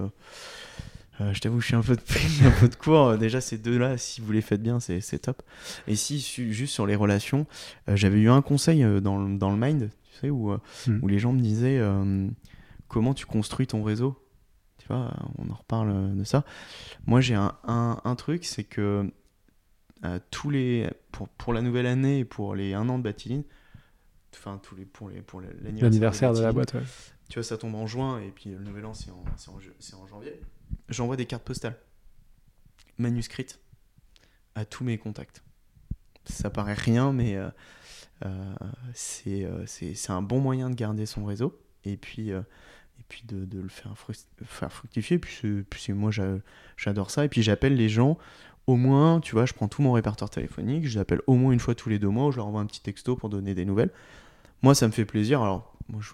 euh, 1.21 1.33
je 1.33 1.39
t'avoue, 1.41 1.61
je 1.61 1.67
suis 1.67 1.75
un 1.75 1.81
peu 1.81 1.95
de, 1.95 2.01
un 2.47 2.51
peu 2.59 2.67
de 2.67 2.75
court. 2.75 3.09
Euh, 3.09 3.17
Déjà, 3.17 3.39
ces 3.41 3.57
deux-là, 3.57 3.97
si 3.97 4.21
vous 4.21 4.31
les 4.31 4.41
faites 4.41 4.61
bien, 4.63 4.79
c'est 4.79 4.99
c'est 5.01 5.19
top. 5.19 5.41
Et 5.87 5.95
si, 5.95 6.19
juste 6.19 6.73
sur 6.73 6.85
les 6.87 6.95
relations, 6.95 7.45
euh, 7.89 7.95
j'avais 7.95 8.19
eu 8.19 8.29
un 8.29 8.41
conseil 8.41 8.83
euh, 8.83 8.99
dans, 8.99 9.17
le- 9.23 9.37
dans 9.37 9.51
le 9.51 9.57
Mind, 9.57 9.89
tu 10.11 10.19
sais, 10.19 10.29
où, 10.29 10.51
Hmm. 10.87 10.99
où 11.01 11.07
les 11.07 11.19
gens 11.19 11.31
me 11.33 11.41
disaient 11.41 11.81
comment 12.87 13.13
tu 13.13 13.25
construis 13.25 13.67
ton 13.67 13.83
réseau. 13.83 14.19
Tu 14.79 14.87
vois, 14.87 15.13
on 15.37 15.49
en 15.49 15.55
reparle 15.55 16.15
de 16.17 16.23
ça. 16.25 16.43
Moi, 17.05 17.21
j'ai 17.21 17.35
un, 17.35 17.55
un, 17.63 18.01
un 18.03 18.15
truc, 18.15 18.43
c'est 18.43 18.63
que 18.65 19.09
tous 20.31 20.49
les, 20.49 20.89
pour, 21.11 21.29
pour 21.29 21.53
la 21.53 21.61
nouvelle 21.61 21.85
année 21.85 22.19
et 22.19 22.25
pour 22.25 22.55
les 22.55 22.73
un 22.73 22.89
an 22.89 22.97
de 22.97 23.03
Batiline, 23.03 23.43
enfin, 24.33 24.59
tous 24.61 24.75
les, 24.75 24.83
pour 24.85 25.09
les, 25.09 25.21
pour 25.21 25.39
l'anniversaire 25.39 25.83
L'anniversaire 25.83 26.33
de 26.33 26.41
la 26.41 26.51
boîte, 26.51 26.73
ouais. 26.73 26.81
tu 27.29 27.35
vois, 27.39 27.43
ça 27.43 27.57
tombe 27.57 27.75
en 27.75 27.87
juin 27.87 28.19
et 28.19 28.29
puis 28.31 28.49
le 28.49 28.59
nouvel 28.59 28.85
an, 28.85 28.93
c'est 28.93 29.11
en, 29.11 29.23
c'est 29.37 29.49
en, 29.49 29.59
ju- 29.61 29.71
c'est 29.79 29.95
en 29.95 30.05
janvier. 30.07 30.41
J'envoie 30.89 31.15
des 31.15 31.25
cartes 31.25 31.43
postales 31.43 31.77
manuscrites 32.97 33.59
à 34.55 34.65
tous 34.65 34.83
mes 34.83 34.97
contacts. 34.97 35.43
Ça 36.25 36.49
paraît 36.49 36.73
rien, 36.75 37.11
mais 37.11 37.35
euh, 37.35 37.49
euh, 38.25 38.53
c'est 38.93 39.43
euh, 39.43 39.65
c'est- 39.65 40.09
un 40.11 40.21
bon 40.21 40.39
moyen 40.39 40.69
de 40.69 40.75
garder 40.75 41.05
son 41.05 41.25
réseau 41.25 41.59
et 41.83 41.97
puis, 41.97 42.29
et 42.29 43.03
puis 43.09 43.23
de, 43.25 43.45
de 43.45 43.59
le 43.59 43.69
faire, 43.69 43.97
fructifier. 44.71 45.17
Puis, 45.19 45.63
puis 45.63 45.93
moi, 45.93 46.11
j'a- 46.11 46.37
j'adore 46.77 47.11
ça. 47.11 47.25
Et 47.25 47.29
puis 47.29 47.41
j'appelle 47.43 47.75
les 47.75 47.89
gens 47.89 48.17
au 48.67 48.77
moins, 48.77 49.19
tu 49.19 49.33
vois, 49.33 49.45
je 49.45 49.53
prends 49.53 49.67
tout 49.67 49.81
mon 49.81 49.91
répertoire 49.91 50.29
téléphonique, 50.29 50.87
je 50.87 50.93
les 50.93 50.99
appelle 50.99 51.19
au 51.27 51.33
moins 51.35 51.51
une 51.51 51.59
fois 51.59 51.75
tous 51.75 51.89
les 51.89 51.99
deux 51.99 52.07
mois, 52.07 52.31
je 52.31 52.37
leur 52.37 52.47
envoie 52.47 52.61
un 52.61 52.65
petit 52.65 52.79
texto 52.81 53.17
pour 53.17 53.27
donner 53.29 53.53
des 53.53 53.65
nouvelles. 53.65 53.91
Moi, 54.61 54.73
ça 54.75 54.87
me 54.87 54.93
fait 54.93 55.03
plaisir. 55.03 55.41
Alors, 55.41 55.75
moi, 55.89 55.99
je, 56.01 56.11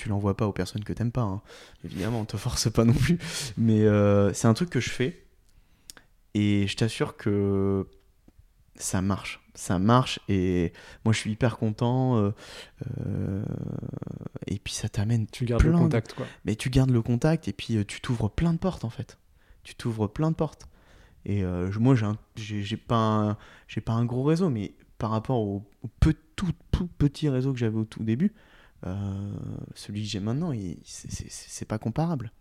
tu 0.00 0.08
l'envoies 0.08 0.36
pas 0.36 0.46
aux 0.46 0.52
personnes 0.52 0.84
que 0.84 0.92
t'aimes 0.92 1.12
pas, 1.12 1.22
hein. 1.22 1.42
évidemment, 1.84 2.20
on 2.20 2.24
te 2.24 2.36
force 2.36 2.70
pas 2.70 2.84
non 2.84 2.92
plus. 2.94 3.18
Mais 3.58 3.82
euh, 3.82 4.32
c'est 4.32 4.46
un 4.48 4.54
truc 4.54 4.70
que 4.70 4.80
je 4.80 4.90
fais 4.90 5.24
et 6.34 6.66
je 6.66 6.76
t'assure 6.76 7.16
que 7.16 7.86
ça 8.76 9.02
marche. 9.02 9.40
Ça 9.54 9.78
marche 9.78 10.20
et 10.28 10.72
moi, 11.04 11.12
je 11.12 11.18
suis 11.18 11.32
hyper 11.32 11.58
content. 11.58 12.16
euh, 12.18 12.30
euh, 13.06 13.44
et 14.46 14.58
puis, 14.58 14.72
ça 14.72 14.88
t'amène 14.88 15.26
Tu 15.26 15.44
gardes 15.44 15.62
le 15.64 15.72
de- 15.72 15.76
contact, 15.76 16.14
quoi. 16.14 16.26
mais 16.44 16.56
tu 16.56 16.70
gardes 16.70 16.90
le 16.90 17.02
contact 17.02 17.46
et 17.48 17.52
puis 17.52 17.84
tu 17.86 18.00
t'ouvres 18.00 18.30
plein 18.30 18.52
de 18.54 18.58
portes 18.58 18.84
en 18.84 18.90
fait. 18.90 19.18
Tu 19.64 19.74
t'ouvres 19.74 20.06
plein 20.08 20.30
de 20.30 20.36
portes. 20.36 20.66
Et 21.26 21.42
moi, 21.78 21.94
j'ai 22.36 22.76
pas, 22.78 22.96
un- 22.96 23.36
pas 23.84 23.92
un 23.92 24.04
gros 24.06 24.22
réseau, 24.22 24.48
mais 24.48 24.72
par 24.96 25.10
rapport 25.10 25.40
au, 25.40 25.66
tout, 26.36 26.52
tout 26.70 26.86
petit 26.86 27.28
réseau 27.28 27.52
que 27.52 27.58
j'avais 27.58 27.76
au 27.76 27.84
tout 27.84 28.02
début, 28.02 28.32
celui 29.74 30.02
que 30.02 30.08
j'ai 30.08 30.20
maintenant, 30.20 30.52
c'est- 30.84 31.64
pas 31.64 31.78
comparable. 31.78 32.32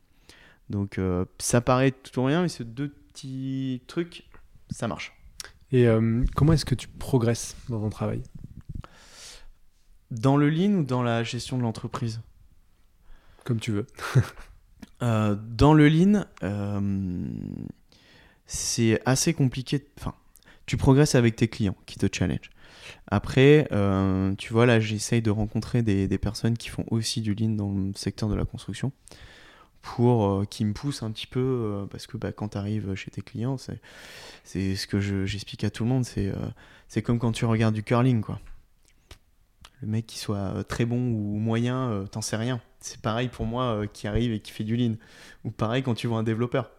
Donc 0.70 0.98
euh, 1.00 1.26
ça 1.40 1.62
paraît 1.62 1.92
tout 1.92 2.24
rien, 2.24 2.44
mais 2.44 2.48
ces 2.50 2.64
deux 2.64 2.90
petits 2.90 3.82
trucs, 3.88 4.30
ça 4.70 4.88
marche. 4.88 5.14
Et 5.72 5.88
euh, 5.88 6.24
comment 6.36 6.54
est-ce 6.54 6.66
que 6.66 6.76
tu 6.76 6.88
progresses 6.88 7.56
dans 7.70 7.80
ton 7.80 7.90
travail? 7.90 8.24
Dans 10.12 10.38
le 10.38 10.50
lean 10.50 10.74
ou 10.80 10.84
dans 10.84 11.04
la 11.04 11.24
gestion 11.24 11.58
de 11.58 11.64
l'entreprise? 11.64 12.22
Comme 13.44 13.60
tu 13.60 13.72
veux. 13.72 13.88
Euh, 15.02 15.34
dans 15.36 15.74
le 15.74 15.88
lean, 15.88 16.26
euh, 16.44 17.26
c'est 18.46 19.02
assez 19.06 19.34
compliqué. 19.34 19.88
Enfin, 19.98 20.14
tu 20.66 20.76
progresses 20.76 21.16
avec 21.16 21.38
tes 21.38 21.48
clients 21.48 21.76
qui 21.86 21.98
te 21.98 22.06
challenge. 22.12 22.50
Après, 23.08 23.68
euh, 23.72 24.34
tu 24.38 24.54
vois, 24.54 24.66
là, 24.66 24.80
j'essaye 24.80 25.22
de 25.22 25.32
rencontrer 25.32 25.82
des, 25.84 26.08
personnes 26.18 26.58
qui 26.58 26.70
font 26.70 26.86
aussi 26.92 27.22
du 27.22 27.34
lean 27.36 27.50
dans 27.56 27.72
le 27.72 27.94
secteur 27.96 28.30
de 28.30 28.36
la 28.36 28.46
construction. 28.46 28.92
pour 29.82 30.26
euh, 30.42 30.46
qui 30.46 30.66
me 30.66 30.74
pousse 30.74 31.04
un 31.04 31.12
petit 31.12 31.28
peu 31.28 31.40
euh, 31.40 31.86
parce 31.88 32.06
que 32.08 32.18
bah, 32.18 32.32
quand 32.34 32.50
tu 32.50 32.58
arrives 32.58 32.96
chez 32.96 33.12
tes 33.12 33.22
clients, 33.22 33.58
c'est 33.58 33.80
c'est 34.44 34.76
ce 34.76 34.88
que 34.88 35.00
je- 35.00 35.26
j'explique 35.26 35.64
à 35.64 35.70
tout 35.72 35.84
le 35.84 35.90
monde, 35.90 36.06
c'est 36.06 36.28
euh, 36.30 36.36
c'est 36.90 37.02
comme 37.02 37.20
quand 37.20 37.32
tu 37.34 37.46
regardes 37.46 37.76
du 37.76 37.84
curling 37.84 38.22
quoi. 38.22 38.40
Le 39.82 39.88
mec 39.88 40.06
qui 40.08 40.20
soit 40.20 40.64
très 40.66 40.86
bon 40.86 40.98
ou 40.98 41.38
moyen, 41.40 42.06
t'en 42.12 42.22
sais 42.22 42.36
rien. 42.36 42.62
C'est 42.82 43.02
pareil 43.02 43.30
pour 43.30 43.46
moi 43.46 43.84
qui 43.94 44.08
arrive 44.08 44.34
et 44.34 44.40
qui 44.42 44.52
fait 44.52 44.64
du 44.66 44.76
lean. 44.76 44.96
Ou 45.46 45.52
pareil 45.52 45.84
quand 45.84 45.94
tu 45.96 46.08
vois 46.08 46.20
un 46.20 46.24
développeur. 46.24 46.70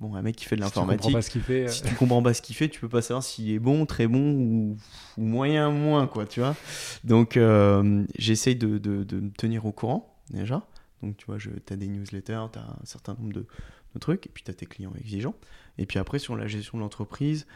Euh, 0.00 0.06
bon, 0.06 0.14
un 0.14 0.22
mec 0.22 0.36
qui 0.36 0.44
fait 0.44 0.56
de 0.56 0.62
Si 0.62 0.68
tu 0.68 0.74
comprends 0.74 0.86
l'informatique. 0.86 1.12
pas 1.12 1.22
ce 1.22 1.30
qu'il 1.30 1.42
fait. 1.42 1.64
euh, 1.64 1.68
Si 1.68 1.82
tu 1.82 1.94
comprends 1.94 2.22
pas 2.22 2.34
ce 2.34 2.42
qu'il 2.42 2.56
fait, 2.56 2.68
tu 2.68 2.80
peux 2.80 2.88
pas 2.88 3.02
savoir 3.02 3.22
s'il 3.22 3.50
est 3.50 3.58
bon, 3.58 3.86
très 3.86 4.06
bon 4.06 4.32
ou, 4.32 4.76
ou 5.18 5.22
moyen, 5.24 5.70
moins, 5.70 6.06
quoi, 6.06 6.26
tu 6.26 6.40
vois. 6.40 6.56
Donc, 7.04 7.36
euh, 7.36 8.04
j'essaye 8.18 8.56
de, 8.56 8.78
de- 8.78 9.04
de 9.04 9.20
me 9.20 9.30
tenir 9.30 9.66
au 9.66 9.72
courant, 9.72 10.16
déjà. 10.30 10.66
Donc, 11.02 11.16
tu 11.16 11.26
vois, 11.26 11.38
tu 11.38 11.50
as 11.72 11.76
des 11.76 11.88
newsletters, 11.88 12.46
tu 12.52 12.58
as 12.58 12.62
un 12.62 12.84
certain 12.84 13.14
nombre 13.14 13.32
de, 13.32 13.46
de 13.94 13.98
trucs, 13.98 14.26
et 14.26 14.30
puis 14.32 14.42
tu 14.42 14.50
as 14.50 14.54
tes 14.54 14.66
clients 14.66 14.92
exigeants. 14.98 15.34
Et 15.78 15.86
puis 15.86 15.98
après, 15.98 16.18
sur 16.18 16.36
la 16.36 16.46
gestion 16.46 16.78
de 16.78 16.82
l'entreprise, 16.82 17.46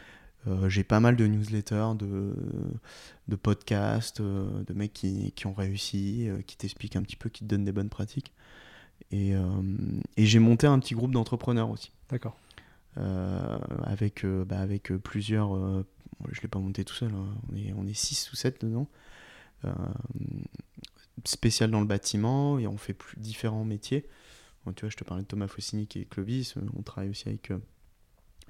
euh, 0.47 0.69
j'ai 0.69 0.83
pas 0.83 0.99
mal 0.99 1.15
de 1.15 1.25
newsletters, 1.27 1.93
de, 1.97 2.33
de 3.27 3.35
podcasts, 3.35 4.19
euh, 4.21 4.47
de 4.67 4.73
mecs 4.73 4.93
qui, 4.93 5.31
qui 5.31 5.47
ont 5.47 5.53
réussi, 5.53 6.27
euh, 6.29 6.41
qui 6.45 6.57
t'expliquent 6.57 6.95
un 6.95 7.01
petit 7.03 7.15
peu, 7.15 7.29
qui 7.29 7.39
te 7.43 7.45
donnent 7.49 7.65
des 7.65 7.71
bonnes 7.71 7.89
pratiques. 7.89 8.31
Et, 9.11 9.35
euh, 9.35 9.43
et 10.17 10.25
j'ai 10.25 10.39
monté 10.39 10.67
un 10.67 10.79
petit 10.79 10.95
groupe 10.95 11.11
d'entrepreneurs 11.11 11.69
aussi 11.69 11.91
D'accord. 12.09 12.35
euh, 12.97 13.57
avec, 13.83 14.25
euh, 14.25 14.43
bah, 14.45 14.59
avec 14.59 14.91
plusieurs. 14.97 15.55
je 15.55 16.39
ne 16.39 16.41
l'ai 16.41 16.47
pas 16.47 16.59
monté 16.59 16.83
tout 16.83 16.95
seul, 16.95 17.11
hein, 17.13 17.35
on 17.51 17.55
est, 17.55 17.73
on 17.77 17.85
est 17.85 17.93
6 17.93 18.31
ou 18.31 18.35
7 18.35 18.65
dedans. 18.65 18.87
Spécial 21.23 21.71
dans 21.71 21.79
le 21.79 21.87
bâtiment, 21.87 22.59
et 22.59 22.67
on 22.67 22.77
fait 22.77 22.93
plus, 22.93 23.17
différents 23.17 23.65
métiers. 23.65 24.05
Bon, 24.65 24.73
tu 24.73 24.81
vois, 24.81 24.89
je 24.89 24.97
te 24.97 25.03
parlais 25.03 25.23
de 25.23 25.27
Thomas 25.27 25.47
Fossini 25.47 25.87
qui 25.87 26.01
est 26.01 26.05
Clovis, 26.05 26.55
on 26.77 26.81
travaille 26.83 27.09
aussi 27.09 27.29
avec 27.29 27.51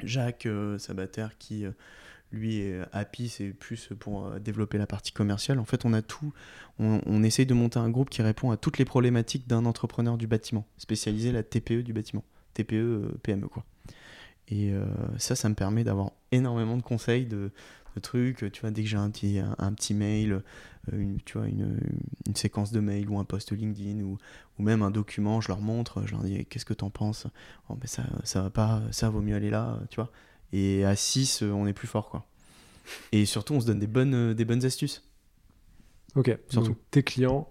Jacques 0.04 0.46
euh, 0.46 0.78
Sabater 0.78 1.28
qui. 1.39 1.66
euh, 1.66 1.72
lui 2.36 2.59
est 2.59 2.81
happy, 2.91 3.29
c'est 3.29 3.49
plus 3.49 3.89
pour 3.99 4.27
euh, 4.27 4.39
développer 4.39 4.77
la 4.77 4.88
partie 4.88 5.11
commerciale. 5.11 5.59
En 5.59 5.65
fait, 5.65 5.86
on 5.86 5.93
a 5.93 6.01
tout. 6.01 6.33
On, 6.77 7.23
essaye 7.23 7.45
de 7.45 7.53
monter 7.53 7.79
un 7.79 7.89
groupe 7.89 8.09
qui 8.09 8.21
répond 8.21 8.51
à 8.51 8.57
toutes 8.57 8.77
les 8.77 8.86
problématiques 8.86 9.47
d'un 9.47 9.65
entrepreneur 9.65 10.17
du 10.17 10.27
bâtiment, 10.27 10.65
spécialisé 10.77 11.31
la 11.31 11.41
TPE 11.41 11.83
du 11.83 11.93
bâtiment. 11.93 12.23
TPE, 12.53 12.73
euh, 12.73 13.19
PME, 13.23 13.47
quoi. 13.47 13.63
Et 14.47 14.73
euh, 14.73 14.86
ça, 15.17 15.36
ça 15.36 15.49
me 15.49 15.55
permet 15.55 15.83
d'avoir 15.83 16.11
énormément 16.31 16.77
de 16.77 16.81
conseils, 16.81 17.25
de, 17.25 17.51
trucs. 18.01 18.51
Tu 18.51 18.61
vois, 18.61 18.71
dès 18.71 18.83
que 18.83 18.89
j'ai 18.89 18.97
un 18.97 19.09
petit, 19.09 19.39
un, 19.39 19.73
petit 19.73 19.93
mail, 19.93 20.33
euh, 20.33 20.99
une, 20.99 21.21
tu 21.21 21.38
vois, 21.38 21.47
une, 21.47 21.79
séquence 22.36 22.73
de 22.73 22.81
mail 22.81 23.09
ou 23.09 23.17
un 23.19 23.23
post 23.23 23.53
LinkedIn 23.53 24.01
ou, 24.01 24.17
même 24.59 24.81
un 24.81 24.91
document, 24.91 25.39
je 25.39 25.47
leur 25.47 25.61
montre, 25.61 26.05
je 26.05 26.11
leur 26.11 26.21
dis 26.23 26.45
qu'est-ce 26.45 26.65
que 26.65 26.73
t'en 26.73 26.89
penses? 26.89 27.27
Oh, 27.69 27.77
ça, 27.86 28.03
ça 28.25 28.41
va 28.41 28.49
pas, 28.49 28.81
ça 28.91 29.09
vaut 29.09 29.21
mieux 29.21 29.36
aller 29.36 29.49
là, 29.49 29.79
tu 29.89 29.95
vois. 29.95 30.11
Et 30.54 30.86
à 30.86 30.96
6, 30.96 31.41
on 31.43 31.68
est 31.68 31.74
plus 31.74 31.88
fort, 31.88 32.10
quoi. 32.10 32.26
Et 33.12 33.26
surtout, 33.26 33.54
on 33.54 33.60
se 33.60 33.66
donne 33.66 33.80
des 33.80 33.88
bonnes, 33.88 34.14
euh, 34.14 34.34
des 34.34 34.46
bonnes 34.46 34.66
astuces. 34.66 35.04
Ok. 36.16 36.38
Surtout. 36.50 36.70
Donc, 36.70 36.78
tes 36.91 37.04
clients, 37.04 37.50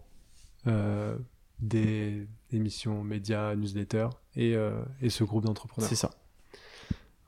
euh, 0.66 1.16
des 1.60 2.26
émissions 2.52 3.02
médias, 3.04 3.54
newsletters 3.54 4.08
et, 4.36 4.54
euh, 4.54 4.82
et 5.00 5.10
ce 5.10 5.24
groupe 5.24 5.44
d'entrepreneurs. 5.44 5.88
C'est 5.88 5.96
ça. 5.96 6.10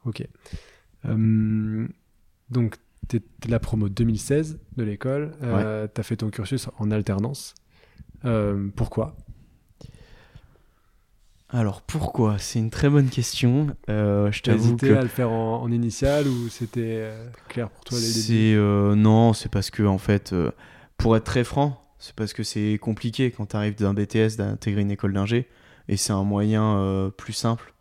Ok. 0.05 0.27
Euh, 1.05 1.89
donc, 2.51 2.77
tu 3.09 3.17
es 3.17 3.49
la 3.49 3.59
promo 3.59 3.89
2016 3.89 4.59
de 4.77 4.83
l'école. 4.85 5.33
tu 5.41 6.01
as 6.01 6.03
fait 6.03 6.17
ton 6.17 6.31
cursus 6.31 6.69
en 6.79 6.91
alternance. 6.91 7.55
Euh, 8.25 8.69
pourquoi? 8.75 9.17
Alors, 11.49 11.80
pourquoi? 11.82 12.38
C'est 12.38 12.59
une 12.59 12.70
très 12.70 12.88
bonne 12.88 13.09
question. 13.09 13.68
Euh, 13.88 14.32
je 14.32 14.42
t'avoue 14.42 14.64
hésité 14.64 14.88
que... 14.88 14.94
à 14.94 15.03
le 15.03 15.09
faire 15.09 15.30
en, 15.30 15.62
en 15.62 15.70
initial 15.70 16.26
ou 16.26 16.49
c'était 16.49 16.99
euh, 17.03 17.28
clair 17.49 17.70
pour 17.70 17.84
toi 17.84 17.99
dès 17.99 18.07
le 18.07 18.12
début? 18.12 18.26
C'est 18.26 18.55
euh, 18.55 18.94
non, 18.97 19.32
c'est 19.32 19.51
parce 19.51 19.70
que 19.70 19.84
en 19.84 19.99
fait, 19.99 20.34
pour 20.97 21.16
être 21.16 21.24
très 21.24 21.44
franc, 21.44 21.84
c'est 21.99 22.14
parce 22.14 22.32
que 22.32 22.42
c'est 22.42 22.78
compliqué 22.80 23.30
quand 23.30 23.47
tu 23.47 23.57
arrives 23.57 23.76
d'un 23.76 23.94
BTS 23.94 24.36
d'intégrer 24.38 24.82
une 24.82 24.90
école 24.90 25.12
d'ingé 25.12 25.49
et 25.88 25.97
c'est 25.97 26.12
un 26.12 26.24
moyen 26.24 27.12
plus 27.16 27.32
simple 27.32 27.72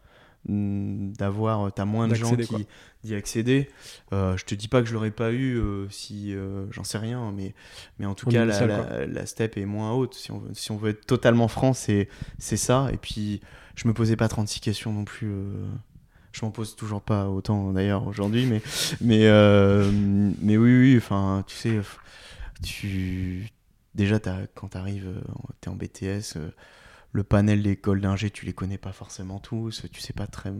d'avoir, 0.48 1.72
t'as 1.74 1.86
moins 1.86 2.08
de 2.08 2.14
gens 2.20 2.30
qui 2.58 2.68
d'y 3.04 3.16
accéder. 3.16 3.70
Euh, 4.14 4.36
je 4.38 4.46
te 4.46 4.56
dis 4.56 4.68
pas 4.68 4.82
que 4.82 4.88
je 4.88 4.94
l'aurais 4.94 5.12
pas 5.12 5.32
eu 5.32 5.58
euh, 5.58 5.88
si 5.90 6.34
euh, 6.36 6.66
j'en 6.72 6.84
sais 6.84 6.98
rien, 6.98 7.32
mais 7.36 7.54
mais 8.00 8.06
en 8.06 8.16
tout 8.16 8.26
cas 8.34 8.46
la, 8.46 8.60
la, 8.90 9.06
la 9.06 9.26
step 9.26 9.58
est 9.58 9.66
moins 9.66 9.92
haute. 9.94 10.14
Si 10.16 10.32
on 10.32 10.40
veut, 10.40 10.54
si 10.54 10.72
on 10.72 10.78
veut 10.78 10.90
être 10.92 11.06
totalement 11.06 11.48
franc, 11.48 11.74
c'est 11.74 12.08
c'est 12.40 12.58
ça. 12.58 12.90
Et 12.94 12.98
puis 12.98 13.42
je 13.76 13.88
me 13.88 13.94
posais 13.94 14.16
pas 14.16 14.28
36 14.28 14.60
questions 14.60 14.92
non 14.94 15.06
plus. 15.06 15.28
euh, 15.30 15.68
je 16.32 16.44
m'en 16.44 16.52
pose 16.52 16.76
toujours 16.76 17.02
pas 17.02 17.30
autant 17.30 17.72
d'ailleurs 17.72 18.06
aujourd'hui, 18.08 18.46
mais 18.46 18.62
mais 19.02 19.28
euh, 19.28 19.90
mais 20.42 20.58
oui 20.58 20.78
oui. 20.80 20.98
Enfin, 20.98 21.44
tu 21.48 21.56
sais, 21.56 21.80
tu 22.64 23.48
déjà 23.94 24.20
t'as- 24.20 24.48
quand 24.54 24.70
t'arrives, 24.70 25.08
euh, 25.08 25.22
t'es 25.62 25.70
en 25.70 25.76
BTS, 25.76 26.36
euh, 26.38 26.50
le 27.16 27.24
panel 27.24 27.64
d'écoles 27.64 28.02
d'ingé, 28.02 28.30
tu 28.30 28.46
les 28.46 28.52
connais 28.52 28.78
pas 28.78 28.92
forcément 28.92 29.40
tous, 29.40 29.86
tu 29.90 30.02
sais 30.02 30.12
pas 30.12 30.28
très 30.28 30.52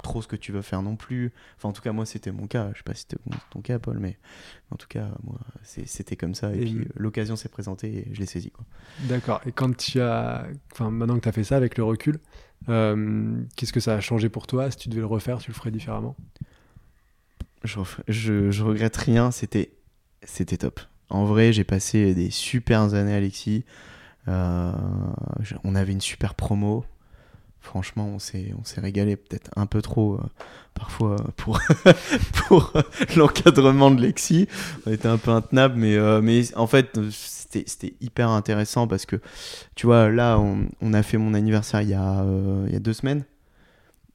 trop 0.00 0.22
ce 0.22 0.28
que 0.28 0.36
tu 0.36 0.52
veux 0.52 0.62
faire 0.62 0.80
non 0.80 0.94
plus. 0.94 1.32
Enfin, 1.56 1.68
en 1.70 1.72
tout 1.72 1.82
cas, 1.82 1.90
moi, 1.90 2.06
c'était 2.06 2.30
mon 2.30 2.46
cas. 2.46 2.70
Je 2.72 2.78
sais 2.78 2.84
pas 2.84 2.94
si 2.94 3.02
c'était 3.02 3.22
ton 3.50 3.60
cas, 3.62 3.80
Paul, 3.80 3.98
mais 3.98 4.16
en 4.70 4.76
tout 4.76 4.86
cas, 4.88 5.08
moi, 5.24 5.40
c'était 5.64 6.14
comme 6.14 6.34
ça. 6.36 6.54
Et, 6.54 6.58
Et- 6.58 6.64
puis, 6.66 6.88
l'occasion 6.94 7.34
s'est 7.34 7.48
présentée 7.48 8.08
et 8.08 8.14
je 8.14 8.20
l'ai 8.20 8.26
saisie. 8.26 8.52
Quoi. 8.52 8.64
D'accord. 9.08 9.40
Et 9.44 9.50
quand 9.50 9.76
tu 9.76 10.00
as. 10.00 10.46
Enfin, 10.72 10.90
maintenant 10.90 11.16
que 11.16 11.20
tu 11.22 11.28
as 11.28 11.32
fait 11.32 11.44
ça 11.44 11.56
avec 11.56 11.76
le 11.76 11.82
recul, 11.84 12.20
euh, 12.68 13.42
qu'est-ce 13.56 13.72
que 13.72 13.80
ça 13.80 13.94
a 13.94 14.00
changé 14.00 14.28
pour 14.28 14.46
toi? 14.46 14.70
Si 14.70 14.76
tu 14.76 14.88
devais 14.88 15.00
le 15.00 15.06
refaire, 15.06 15.38
tu 15.38 15.50
le 15.50 15.54
ferais 15.56 15.72
différemment? 15.72 16.16
Je, 17.64 17.78
referai- 17.78 18.04
je, 18.08 18.50
je 18.52 18.62
regrette 18.62 18.96
rien, 18.96 19.30
c'était 19.32 19.72
c'était 20.24 20.58
top. 20.58 20.80
En 21.10 21.24
vrai, 21.24 21.52
j'ai 21.52 21.64
passé 21.64 22.14
des 22.14 22.30
super 22.30 22.94
années, 22.94 23.14
Alexis. 23.14 23.64
Euh, 24.28 24.72
on 25.64 25.74
avait 25.74 25.92
une 25.92 26.00
super 26.00 26.34
promo. 26.34 26.84
Franchement, 27.60 28.06
on 28.06 28.18
s'est 28.18 28.52
on 28.58 28.64
s'est 28.64 28.80
régalé 28.80 29.16
peut-être 29.16 29.50
un 29.54 29.66
peu 29.66 29.82
trop 29.82 30.14
euh, 30.14 30.20
parfois 30.74 31.12
euh, 31.12 31.30
pour 31.36 31.60
pour 32.48 32.72
l'encadrement 33.16 33.90
de 33.90 34.00
Lexi. 34.00 34.48
On 34.86 34.92
était 34.92 35.08
un 35.08 35.18
peu 35.18 35.30
intenable, 35.30 35.76
mais 35.76 35.96
mais 36.20 36.54
en 36.56 36.66
fait 36.66 36.98
c'était 37.10 37.64
c'était 37.66 37.94
hyper 38.00 38.30
intéressant 38.30 38.88
parce 38.88 39.06
que 39.06 39.16
tu 39.76 39.86
vois 39.86 40.08
là 40.08 40.38
on, 40.40 40.66
on 40.80 40.92
a 40.92 41.02
fait 41.04 41.18
mon 41.18 41.34
anniversaire 41.34 41.82
il 41.82 41.90
y 41.90 41.94
a 41.94 42.24
il 42.66 42.72
y 42.72 42.76
a 42.76 42.80
deux 42.80 42.94
semaines. 42.94 43.24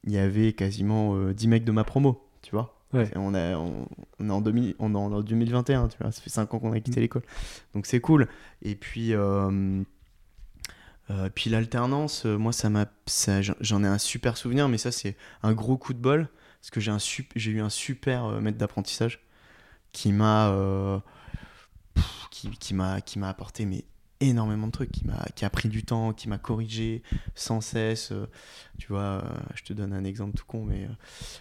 Il 0.04 0.12
y 0.12 0.18
avait 0.18 0.52
quasiment 0.52 1.14
euh, 1.16 1.34
10 1.34 1.48
mecs 1.48 1.64
de 1.64 1.72
ma 1.72 1.84
promo, 1.84 2.26
tu 2.42 2.52
vois. 2.52 2.74
Ouais. 2.94 3.10
On, 3.16 3.34
a, 3.34 3.56
on, 3.56 3.86
on 4.18 4.28
est 4.28 4.32
en, 4.32 4.40
2000 4.40 4.74
on 4.78 4.94
est 4.94 4.96
en 4.96 5.20
2021, 5.20 5.88
tu 5.88 5.98
vois, 6.00 6.10
ça 6.10 6.22
fait 6.22 6.30
5 6.30 6.54
ans 6.54 6.58
qu'on 6.58 6.72
a 6.72 6.80
quitté 6.80 7.00
l'école. 7.00 7.22
Donc 7.74 7.84
c'est 7.86 8.00
cool. 8.00 8.28
Et 8.62 8.74
puis, 8.74 9.12
euh, 9.12 9.82
euh, 11.10 11.30
puis 11.34 11.50
l'alternance, 11.50 12.26
euh, 12.26 12.36
moi, 12.36 12.52
ça 12.52 12.70
m'a, 12.70 12.86
j'en- 13.60 13.82
ai 13.84 13.86
un 13.86 13.98
super 13.98 14.36
souvenir, 14.36 14.68
mais 14.68 14.78
ça, 14.78 14.92
c'est 14.92 15.16
un 15.42 15.52
gros 15.52 15.76
coup 15.78 15.94
de 15.94 15.98
bol. 15.98 16.28
Parce 16.60 16.70
que 16.70 16.80
j'ai, 16.80 17.50
eu 17.50 17.60
un 17.60 17.70
super 17.70 18.24
euh, 18.26 18.40
maître 18.40 18.58
d'apprentissage 18.58 19.20
qui 19.92 20.12
m'a, 20.12 20.52
qui, 22.30 22.74
m'a, 22.74 23.00
qui 23.00 23.18
m'a 23.18 23.28
apporté 23.28 23.64
mais, 23.64 23.84
énormément 24.20 24.66
de 24.66 24.72
trucs, 24.72 24.90
qui, 24.90 25.06
m'a, 25.06 25.24
qui 25.34 25.44
a 25.44 25.50
pris 25.50 25.68
du 25.68 25.84
temps, 25.84 26.12
qui 26.12 26.28
m'a 26.28 26.38
corrigé 26.38 27.02
sans 27.34 27.60
cesse. 27.60 28.12
tu 28.78 28.88
vois, 28.88 29.24
je 29.54 29.62
te 29.62 29.72
donne 29.72 29.92
un 29.92 30.04
exemple 30.04 30.36
tout 30.36 30.44
con, 30.46 30.64
mais 30.64 30.84
euh, 30.84 30.88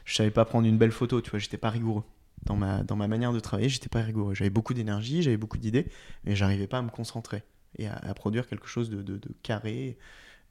je 0.05 0.15
savais 0.15 0.31
pas 0.31 0.45
prendre 0.45 0.67
une 0.67 0.77
belle 0.77 0.91
photo, 0.91 1.21
tu 1.21 1.31
vois, 1.31 1.39
j'étais 1.39 1.57
pas 1.57 1.69
rigoureux. 1.69 2.03
Dans 2.45 2.55
ma, 2.55 2.83
dans 2.83 2.95
ma 2.95 3.07
manière 3.07 3.33
de 3.33 3.39
travailler, 3.39 3.69
j'étais 3.69 3.89
pas 3.89 4.01
rigoureux. 4.01 4.35
J'avais 4.35 4.51
beaucoup 4.51 4.73
d'énergie, 4.73 5.23
j'avais 5.23 5.37
beaucoup 5.37 5.57
d'idées, 5.57 5.87
mais 6.23 6.35
j'arrivais 6.35 6.67
pas 6.67 6.77
à 6.77 6.81
me 6.83 6.89
concentrer 6.89 7.43
et 7.77 7.87
à, 7.87 7.95
à 7.95 8.13
produire 8.13 8.47
quelque 8.47 8.67
chose 8.67 8.89
de, 8.89 9.01
de- 9.01 9.17
de 9.17 9.29
carré. 9.43 9.97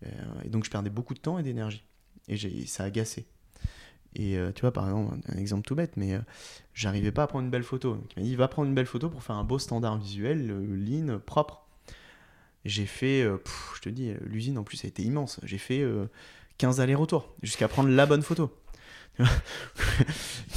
Euh, 0.05 0.09
et 0.45 0.49
donc 0.49 0.65
je 0.65 0.71
perdais 0.71 0.91
beaucoup 0.91 1.15
de 1.15 1.19
temps 1.21 1.39
et 1.39 1.43
d'énergie. 1.43 1.85
Et 2.29 2.67
ça 2.67 2.85
agacé. 2.85 3.27
Et 4.15 4.37
euh, 4.39 4.51
tu 4.53 4.63
vois, 4.63 4.73
par 4.73 4.87
exemple, 4.87 5.17
un 5.29 5.37
exemple 5.37 5.67
tout 5.67 5.75
bête, 5.75 5.97
mais 5.97 6.15
euh, 6.15 6.21
j'arrivais 6.75 7.13
pas 7.13 7.25
à 7.25 7.27
prendre 7.27 7.45
une 7.45 7.51
belle 7.51 7.63
photo. 7.63 7.95
Donc, 7.95 8.11
il 8.17 8.23
m'a 8.23 8.29
dit, 8.29 8.35
va 8.35 8.49
prendre 8.49 8.67
une 8.69 8.75
belle 8.75 8.87
photo 8.87 9.11
pour 9.11 9.23
faire 9.23 9.37
un 9.37 9.45
beau 9.45 9.59
standard 9.59 9.99
visuel, 9.99 10.47
lean, 10.49 11.19
propre. 11.25 11.67
J'ai 12.65 12.87
fait, 12.87 13.23
euh, 13.23 13.37
pff, 13.37 13.73
je 13.77 13.81
te 13.83 13.89
dis, 13.91 14.13
l'usine 14.25 14.59
en 14.59 14.65
plus 14.65 14.85
a 14.85 14.89
été 14.89 15.03
immense. 15.03 15.39
J'ai 15.45 15.59
fait 15.59 15.83
euh, 15.83 16.07
15 16.59 16.81
allers-retours 16.81 17.35
jusqu'à 17.43 17.69
prendre 17.69 17.91
la 17.91 18.07
bonne 18.07 18.23
photo. 18.23 18.51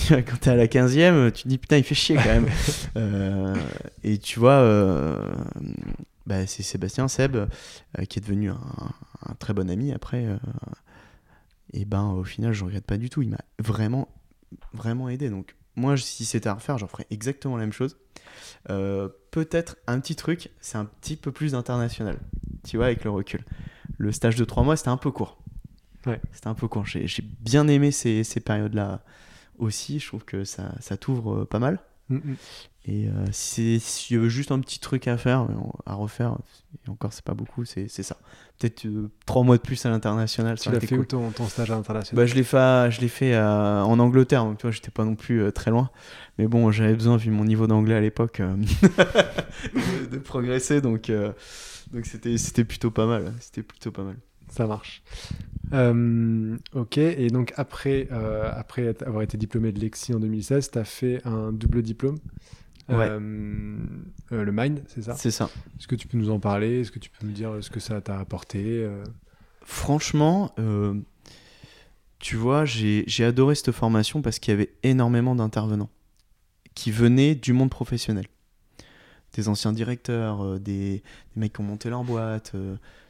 Quand 0.09 0.37
t'es 0.41 0.49
à 0.49 0.55
la 0.55 0.67
15e, 0.67 1.31
tu 1.31 1.43
te 1.43 1.47
dis 1.47 1.57
putain, 1.57 1.77
il 1.77 1.83
fait 1.83 1.95
chier 1.95 2.15
quand 2.15 2.25
même. 2.25 2.47
Euh, 2.97 3.55
et 4.03 4.17
tu 4.17 4.39
vois, 4.39 4.53
euh, 4.57 5.31
bah, 6.29 6.47
c'est 6.47 6.63
Sébastien 6.63 7.07
Seb 7.07 7.35
euh, 7.35 7.47
qui 8.07 8.19
est 8.19 8.21
devenu 8.21 8.49
un, 8.51 8.61
un 9.25 9.33
très 9.35 9.53
bon 9.53 9.69
ami 9.69 9.91
après. 9.91 10.25
euh, 10.25 10.37
et 11.73 11.85
ben 11.85 12.05
au 12.11 12.23
final, 12.23 12.53
je 12.53 12.63
regrette 12.63 12.85
pas 12.85 12.97
du 12.97 13.09
tout. 13.09 13.21
Il 13.21 13.29
m'a 13.29 13.41
vraiment, 13.59 14.07
vraiment 14.73 15.09
aidé. 15.09 15.29
Donc 15.29 15.55
moi, 15.75 15.97
si 15.97 16.23
c'était 16.25 16.49
à 16.49 16.53
refaire, 16.53 16.77
j'en 16.77 16.87
ferais 16.87 17.05
exactement 17.09 17.57
la 17.57 17.63
même 17.63 17.73
chose. 17.73 17.97
Euh, 18.69 19.09
Peut-être 19.31 19.75
un 19.85 19.99
petit 19.99 20.15
truc, 20.15 20.49
c'est 20.59 20.77
un 20.77 20.85
petit 20.85 21.15
peu 21.15 21.31
plus 21.31 21.53
international. 21.53 22.17
Tu 22.67 22.77
vois, 22.77 22.87
avec 22.87 23.03
le 23.03 23.11
recul. 23.11 23.43
le 23.97 24.11
stage 24.11 24.35
de 24.35 24.45
trois 24.45 24.63
mois, 24.63 24.75
c'était 24.75 24.89
un 24.89 24.97
peu 24.97 25.11
court. 25.11 25.37
Ouais. 26.07 26.19
C'était 26.31 26.47
un 26.47 26.55
peu 26.55 26.67
court. 26.67 26.85
J'ai 26.85 27.07
bien 27.41 27.67
aimé 27.67 27.91
ces, 27.91 28.23
ces 28.23 28.39
périodes-là 28.39 29.03
aussi. 29.59 29.99
Je 29.99 30.07
trouve 30.07 30.25
que 30.25 30.43
ça, 30.45 30.73
ça 30.79 30.97
t'ouvre 30.97 31.43
pas 31.45 31.59
mal. 31.59 31.79
Mm, 32.09 32.15
mm. 32.15 32.35
Et 32.85 33.07
euh, 33.07 33.11
si 33.31 33.79
s'il 33.79 34.15
y 34.17 34.19
avait 34.19 34.29
juste 34.29 34.51
un 34.51 34.59
petit 34.59 34.79
truc 34.79 35.07
à 35.07 35.17
faire, 35.17 35.41
euh, 35.43 35.53
à 35.85 35.93
refaire, 35.93 36.37
et 36.85 36.89
encore 36.89 37.13
c'est 37.13 37.23
pas 37.23 37.33
beaucoup, 37.35 37.65
c'est 37.65 37.87
ça. 37.89 38.17
Peut-être 38.57 38.85
euh, 38.87 39.09
trois 39.25 39.43
mois 39.43 39.57
de 39.57 39.61
plus 39.61 39.85
à 39.85 39.89
l'international, 39.89 40.57
Tu 40.57 40.69
l'as 40.71 40.79
fait 40.79 40.87
cool. 40.95 40.99
où 40.99 41.05
ton, 41.05 41.29
ton 41.31 41.47
stage 41.47 41.69
international 41.71 42.23
Bah, 42.23 42.25
je 42.25 42.35
l'ai 42.35 42.43
fait, 42.43 42.57
à- 42.57 42.89
je 42.89 43.05
fait 43.07 43.35
euh, 43.35 43.81
en 43.83 43.99
Angleterre, 43.99 44.43
donc 44.45 44.57
tu 44.57 44.63
vois, 44.63 44.71
j'étais 44.71 44.91
pas 44.91 45.05
non 45.05 45.15
plus 45.15 45.51
très 45.51 45.71
loin. 45.71 45.89
Mais 46.37 46.47
bon, 46.47 46.71
j'avais 46.71 46.93
besoin, 46.95 47.17
vu 47.17 47.29
mon 47.31 47.45
niveau 47.45 47.67
d'anglais 47.67 47.95
à 47.95 48.01
l'époque, 48.01 48.41
de, 49.73 50.05
de 50.09 50.17
progresser, 50.17 50.81
donc 50.81 51.11
donc 51.91 52.05
c'était 52.05 52.37
c'était 52.37 52.63
plutôt 52.63 52.91
pas 52.91 53.05
mal. 53.05 53.33
C'était 53.39 53.63
plutôt 53.63 53.91
pas 53.91 54.03
mal. 54.03 54.15
Ça 54.49 54.67
marche. 54.67 55.01
Euh, 55.73 56.57
ok, 56.73 56.97
et 56.97 57.27
donc 57.27 57.53
après, 57.57 58.07
euh, 58.11 58.51
après 58.53 58.95
avoir 59.05 59.21
été 59.21 59.37
diplômé 59.37 59.71
de 59.71 59.79
Lexi 59.79 60.13
en 60.13 60.19
2016, 60.19 60.71
tu 60.71 60.79
as 60.79 60.83
fait 60.83 61.21
un 61.25 61.51
double 61.51 61.81
diplôme. 61.81 62.17
Ouais. 62.87 63.07
Euh, 63.07 63.19
euh, 64.31 64.43
le 64.43 64.51
Mind, 64.51 64.81
c'est 64.87 65.03
ça? 65.03 65.15
C'est 65.15 65.31
ça. 65.31 65.49
Est-ce 65.77 65.87
que 65.87 65.95
tu 65.95 66.07
peux 66.07 66.17
nous 66.17 66.31
en 66.31 66.39
parler? 66.39 66.81
Est-ce 66.81 66.91
que 66.91 66.97
tu 66.97 67.11
peux 67.11 67.25
nous 67.25 67.33
dire 67.33 67.57
ce 67.61 67.69
que 67.69 67.79
ça 67.79 68.01
t'a 68.01 68.19
apporté 68.19 68.87
Franchement, 69.61 70.55
tu 72.17 72.35
vois, 72.35 72.65
j'ai 72.65 73.03
j'ai 73.05 73.23
adoré 73.23 73.53
cette 73.53 73.71
formation 73.71 74.21
parce 74.21 74.39
qu'il 74.39 74.51
y 74.51 74.55
avait 74.55 74.73
énormément 74.81 75.35
d'intervenants 75.35 75.89
qui 76.73 76.89
venaient 76.91 77.35
du 77.35 77.53
monde 77.53 77.69
professionnel. 77.69 78.25
Des 79.33 79.47
anciens 79.47 79.71
directeurs, 79.71 80.59
des, 80.59 81.03
des 81.03 81.03
mecs 81.35 81.53
qui 81.53 81.61
ont 81.61 81.65
monté 81.65 81.91
leur 81.91 82.03
boîte, 82.03 82.55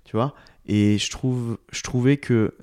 tu 0.03 0.17
vois. 0.17 0.35
Et 0.71 0.99
je, 0.99 1.09
trouve, 1.09 1.57
je 1.71 1.81
trouvais 1.81 2.17
que 2.17 2.55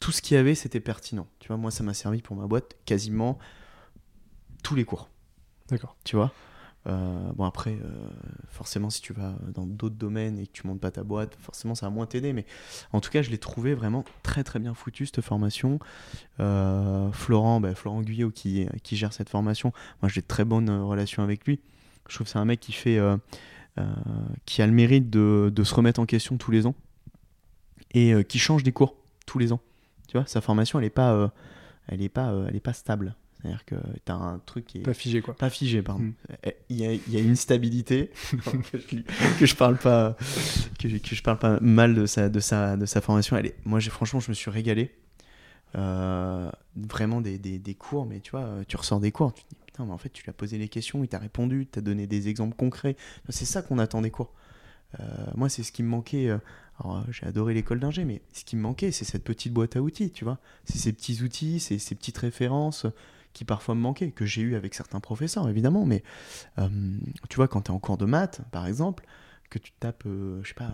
tout 0.00 0.12
ce 0.12 0.22
qu'il 0.22 0.34
y 0.34 0.40
avait, 0.40 0.54
c'était 0.54 0.80
pertinent. 0.80 1.26
Tu 1.40 1.48
vois, 1.48 1.58
moi, 1.58 1.70
ça 1.70 1.84
m'a 1.84 1.92
servi 1.92 2.22
pour 2.22 2.34
ma 2.34 2.46
boîte 2.46 2.74
quasiment 2.86 3.38
tous 4.62 4.74
les 4.74 4.84
cours 4.84 5.10
D'accord. 5.68 5.94
tu 6.02 6.16
vois. 6.16 6.32
Euh, 6.86 7.32
bon 7.34 7.44
après, 7.44 7.72
euh, 7.72 8.08
forcément, 8.48 8.88
si 8.88 9.02
tu 9.02 9.12
vas 9.12 9.34
dans 9.52 9.66
d'autres 9.66 9.96
domaines 9.96 10.38
et 10.38 10.46
que 10.46 10.52
tu 10.52 10.66
montes 10.66 10.80
pas 10.80 10.90
ta 10.90 11.04
boîte, 11.04 11.36
forcément, 11.38 11.74
ça 11.74 11.84
va 11.84 11.90
moins 11.90 12.06
t'aider. 12.06 12.32
Mais 12.32 12.46
en 12.94 13.02
tout 13.02 13.10
cas, 13.10 13.20
je 13.20 13.28
l'ai 13.28 13.36
trouvé 13.36 13.74
vraiment 13.74 14.06
très 14.22 14.42
très 14.42 14.58
bien 14.58 14.72
foutu 14.72 15.04
cette 15.04 15.20
formation. 15.20 15.80
Euh, 16.40 17.12
Florent, 17.12 17.60
bah, 17.60 17.74
Florent 17.74 18.00
Guyot 18.00 18.30
qui, 18.30 18.66
qui 18.82 18.96
gère 18.96 19.12
cette 19.12 19.28
formation, 19.28 19.74
moi 20.00 20.08
j'ai 20.08 20.22
de 20.22 20.26
très 20.26 20.46
bonnes 20.46 20.70
relations 20.70 21.22
avec 21.22 21.46
lui. 21.46 21.60
Je 22.08 22.14
trouve 22.14 22.24
que 22.24 22.32
c'est 22.32 22.38
un 22.38 22.46
mec 22.46 22.58
qui 22.58 22.72
fait, 22.72 22.98
qui 24.46 24.62
a 24.62 24.66
le 24.66 24.72
mérite 24.72 25.10
de, 25.10 25.52
de 25.54 25.62
se 25.62 25.74
remettre 25.74 26.00
en 26.00 26.06
question 26.06 26.38
tous 26.38 26.50
les 26.50 26.66
ans 26.66 26.74
et 27.92 28.12
euh, 28.12 28.22
qui 28.22 28.38
change 28.38 28.62
des 28.62 28.72
cours 28.72 28.96
tous 29.26 29.38
les 29.38 29.52
ans. 29.52 29.60
Tu 30.08 30.16
vois, 30.16 30.26
sa 30.26 30.40
formation, 30.40 30.78
elle 30.78 30.84
est 30.86 30.90
pas, 30.90 31.12
euh, 31.12 31.28
elle 31.88 32.02
est 32.02 32.08
pas, 32.08 32.30
euh, 32.32 32.46
elle 32.48 32.56
est 32.56 32.60
pas 32.60 32.72
stable. 32.72 33.14
C'est-à-dire 33.40 33.64
que 33.64 33.76
tu 34.04 34.12
as 34.12 34.16
un 34.16 34.38
truc 34.40 34.66
qui 34.66 34.78
est 34.78 34.82
Pas 34.82 34.92
figé, 34.92 35.22
quoi. 35.22 35.34
pas 35.34 35.48
figé, 35.48 35.80
pardon. 35.80 36.02
Mm. 36.02 36.12
Eh, 36.44 36.56
Il 36.68 36.76
y, 36.76 36.84
a, 36.86 36.92
il 36.92 37.10
y 37.12 37.16
a 37.16 37.20
une 37.20 37.36
stabilité 37.36 38.10
que, 38.72 38.78
je, 38.78 39.38
que 39.38 39.46
je 39.46 39.56
parle 39.56 39.78
pas 39.78 40.14
que, 40.78 40.88
je- 40.90 40.98
que 40.98 41.14
je 41.14 41.22
parle 41.22 41.38
pas 41.38 41.58
mal 41.60 41.94
de 41.94 42.04
sa 42.06 42.28
de 42.28 42.38
sa 42.40 42.76
de 42.76 42.84
sa 42.86 43.00
formation. 43.00 43.36
Elle 43.38 43.46
est, 43.46 43.56
moi, 43.64 43.80
franchement, 43.80 44.20
je 44.20 44.28
me 44.30 44.34
suis 44.34 44.50
régalé. 44.50 44.94
Euh, 45.76 46.50
vraiment 46.76 47.20
des, 47.20 47.38
des, 47.38 47.58
des 47.60 47.74
cours, 47.74 48.04
mais 48.04 48.18
tu 48.20 48.32
vois, 48.32 48.48
tu 48.66 48.76
ressors 48.76 48.98
des 48.98 49.12
cours, 49.12 49.32
tu 49.32 49.44
te 49.44 49.48
dis 49.50 49.60
putain, 49.66 49.84
mais 49.86 49.92
en 49.92 49.98
fait, 49.98 50.08
tu 50.10 50.24
lui 50.24 50.30
as 50.30 50.32
posé 50.32 50.58
les 50.58 50.68
questions, 50.68 51.04
il 51.04 51.08
t'a 51.08 51.18
répondu, 51.18 51.66
t'as 51.70 51.80
donné 51.80 52.06
des 52.08 52.28
exemples 52.28 52.56
concrets. 52.56 52.96
C'est 53.28 53.44
ça 53.44 53.62
qu'on 53.62 53.78
attend 53.78 54.02
des 54.02 54.10
cours. 54.10 54.32
Euh, 54.98 55.04
moi, 55.36 55.48
c'est 55.48 55.62
ce 55.62 55.70
qui 55.70 55.82
me 55.84 55.88
manquait. 55.88 56.28
Alors, 56.80 56.98
euh, 56.98 57.02
j'ai 57.10 57.26
adoré 57.26 57.54
l'école 57.54 57.80
d'ingé, 57.80 58.04
mais 58.04 58.22
ce 58.32 58.44
qui 58.44 58.56
me 58.56 58.62
manquait, 58.62 58.90
c'est 58.90 59.04
cette 59.04 59.24
petite 59.24 59.52
boîte 59.52 59.76
à 59.76 59.82
outils, 59.82 60.10
tu 60.10 60.24
vois. 60.24 60.38
C'est 60.64 60.78
ces 60.78 60.92
petits 60.92 61.22
outils, 61.22 61.60
c'est 61.60 61.78
ces 61.78 61.94
petites 61.94 62.18
références 62.18 62.86
qui 63.32 63.44
parfois 63.44 63.74
me 63.74 63.80
manquaient, 63.80 64.10
que 64.10 64.26
j'ai 64.26 64.42
eu 64.42 64.54
avec 64.56 64.74
certains 64.74 65.00
professeurs, 65.00 65.48
évidemment, 65.48 65.86
mais 65.86 66.02
euh, 66.58 66.68
tu 67.28 67.36
vois, 67.36 67.48
quand 67.48 67.62
tu 67.62 67.70
es 67.70 67.74
en 67.74 67.78
cours 67.78 67.96
de 67.96 68.06
maths, 68.06 68.40
par 68.50 68.66
exemple, 68.66 69.04
que 69.50 69.58
tu 69.58 69.72
tapes, 69.72 70.04
euh, 70.06 70.40
je 70.42 70.48
sais 70.48 70.54
pas, 70.54 70.72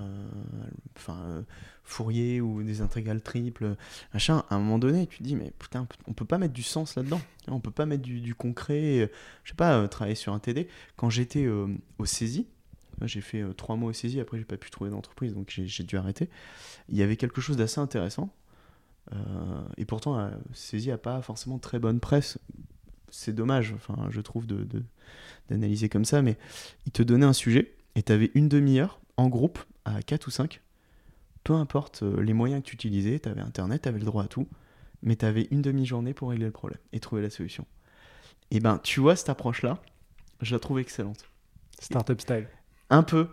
euh, 1.10 1.42
Fourier 1.82 2.40
ou 2.40 2.62
des 2.62 2.80
intégrales 2.80 3.22
triples, 3.22 3.76
machin, 4.12 4.44
à 4.50 4.56
un 4.56 4.58
moment 4.58 4.78
donné, 4.78 5.06
tu 5.06 5.18
te 5.18 5.22
dis, 5.22 5.36
mais 5.36 5.52
putain, 5.58 5.86
on 6.06 6.12
peut 6.12 6.24
pas 6.24 6.38
mettre 6.38 6.54
du 6.54 6.62
sens 6.62 6.96
là-dedans, 6.96 7.20
on 7.48 7.60
peut 7.60 7.70
pas 7.70 7.86
mettre 7.86 8.02
du, 8.02 8.34
concret, 8.34 9.10
je 9.44 9.50
sais 9.50 9.56
pas, 9.56 9.86
travailler 9.88 10.16
sur 10.16 10.32
un 10.32 10.38
TD. 10.38 10.68
Quand 10.96 11.10
j'étais 11.10 11.46
au 11.46 12.04
saisie, 12.04 12.48
j'ai 13.02 13.20
fait 13.20 13.42
euh, 13.42 13.52
trois 13.52 13.76
mois 13.76 13.90
au 13.90 13.92
saisie, 13.92 14.20
après 14.20 14.38
j'ai 14.38 14.44
pas 14.44 14.56
pu 14.56 14.70
trouver 14.70 14.90
d'entreprise, 14.90 15.34
donc 15.34 15.50
j'ai 15.50 15.84
dû 15.84 15.96
arrêter. 15.96 16.28
Il 16.88 16.96
y 16.96 17.02
avait 17.02 17.16
quelque 17.16 17.40
chose 17.40 17.56
d'assez 17.56 17.80
intéressant, 17.80 18.32
euh, 19.12 19.62
et 19.76 19.84
pourtant, 19.84 20.16
la 20.16 20.32
saisie 20.52 20.90
a 20.90 20.98
pas 20.98 21.20
forcément 21.22 21.58
très 21.58 21.78
bonne 21.78 22.00
presse. 22.00 22.38
C'est 23.10 23.34
dommage, 23.34 23.72
enfin, 23.74 24.08
je 24.10 24.20
trouve, 24.20 24.46
d'analyser 25.48 25.88
comme 25.88 26.04
ça, 26.04 26.22
mais 26.22 26.36
il 26.86 26.92
te 26.92 27.02
donnait 27.02 27.26
un 27.26 27.32
sujet, 27.32 27.74
et 27.94 28.02
tu 28.02 28.12
avais 28.12 28.30
une 28.34 28.48
demi-heure 28.48 29.00
en 29.16 29.28
groupe, 29.28 29.58
à 29.84 30.02
4 30.02 30.26
ou 30.26 30.30
5, 30.30 30.60
peu 31.44 31.54
importe 31.54 32.02
euh, 32.02 32.20
les 32.20 32.32
moyens 32.32 32.62
que 32.62 32.68
tu 32.70 32.74
utilisais, 32.74 33.20
tu 33.20 33.28
avais 33.28 33.40
Internet, 33.40 33.82
tu 33.82 33.88
avais 33.88 34.00
le 34.00 34.04
droit 34.04 34.24
à 34.24 34.28
tout, 34.28 34.48
mais 35.02 35.16
tu 35.16 35.24
avais 35.24 35.46
une 35.50 35.62
demi-journée 35.62 36.12
pour 36.12 36.30
régler 36.30 36.46
le 36.46 36.52
problème 36.52 36.80
et 36.92 36.98
trouver 36.98 37.22
la 37.22 37.30
solution. 37.30 37.64
Et 38.50 38.60
ben, 38.60 38.78
tu 38.82 39.00
vois, 39.00 39.14
cette 39.14 39.28
approche-là, 39.28 39.80
je 40.40 40.54
la 40.54 40.58
trouve 40.58 40.80
excellente. 40.80 41.24
Startup 41.78 42.20
style. 42.20 42.48
Un 42.90 43.02
peu, 43.02 43.28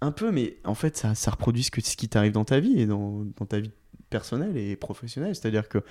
un 0.00 0.12
peu, 0.12 0.30
mais 0.30 0.58
en 0.64 0.74
fait, 0.74 0.96
ça, 0.96 1.14
ça 1.14 1.30
reproduit 1.30 1.62
ce, 1.62 1.70
que, 1.70 1.80
ce 1.80 1.96
qui 1.96 2.08
t'arrive 2.08 2.32
dans 2.32 2.44
ta 2.44 2.60
vie 2.60 2.78
et 2.80 2.86
dans, 2.86 3.24
dans 3.36 3.46
ta 3.46 3.58
vie 3.60 3.72
personnelle 4.10 4.56
et 4.56 4.76
professionnelle. 4.76 5.34
C'est-à-dire 5.34 5.68
que 5.68 5.82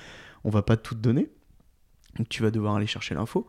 on 0.44 0.50
va 0.50 0.62
pas 0.62 0.78
tout 0.78 0.96
te 0.96 1.00
donner, 1.00 1.30
donc 2.18 2.30
tu 2.30 2.44
vas 2.44 2.52
devoir 2.52 2.76
aller 2.76 2.88
chercher 2.88 3.16
l'info. 3.16 3.48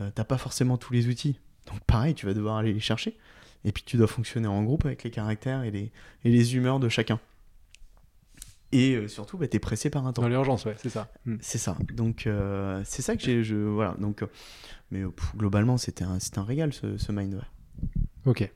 Euh, 0.00 0.10
T'as 0.14 0.24
pas 0.24 0.38
forcément 0.38 0.76
tous 0.76 0.92
les 0.92 1.08
outils, 1.08 1.38
donc 1.66 1.80
pareil, 1.80 2.14
tu 2.14 2.26
vas 2.26 2.34
devoir 2.34 2.56
aller 2.56 2.72
les 2.72 2.80
chercher. 2.80 3.16
Et 3.64 3.72
puis 3.72 3.82
tu 3.84 3.96
dois 3.96 4.06
fonctionner 4.06 4.46
en 4.46 4.62
groupe 4.62 4.84
avec 4.84 5.02
les 5.02 5.10
caractères 5.10 5.64
et 5.64 5.70
les, 5.70 5.90
et 6.24 6.30
les 6.30 6.54
humeurs 6.54 6.78
de 6.78 6.88
chacun. 6.88 7.18
Et 8.72 8.94
euh, 8.94 9.08
surtout, 9.08 9.38
bah, 9.38 9.48
tu 9.48 9.56
es 9.56 9.60
pressé 9.60 9.90
par 9.90 10.06
un 10.06 10.12
temps. 10.12 10.22
Dans 10.22 10.28
l'urgence, 10.28 10.66
ouais, 10.66 10.74
c'est 10.76 10.90
ça. 10.90 11.08
Mm. 11.24 11.36
C'est 11.40 11.58
ça. 11.58 11.76
Donc 11.94 12.26
euh, 12.26 12.82
c'est 12.84 13.00
ça 13.02 13.16
que 13.16 13.22
j'ai. 13.22 13.42
Je, 13.42 13.56
voilà. 13.56 13.96
Donc, 13.98 14.22
mais 14.90 15.02
pff, 15.04 15.34
globalement, 15.36 15.78
c'était 15.78 16.04
un, 16.04 16.18
c'était 16.20 16.38
un 16.38 16.44
régal 16.44 16.72
ce, 16.72 16.96
ce 16.98 17.10
mind. 17.12 17.34
ouais. 17.34 17.40
Ok. 18.26 18.52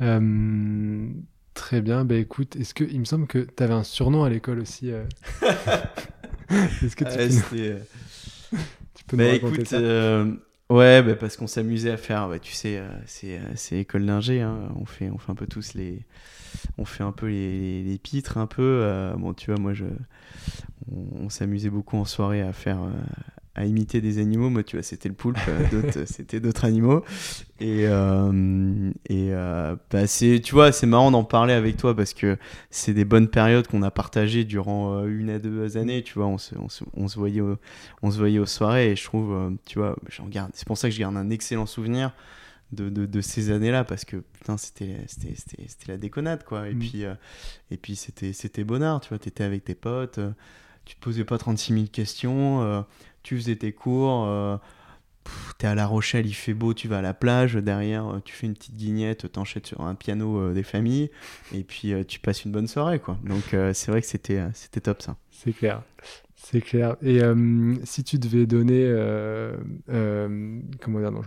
Euh, 0.00 1.08
très 1.54 1.80
bien. 1.82 2.04
Bah 2.04 2.16
écoute, 2.16 2.56
est-ce 2.56 2.74
que 2.74 2.84
il 2.84 3.00
me 3.00 3.04
semble 3.04 3.26
que 3.26 3.38
tu 3.38 3.62
avais 3.62 3.74
un 3.74 3.84
surnom 3.84 4.24
à 4.24 4.30
l'école 4.30 4.60
aussi 4.60 4.90
euh 4.90 5.04
Est-ce 6.82 6.96
que 6.96 7.04
tu 7.04 7.18
Ouais, 7.18 7.28
peux, 7.28 7.40
euh, 7.54 7.78
tu 8.94 9.04
peux 9.04 9.16
nous 9.16 9.26
Bah 9.26 9.28
raconter 9.28 9.64
écoute, 9.64 9.64
ça? 9.64 9.82
euh, 9.82 10.36
ouais, 10.70 11.02
bah, 11.02 11.16
parce 11.16 11.36
qu'on 11.36 11.46
s'amusait 11.48 11.90
à 11.90 11.96
faire, 11.96 12.28
bah, 12.28 12.38
tu 12.38 12.52
sais, 12.52 12.80
c'est, 13.06 13.40
c'est 13.56 13.78
école 13.80 14.06
d'ingé, 14.06 14.40
hein, 14.40 14.68
on 14.76 14.84
fait, 14.86 15.10
on 15.10 15.18
fait 15.18 15.32
un 15.32 15.34
peu 15.34 15.46
tous 15.48 15.74
les, 15.74 16.04
on 16.78 16.84
fait 16.86 17.04
un 17.04 17.12
peu 17.12 17.28
les, 17.28 17.60
les, 17.60 17.84
les 17.84 17.98
pitres 17.98 18.38
un 18.38 18.46
peu. 18.48 19.12
bon, 19.18 19.34
tu 19.34 19.50
vois, 19.52 19.60
moi 19.60 19.74
je, 19.74 19.86
on, 20.90 21.24
on 21.24 21.28
s'amusait 21.28 21.70
beaucoup 21.70 21.96
en 21.96 22.04
soirée 22.04 22.42
à 22.42 22.52
faire, 22.52 22.78
à 23.54 23.64
imiter 23.66 24.00
des 24.00 24.18
animaux. 24.18 24.48
Moi, 24.50 24.62
tu 24.62 24.76
vois, 24.76 24.82
c'était 24.82 25.08
le 25.08 25.14
poulpe, 25.14 25.38
euh, 25.48 25.68
d'autres, 25.70 26.04
c'était 26.06 26.40
d'autres 26.40 26.64
animaux. 26.64 27.04
Et, 27.60 27.86
euh, 27.86 28.90
et 29.08 29.28
euh, 29.32 29.76
bah, 29.90 30.06
c'est, 30.06 30.40
tu 30.42 30.54
vois, 30.54 30.72
c'est 30.72 30.86
marrant 30.86 31.10
d'en 31.10 31.24
parler 31.24 31.52
avec 31.52 31.76
toi 31.76 31.94
parce 31.94 32.14
que 32.14 32.38
c'est 32.70 32.94
des 32.94 33.04
bonnes 33.04 33.28
périodes 33.28 33.66
qu'on 33.66 33.82
a 33.82 33.90
partagées 33.90 34.44
durant 34.44 34.94
euh, 34.98 35.06
une 35.08 35.30
à 35.30 35.38
deux 35.38 35.76
années. 35.76 36.02
Tu 36.02 36.14
vois, 36.14 36.26
on 36.26 36.38
se, 36.38 36.54
on 36.58 36.68
se, 36.68 36.84
on 36.94 37.08
se 37.08 37.16
voyait, 37.18 37.40
au- 37.40 37.58
on 38.02 38.10
se 38.10 38.18
voyait 38.18 38.38
aux 38.38 38.46
soirées 38.46 38.92
et 38.92 38.96
je 38.96 39.04
trouve, 39.04 39.32
euh, 39.32 39.50
tu 39.66 39.78
vois, 39.78 39.96
j'en 40.08 40.26
garde. 40.26 40.50
C'est 40.54 40.66
pour 40.66 40.78
ça 40.78 40.88
que 40.88 40.94
je 40.94 41.00
garde 41.00 41.16
un 41.16 41.30
excellent 41.30 41.66
souvenir 41.66 42.12
de, 42.72 42.88
de, 42.88 43.04
de 43.04 43.20
ces 43.20 43.50
années-là 43.50 43.82
parce 43.84 44.04
que 44.04 44.16
putain, 44.18 44.56
c'était, 44.56 44.96
c'était, 45.08 45.34
c'était, 45.34 45.64
c'était 45.66 45.92
la 45.92 45.98
déconnade 45.98 46.44
quoi. 46.44 46.68
Et 46.68 46.74
Mm. 46.74 46.78
puis, 46.78 47.04
euh, 47.04 47.14
et 47.70 47.76
puis 47.76 47.96
c'était, 47.96 48.32
c'était 48.32 48.64
bonnard. 48.64 49.00
Tu 49.00 49.08
vois, 49.10 49.18
t'étais 49.18 49.44
avec 49.44 49.64
tes 49.64 49.74
potes, 49.74 50.18
euh, 50.18 50.30
tu 50.84 50.94
te 50.96 51.00
posais 51.00 51.24
pas 51.24 51.36
36 51.38 51.72
000 51.74 51.86
questions, 51.92 52.62
euh, 52.62 52.80
tu 53.22 53.36
faisais 53.36 53.56
tes 53.56 53.72
cours. 53.72 54.24
euh, 54.26 54.56
T'es 55.58 55.66
à 55.66 55.74
La 55.74 55.86
Rochelle, 55.86 56.26
il 56.26 56.32
fait 56.32 56.54
beau, 56.54 56.72
tu 56.74 56.88
vas 56.88 56.98
à 56.98 57.02
la 57.02 57.12
plage, 57.14 57.54
derrière 57.54 58.06
euh, 58.08 58.20
tu 58.24 58.32
fais 58.34 58.46
une 58.46 58.54
petite 58.54 58.74
guignette, 58.74 59.30
t'enchaînes 59.30 59.64
sur 59.64 59.82
un 59.82 59.94
piano 59.94 60.38
euh, 60.38 60.54
des 60.54 60.62
familles, 60.62 61.10
et 61.52 61.62
puis 61.62 61.92
tu 62.08 62.18
passes 62.18 62.44
une 62.44 62.52
bonne 62.52 62.66
soirée 62.66 62.98
quoi. 62.98 63.18
Donc 63.24 63.42
c'est 63.74 63.88
vrai 63.88 64.00
que 64.00 64.06
c'était 64.06 64.50
top 64.82 65.02
ça. 65.02 65.16
C'est 65.30 65.52
clair. 65.52 65.82
C'est 66.34 66.62
clair. 66.62 66.96
Et 67.02 67.20
si 67.84 68.02
tu 68.02 68.18
devais 68.18 68.46
donner. 68.46 68.86
comment 69.86 71.00
dire 71.00 71.12
Non, 71.12 71.22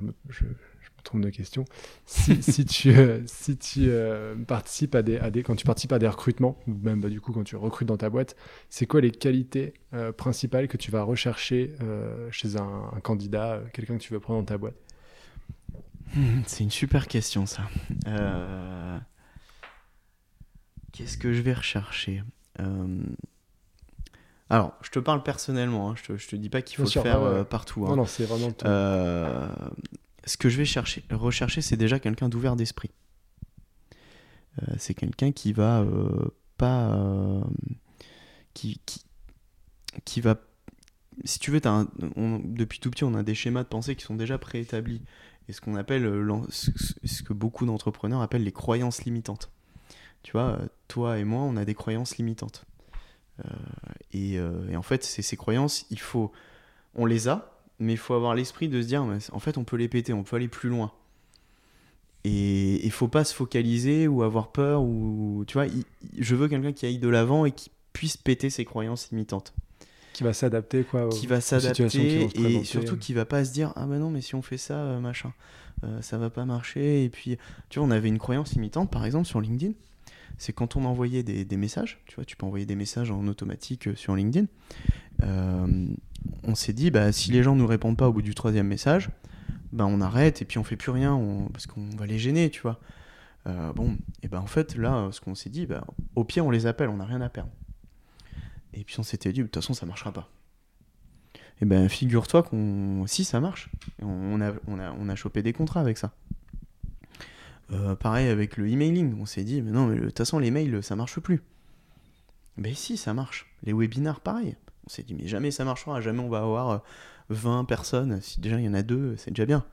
trompe 1.04 1.22
de 1.22 1.30
question. 1.30 1.66
Si, 2.06 2.41
si 2.43 2.66
tu, 2.66 2.89
euh, 2.91 3.22
si 3.26 3.58
tu 3.58 3.86
euh, 3.89 4.36
participes 4.36 4.95
à 4.95 5.01
des, 5.01 5.18
à 5.18 5.30
des. 5.30 5.43
Quand 5.43 5.56
tu 5.56 5.66
participes 5.66 5.91
à 5.93 5.99
des 5.99 6.08
recrutements, 6.08 6.58
ou 6.68 6.74
même 6.82 7.01
bah, 7.01 7.10
du 7.10 7.22
coup 7.22 7.32
quand 7.34 7.43
tu 7.43 7.56
recrutes 7.56 7.88
dans 7.88 7.97
ta 7.97 8.10
boîte, 8.10 8.36
c'est 8.70 8.86
quoi 8.86 9.01
les 9.01 9.12
qualités 9.12 9.74
euh, 9.93 10.12
principales 10.12 10.68
que 10.68 10.78
tu 10.78 10.89
vas 10.91 11.04
rechercher 11.04 11.76
euh, 11.82 12.28
chez 12.32 12.58
un, 12.58 12.89
un 12.95 12.99
candidat, 12.99 13.54
euh, 13.54 13.64
quelqu'un 13.74 13.97
que 13.97 14.04
tu 14.04 14.14
veux 14.14 14.20
prendre 14.20 14.39
dans 14.39 14.45
ta 14.45 14.58
boîte? 14.58 14.76
C'est 16.45 16.64
une 16.64 16.70
super 16.72 17.08
question 17.08 17.45
ça. 17.45 17.64
Euh, 18.08 18.99
Qu'est-ce 20.91 21.18
que 21.18 21.34
je 21.34 21.41
vais 21.41 21.54
rechercher? 21.54 22.22
Euh, 22.60 23.01
Alors, 24.49 24.74
je 24.84 24.91
te 24.91 24.99
parle 24.99 25.24
personnellement, 25.24 25.89
hein, 25.89 25.95
je, 25.97 26.04
te, 26.14 26.18
je 26.18 26.28
te 26.28 26.36
dis 26.36 26.49
pas 26.49 26.62
qu'il 26.62 26.78
faut 26.78 26.84
Bien 26.84 26.86
le 26.86 26.91
sûr, 26.91 27.01
faire 27.01 27.22
ouais, 27.22 27.30
ouais. 27.30 27.34
euh, 27.39 27.43
partout. 27.43 27.86
hein. 27.86 27.89
Non, 27.89 27.95
non, 27.95 28.06
c'est 28.06 28.26
vraiment 28.26 28.51
tout. 28.51 28.68
Euh, 28.68 29.47
ce 30.26 30.38
que 30.38 30.50
je 30.50 30.58
vais 30.58 30.66
chercher, 30.66 31.04
rechercher, 31.12 31.62
c'est 31.62 31.78
déjà 31.78 32.00
quelqu'un 32.00 32.30
d'ouvert 32.30 32.56
d'esprit. 32.56 32.92
Euh, 34.62 34.74
c'est 34.78 34.94
quelqu'un 34.94 35.32
qui 35.32 35.52
va 35.54 35.82
euh, 35.82 36.34
pas. 36.58 36.94
euh, 36.96 37.42
qui, 38.54 38.80
qui, 38.86 39.04
qui 40.06 40.22
va. 40.22 40.40
Si 41.26 41.40
tu 41.40 41.52
veux, 41.52 41.62
un- 41.66 41.88
depuis 42.44 42.80
tout 42.80 42.90
petit, 42.90 43.04
on 43.04 43.14
a 43.16 43.24
des 43.24 43.36
schémas 43.36 43.64
de 43.64 43.68
pensée 43.68 43.96
qui 43.96 44.04
sont 44.06 44.16
déjà 44.16 44.38
préétablis. 44.38 45.02
Et 45.48 45.54
ce 45.54 45.62
qu'on 45.62 45.76
appelle. 45.76 46.04
ce, 46.50 47.24
que 47.24 47.34
beaucoup 47.34 47.66
d'entrepreneurs 47.66 48.22
appellent 48.22 48.44
les 48.44 48.52
croyances 48.52 49.04
limitantes. 49.04 49.52
Tu 50.24 50.32
vois, 50.32 50.60
toi 50.88 51.20
et 51.20 51.26
moi, 51.26 51.42
on 51.42 51.58
a 51.58 51.66
des 51.66 51.74
croyances 51.76 52.18
limitantes. 52.18 52.66
Et, 54.14 54.40
en 54.40 54.82
fait, 54.82 55.04
ces 55.04 55.36
croyances, 55.36 55.86
il 55.90 56.00
faut. 56.00 56.32
On 56.96 57.06
les 57.06 57.28
a, 57.28 57.53
mais 57.84 57.94
il 57.94 57.98
faut 57.98 58.14
avoir 58.16 58.34
l'esprit 58.36 58.68
de 58.70 58.82
se 58.82 58.88
dire, 58.88 59.04
mais 59.06 59.18
en 59.32 59.40
fait, 59.40 59.58
on 59.58 59.64
peut 59.64 59.76
les 59.78 59.88
péter, 59.88 60.14
on 60.14 60.24
peut 60.24 60.36
aller 60.38 60.48
plus 60.48 60.70
loin. 60.70 60.92
Et 62.26 62.84
il 62.86 62.92
faut 62.92 63.10
pas 63.10 63.26
se 63.26 63.34
focaliser 63.34 64.08
ou 64.08 64.24
avoir 64.24 64.52
peur 64.52 64.82
ou 64.82 65.44
tu 65.46 65.54
vois, 65.54 65.68
il- 65.68 65.84
je 66.18 66.36
veux 66.36 66.48
quelqu'un 66.48 66.72
qui 66.72 66.86
aille 66.86 66.98
de 67.00 67.10
l'avant 67.10 67.46
et 67.46 67.52
qui 67.52 67.70
puisse 67.92 68.16
péter 68.16 68.50
ses 68.50 68.64
croyances 68.64 69.12
limitantes, 69.12 69.54
Qui 70.14 70.24
va 70.24 70.32
s'adapter, 70.32 70.84
quoi. 70.86 71.06
au- 71.06 71.10
qui 71.10 71.28
va 71.28 71.38
qui 71.38 71.42
s'adapter 71.44 72.20
vont 72.20 72.30
et 72.36 72.64
surtout 72.64 72.96
qui 72.98 73.14
va 73.14 73.26
pas 73.26 73.44
se 73.44 73.52
dire 73.52 73.74
ah 73.76 73.86
ben 73.86 74.00
non 74.00 74.10
mais 74.10 74.22
si 74.22 74.36
on 74.36 74.42
fait 74.42 74.58
ça 74.58 74.76
euh, 74.76 75.00
machin, 75.02 75.34
euh, 75.84 76.02
ça 76.02 76.18
va 76.18 76.30
pas 76.30 76.46
marcher 76.46 77.04
et 77.04 77.10
puis 77.10 77.38
tu 77.70 77.80
vois 77.80 77.88
on 77.88 77.92
avait 77.92 78.08
une 78.08 78.20
croyance 78.20 78.54
limitante 78.54 78.90
par 78.90 79.04
exemple 79.06 79.28
sur 79.28 79.42
LinkedIn, 79.42 79.74
c'est 80.38 80.54
quand 80.54 80.78
on 80.78 80.86
envoyait 80.86 81.24
des, 81.24 81.44
des 81.44 81.58
messages, 81.58 82.00
tu 82.06 82.16
vois 82.16 82.24
tu 82.24 82.38
peux 82.38 82.46
envoyer 82.46 82.66
des 82.66 82.76
messages 82.76 83.12
en 83.12 83.28
automatique 83.28 83.88
euh, 83.90 83.96
sur 83.96 84.16
LinkedIn, 84.16 84.46
euh, 85.24 85.88
on 86.44 86.56
s'est 86.56 86.74
dit 86.74 86.92
bah 86.92 87.12
si 87.12 87.32
les 87.32 87.44
gens 87.44 87.56
nous 87.56 87.68
répondent 87.68 87.98
pas 87.98 88.08
au 88.08 88.14
bout 88.14 88.22
du 88.22 88.36
troisième 88.36 88.68
message, 88.68 89.10
bah 89.72 89.86
on 89.86 90.02
arrête 90.02 90.42
et 90.42 90.46
puis 90.46 90.58
on 90.58 90.64
fait 90.64 90.76
plus 90.76 90.92
rien 90.92 91.20
parce 91.52 91.68
qu'on 91.68 91.90
va 91.98 92.06
les 92.06 92.20
gêner, 92.20 92.50
tu 92.50 92.62
vois. 92.62 92.80
Euh, 93.48 93.74
bon, 93.74 93.98
et 94.22 94.28
ben 94.28 94.40
en 94.40 94.48
fait 94.48 94.76
là, 94.76 95.10
ce 95.12 95.20
qu'on 95.20 95.36
s'est 95.36 95.50
dit, 95.50 95.66
bah, 95.66 95.86
au 96.16 96.24
pire 96.24 96.46
on 96.46 96.52
les 96.52 96.66
appelle, 96.66 96.90
on 96.90 96.98
n'a 96.98 97.06
rien 97.06 97.22
à 97.22 97.30
perdre. 97.30 97.52
Et 98.74 98.84
puis 98.84 98.96
on 99.00 99.04
s'était 99.04 99.32
dit, 99.34 99.40
de 99.40 99.46
toute 99.46 99.56
façon 99.56 99.74
ça 99.74 99.86
marchera 99.86 100.12
pas. 100.12 100.30
Et 101.62 101.66
ben 101.66 101.88
figure-toi 101.90 102.44
qu'on, 102.44 103.06
si 103.08 103.24
ça 103.24 103.40
marche, 103.40 103.70
on 104.02 104.40
a, 104.42 105.16
chopé 105.16 105.44
des 105.44 105.54
contrats 105.54 105.82
avec 105.82 105.98
ça. 105.98 106.14
Euh, 107.72 107.96
pareil 107.96 108.28
avec 108.28 108.58
le 108.58 108.68
emailing, 108.70 109.20
on 109.20 109.26
s'est 109.26 109.44
dit, 109.44 109.62
non, 109.62 109.88
mais 109.88 109.98
de 109.98 110.06
toute 110.06 110.18
façon 110.18 110.40
les 110.40 110.52
mails 110.52 110.84
ça 110.84 110.96
marche 110.96 111.20
plus. 111.20 111.42
Ben 112.58 112.74
si, 112.76 112.98
ça 112.98 113.14
marche. 113.14 113.48
Les 113.64 113.74
webinars, 113.74 114.20
pareil. 114.20 114.56
On 114.86 114.90
s'est 114.90 115.04
dit, 115.04 115.14
mais 115.14 115.28
jamais 115.28 115.52
ça 115.52 115.64
marchera, 115.66 116.02
jamais 116.02 116.20
on 116.20 116.30
va 116.30 116.40
avoir 116.40 116.70
euh, 116.70 116.78
20 117.30 117.66
personnes. 117.66 118.20
Si 118.22 118.40
déjà 118.42 118.60
il 118.60 118.66
y 118.66 118.70
en 118.70 118.74
a 118.74 118.84
deux, 118.84 119.16
c'est 119.18 119.32
déjà 119.32 119.46
bien. 119.46 119.64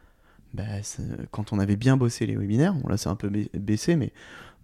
Bah, 0.55 0.65
quand 1.31 1.53
on 1.53 1.59
avait 1.59 1.77
bien 1.77 1.97
bossé 1.97 2.27
les 2.27 2.37
webinaires, 2.37 2.75
bon 2.75 2.89
là 2.89 2.97
c'est 2.97 3.09
un 3.09 3.17
peu 3.17 3.29
ba- 3.29 3.39
baissé, 3.55 3.97
mais 3.97 4.13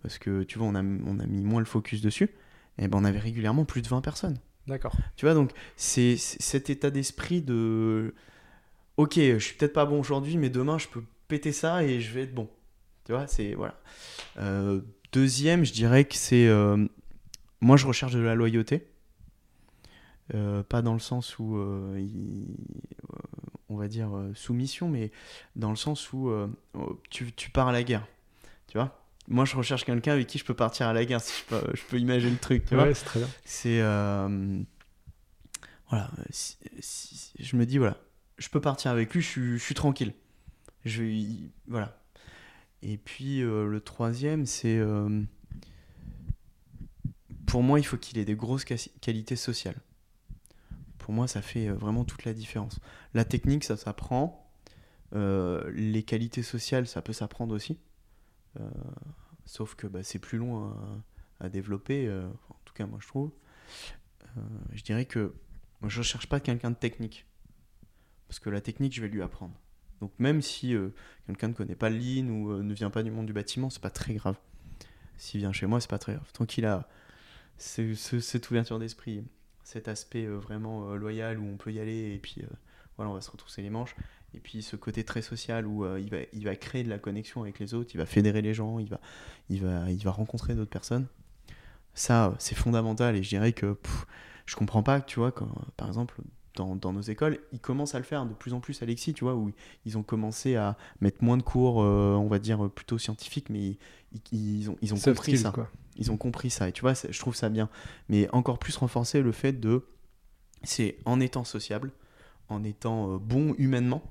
parce 0.02 0.18
que 0.18 0.42
tu 0.42 0.58
vois, 0.58 0.66
on 0.68 0.74
a, 0.74 0.82
on 0.82 1.18
a 1.20 1.26
mis 1.26 1.42
moins 1.42 1.60
le 1.60 1.66
focus 1.66 2.00
dessus, 2.00 2.30
et 2.78 2.88
ben 2.88 2.98
on 2.98 3.04
avait 3.04 3.18
régulièrement 3.18 3.64
plus 3.64 3.82
de 3.82 3.88
20 3.88 4.00
personnes. 4.00 4.38
D'accord. 4.66 4.92
Tu 5.16 5.26
vois, 5.26 5.34
donc 5.34 5.52
c'est 5.76 6.16
c'est 6.16 6.42
cet 6.42 6.70
état 6.70 6.90
d'esprit 6.90 7.40
de 7.40 8.14
ok, 8.96 9.14
je 9.16 9.38
suis 9.38 9.56
peut-être 9.56 9.72
pas 9.72 9.86
bon 9.86 10.00
aujourd'hui, 10.00 10.36
mais 10.38 10.50
demain 10.50 10.78
je 10.78 10.88
peux 10.88 11.02
péter 11.28 11.52
ça 11.52 11.84
et 11.84 12.00
je 12.00 12.12
vais 12.12 12.22
être 12.22 12.34
bon. 12.34 12.48
Tu 13.04 13.12
vois, 13.12 13.26
c'est 13.28 13.54
voilà. 13.54 13.78
Euh, 14.38 14.80
deuxième, 15.12 15.64
je 15.64 15.72
dirais 15.72 16.04
que 16.04 16.16
c'est 16.16 16.48
euh, 16.48 16.84
moi 17.60 17.76
je 17.76 17.86
recherche 17.86 18.12
de 18.12 18.18
la 18.20 18.34
loyauté. 18.34 18.88
Euh, 20.34 20.62
pas 20.64 20.82
dans 20.82 20.92
le 20.92 20.98
sens 20.98 21.38
où 21.38 21.56
euh, 21.56 21.96
il- 22.00 22.56
euh, 23.14 23.18
on 23.68 23.76
va 23.76 23.86
dire 23.88 24.10
soumission, 24.34 24.88
mais 24.88 25.10
dans 25.54 25.70
le 25.70 25.76
sens 25.76 26.12
où 26.12 26.30
tu, 27.10 27.32
tu 27.32 27.50
pars 27.50 27.68
à 27.68 27.72
la 27.72 27.82
guerre. 27.84 28.06
Tu 28.68 28.76
vois 28.78 29.00
Moi 29.28 29.44
je 29.44 29.56
recherche 29.56 29.84
quelqu'un 29.84 30.12
avec 30.12 30.26
qui 30.26 30.38
je 30.38 30.44
peux 30.44 30.54
partir 30.54 30.86
à 30.88 30.92
la 30.92 31.04
guerre, 31.04 31.20
si 31.20 31.42
je 31.42 31.44
peux, 31.46 31.62
je 31.74 31.82
peux 31.88 31.98
imaginer 31.98 32.32
le 32.32 32.38
truc. 32.38 32.64
Tu 32.64 32.74
vois 32.74 32.84
Ouais, 32.84 32.94
c'est 32.94 33.04
très 33.04 33.20
bien. 33.20 33.28
c'est 33.44 33.80
voilà 35.88 36.10
si- 36.30 36.56
si- 36.80 37.32
je 37.38 37.56
me 37.56 37.64
dis 37.64 37.78
voilà 37.78 37.96
je 38.38 38.48
peux 38.48 38.60
partir 38.60 38.90
avec 38.90 39.14
lui 39.14 39.22
je 39.22 39.26
suis, 39.28 39.52
je 39.58 39.62
suis 39.62 39.74
tranquille 39.76 40.12
je 40.84 41.04
il- 41.04 41.50
voilà 41.68 41.96
et 42.82 42.96
puis 42.98 43.38
le 43.40 43.80
troisième 43.80 44.46
c'est 44.46 44.80
pour 47.46 47.62
moi 47.62 47.78
il 47.78 47.84
faut 47.84 47.96
qu'il 47.96 48.18
ait 48.18 48.24
des 48.24 48.34
grosses 48.34 48.64
qualités 48.64 49.36
sociales 49.36 49.76
pour 51.06 51.14
moi 51.14 51.28
ça 51.28 51.40
fait 51.40 51.68
euh, 51.68 51.74
vraiment 51.74 52.04
toute 52.04 52.24
la 52.24 52.34
différence 52.34 52.80
la 53.14 53.24
technique 53.24 53.62
ça 53.64 53.76
s'apprend 53.76 54.42
Euh, 55.14 55.70
les 55.72 56.02
qualités 56.02 56.42
sociales 56.42 56.88
ça 56.88 57.00
peut 57.00 57.12
s'apprendre 57.12 57.54
aussi 57.54 57.78
Euh, 58.58 58.68
sauf 59.44 59.76
que 59.76 59.86
bah, 59.86 60.02
c'est 60.02 60.18
plus 60.18 60.36
long 60.36 60.74
à, 61.38 61.48
développer 61.48 62.10
en 62.50 62.58
tout 62.64 62.74
cas 62.74 62.86
moi 62.86 62.98
je 63.00 63.06
trouve 63.06 63.30
je 64.72 64.82
dirais 64.82 65.04
que 65.04 65.32
je 65.86 65.98
ne 65.98 66.02
cherche 66.02 66.26
pas 66.28 66.40
quelqu'un 66.40 66.70
de 66.72 66.76
technique. 66.76 67.24
Parce 68.26 68.40
que 68.40 68.50
la 68.50 68.60
technique, 68.60 68.94
je 68.94 69.00
vais 69.00 69.08
lui 69.08 69.22
apprendre. 69.22 69.54
Donc 70.00 70.10
même 70.18 70.42
si 70.42 70.74
quelqu'un 71.26 71.48
ne 71.48 71.52
connaît 71.54 71.76
pas 71.76 71.88
le 71.88 71.98
lean 71.98 72.28
ou 72.28 72.62
ne 72.62 72.74
vient 72.74 72.90
pas 72.90 73.02
du 73.04 73.10
monde 73.10 73.26
du 73.26 73.32
bâtiment, 73.32 73.70
c'est 73.70 73.80
pas 73.80 73.90
très 73.90 74.14
grave. 74.14 74.36
S'il 75.16 75.40
vient 75.40 75.52
chez 75.52 75.66
moi, 75.66 75.80
c'est 75.80 75.88
pas 75.90 75.98
très 75.98 76.14
grave. 76.14 76.30
Tant 76.32 76.44
qu'il 76.46 76.66
a 76.66 76.88
ce- 77.58 77.94
ce- 77.94 78.20
cette 78.20 78.50
ouverture 78.50 78.78
d'esprit, 78.78 79.24
cet 79.66 79.88
aspect 79.88 80.24
euh, 80.26 80.38
vraiment 80.38 80.90
euh, 80.90 80.96
loyal 80.96 81.40
où 81.40 81.44
on 81.44 81.56
peut 81.56 81.72
y 81.72 81.80
aller 81.80 82.14
et 82.14 82.18
puis 82.18 82.36
euh, 82.40 82.46
voilà, 82.96 83.10
on 83.10 83.14
va 83.14 83.20
se 83.20 83.30
retrousser 83.32 83.62
les 83.62 83.70
manches. 83.70 83.96
Et 84.32 84.38
puis 84.38 84.62
ce 84.62 84.76
côté 84.76 85.02
très 85.02 85.22
social 85.22 85.66
où 85.66 85.84
euh, 85.84 85.98
il, 85.98 86.08
va, 86.08 86.18
il 86.32 86.44
va 86.44 86.54
créer 86.54 86.84
de 86.84 86.88
la 86.88 87.00
connexion 87.00 87.42
avec 87.42 87.58
les 87.58 87.74
autres, 87.74 87.90
il 87.94 87.98
va 87.98 88.06
fédérer 88.06 88.42
les 88.42 88.54
gens, 88.54 88.78
il 88.78 88.88
va, 88.88 89.00
il 89.50 89.60
va, 89.60 89.90
il 89.90 90.02
va 90.04 90.12
rencontrer 90.12 90.54
d'autres 90.54 90.70
personnes. 90.70 91.06
Ça, 91.94 92.32
c'est 92.38 92.54
fondamental 92.54 93.16
et 93.16 93.24
je 93.24 93.28
dirais 93.28 93.52
que 93.52 93.72
pff, 93.72 94.06
je 94.46 94.54
comprends 94.54 94.84
pas, 94.84 95.00
tu 95.00 95.18
vois, 95.18 95.32
quand, 95.32 95.48
par 95.76 95.88
exemple, 95.88 96.14
dans, 96.54 96.76
dans 96.76 96.92
nos 96.92 97.00
écoles, 97.00 97.40
ils 97.52 97.58
commencent 97.58 97.96
à 97.96 97.98
le 97.98 98.04
faire 98.04 98.24
de 98.24 98.34
plus 98.34 98.52
en 98.54 98.60
plus, 98.60 98.80
Alexis, 98.82 99.14
tu 99.14 99.24
vois, 99.24 99.34
où 99.34 99.50
ils 99.84 99.98
ont 99.98 100.04
commencé 100.04 100.54
à 100.54 100.76
mettre 101.00 101.24
moins 101.24 101.38
de 101.38 101.42
cours, 101.42 101.82
euh, 101.82 102.14
on 102.14 102.28
va 102.28 102.38
dire, 102.38 102.70
plutôt 102.70 102.98
scientifiques, 102.98 103.50
mais 103.50 103.78
ils, 104.12 104.20
ils 104.30 104.70
ont, 104.70 104.76
ils 104.80 104.94
ont 104.94 104.96
Soft 104.96 105.16
compris 105.16 105.32
skills, 105.32 105.42
ça. 105.42 105.50
quoi. 105.50 105.68
Ils 105.96 106.10
ont 106.10 106.16
compris 106.16 106.50
ça, 106.50 106.68
et 106.68 106.72
tu 106.72 106.82
vois, 106.82 106.94
je 106.94 107.18
trouve 107.18 107.34
ça 107.34 107.48
bien. 107.48 107.68
Mais 108.08 108.28
encore 108.32 108.58
plus 108.58 108.76
renforcer 108.76 109.22
le 109.22 109.32
fait 109.32 109.52
de, 109.52 109.86
c'est 110.62 110.98
en 111.04 111.20
étant 111.20 111.44
sociable, 111.44 111.92
en 112.48 112.64
étant 112.64 113.14
euh, 113.14 113.18
bon 113.18 113.54
humainement, 113.58 114.02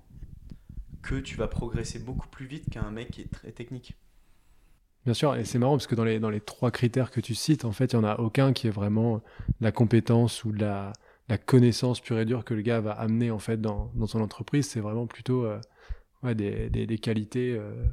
que 1.01 1.15
tu 1.15 1.37
vas 1.37 1.47
progresser 1.47 1.99
beaucoup 1.99 2.27
plus 2.27 2.47
vite 2.47 2.69
qu'un 2.69 2.89
mec 2.91 3.11
qui 3.11 3.21
est 3.21 3.31
très 3.31 3.51
technique. 3.51 3.95
Bien 5.05 5.13
sûr, 5.13 5.35
et 5.35 5.45
c'est 5.45 5.59
marrant 5.59 5.73
parce 5.73 5.85
que 5.85 5.93
dans 5.93 6.03
les, 6.03 6.41
trois 6.41 6.71
critères 6.71 7.11
que 7.11 7.21
tu 7.21 7.35
cites, 7.35 7.63
en 7.63 7.71
fait, 7.71 7.93
il 7.93 7.99
n'y 7.99 8.05
en 8.05 8.07
a 8.07 8.15
aucun 8.15 8.53
qui 8.53 8.65
est 8.65 8.71
vraiment 8.71 9.21
la 9.61 9.71
compétence 9.71 10.43
ou 10.43 10.51
la, 10.51 10.93
la 11.29 11.37
connaissance 11.37 11.99
pure 11.99 12.19
et 12.19 12.25
dure 12.25 12.43
que 12.43 12.55
le 12.55 12.61
gars 12.61 12.79
va 12.79 12.91
amener 12.91 13.29
en 13.29 13.39
fait 13.39 13.61
dans, 13.61 13.91
son 14.07 14.21
entreprise. 14.21 14.67
C'est 14.67 14.79
vraiment 14.79 15.05
plutôt 15.05 15.45
euh, 15.45 15.59
des, 16.33 16.99
qualités 16.99 17.55
euh, 17.55 17.85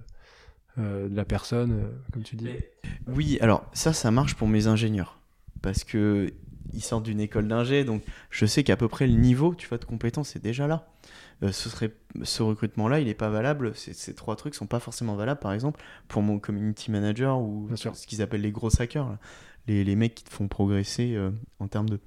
de 0.78 1.14
la 1.14 1.24
personne, 1.24 1.72
euh, 1.72 1.90
comme 2.12 2.22
tu 2.22 2.36
dis. 2.36 2.48
Oui, 3.06 3.38
alors 3.40 3.64
ça, 3.72 3.92
ça 3.92 4.10
marche 4.10 4.34
pour 4.34 4.48
mes 4.48 4.66
ingénieurs. 4.66 5.18
Parce 5.60 5.84
que 5.84 6.32
ils 6.72 6.82
sortent 6.82 7.04
d'une 7.04 7.20
école 7.20 7.48
d'ingé, 7.48 7.84
donc 7.84 8.02
je 8.30 8.46
sais 8.46 8.64
qu'à 8.64 8.76
peu 8.76 8.88
près 8.88 9.06
le 9.06 9.14
niveau 9.14 9.54
tu 9.54 9.68
vois, 9.68 9.78
de 9.78 9.84
compétence 9.84 10.36
est 10.36 10.38
déjà 10.40 10.66
là. 10.66 10.88
Euh, 11.42 11.52
ce, 11.52 11.68
serait, 11.68 11.92
ce 12.22 12.42
recrutement-là, 12.42 13.00
il 13.00 13.06
n'est 13.06 13.14
pas 13.14 13.28
valable. 13.28 13.74
Ces, 13.74 13.92
ces 13.92 14.14
trois 14.14 14.36
trucs 14.36 14.54
sont 14.54 14.66
pas 14.66 14.80
forcément 14.80 15.16
valables, 15.16 15.40
par 15.40 15.52
exemple, 15.52 15.82
pour 16.08 16.22
mon 16.22 16.38
community 16.38 16.90
manager 16.90 17.40
ou 17.40 17.68
ce 17.74 18.06
qu'ils 18.06 18.22
appellent 18.22 18.40
les 18.40 18.52
gros 18.52 18.70
hackers. 18.80 19.08
là. 19.08 19.18
Les, 19.66 19.84
les 19.84 19.96
mecs 19.96 20.14
qui 20.14 20.24
te 20.24 20.32
font 20.32 20.48
progresser 20.48 21.14
euh, 21.14 21.30
en 21.58 21.68
termes 21.68 21.88
de, 21.88 22.00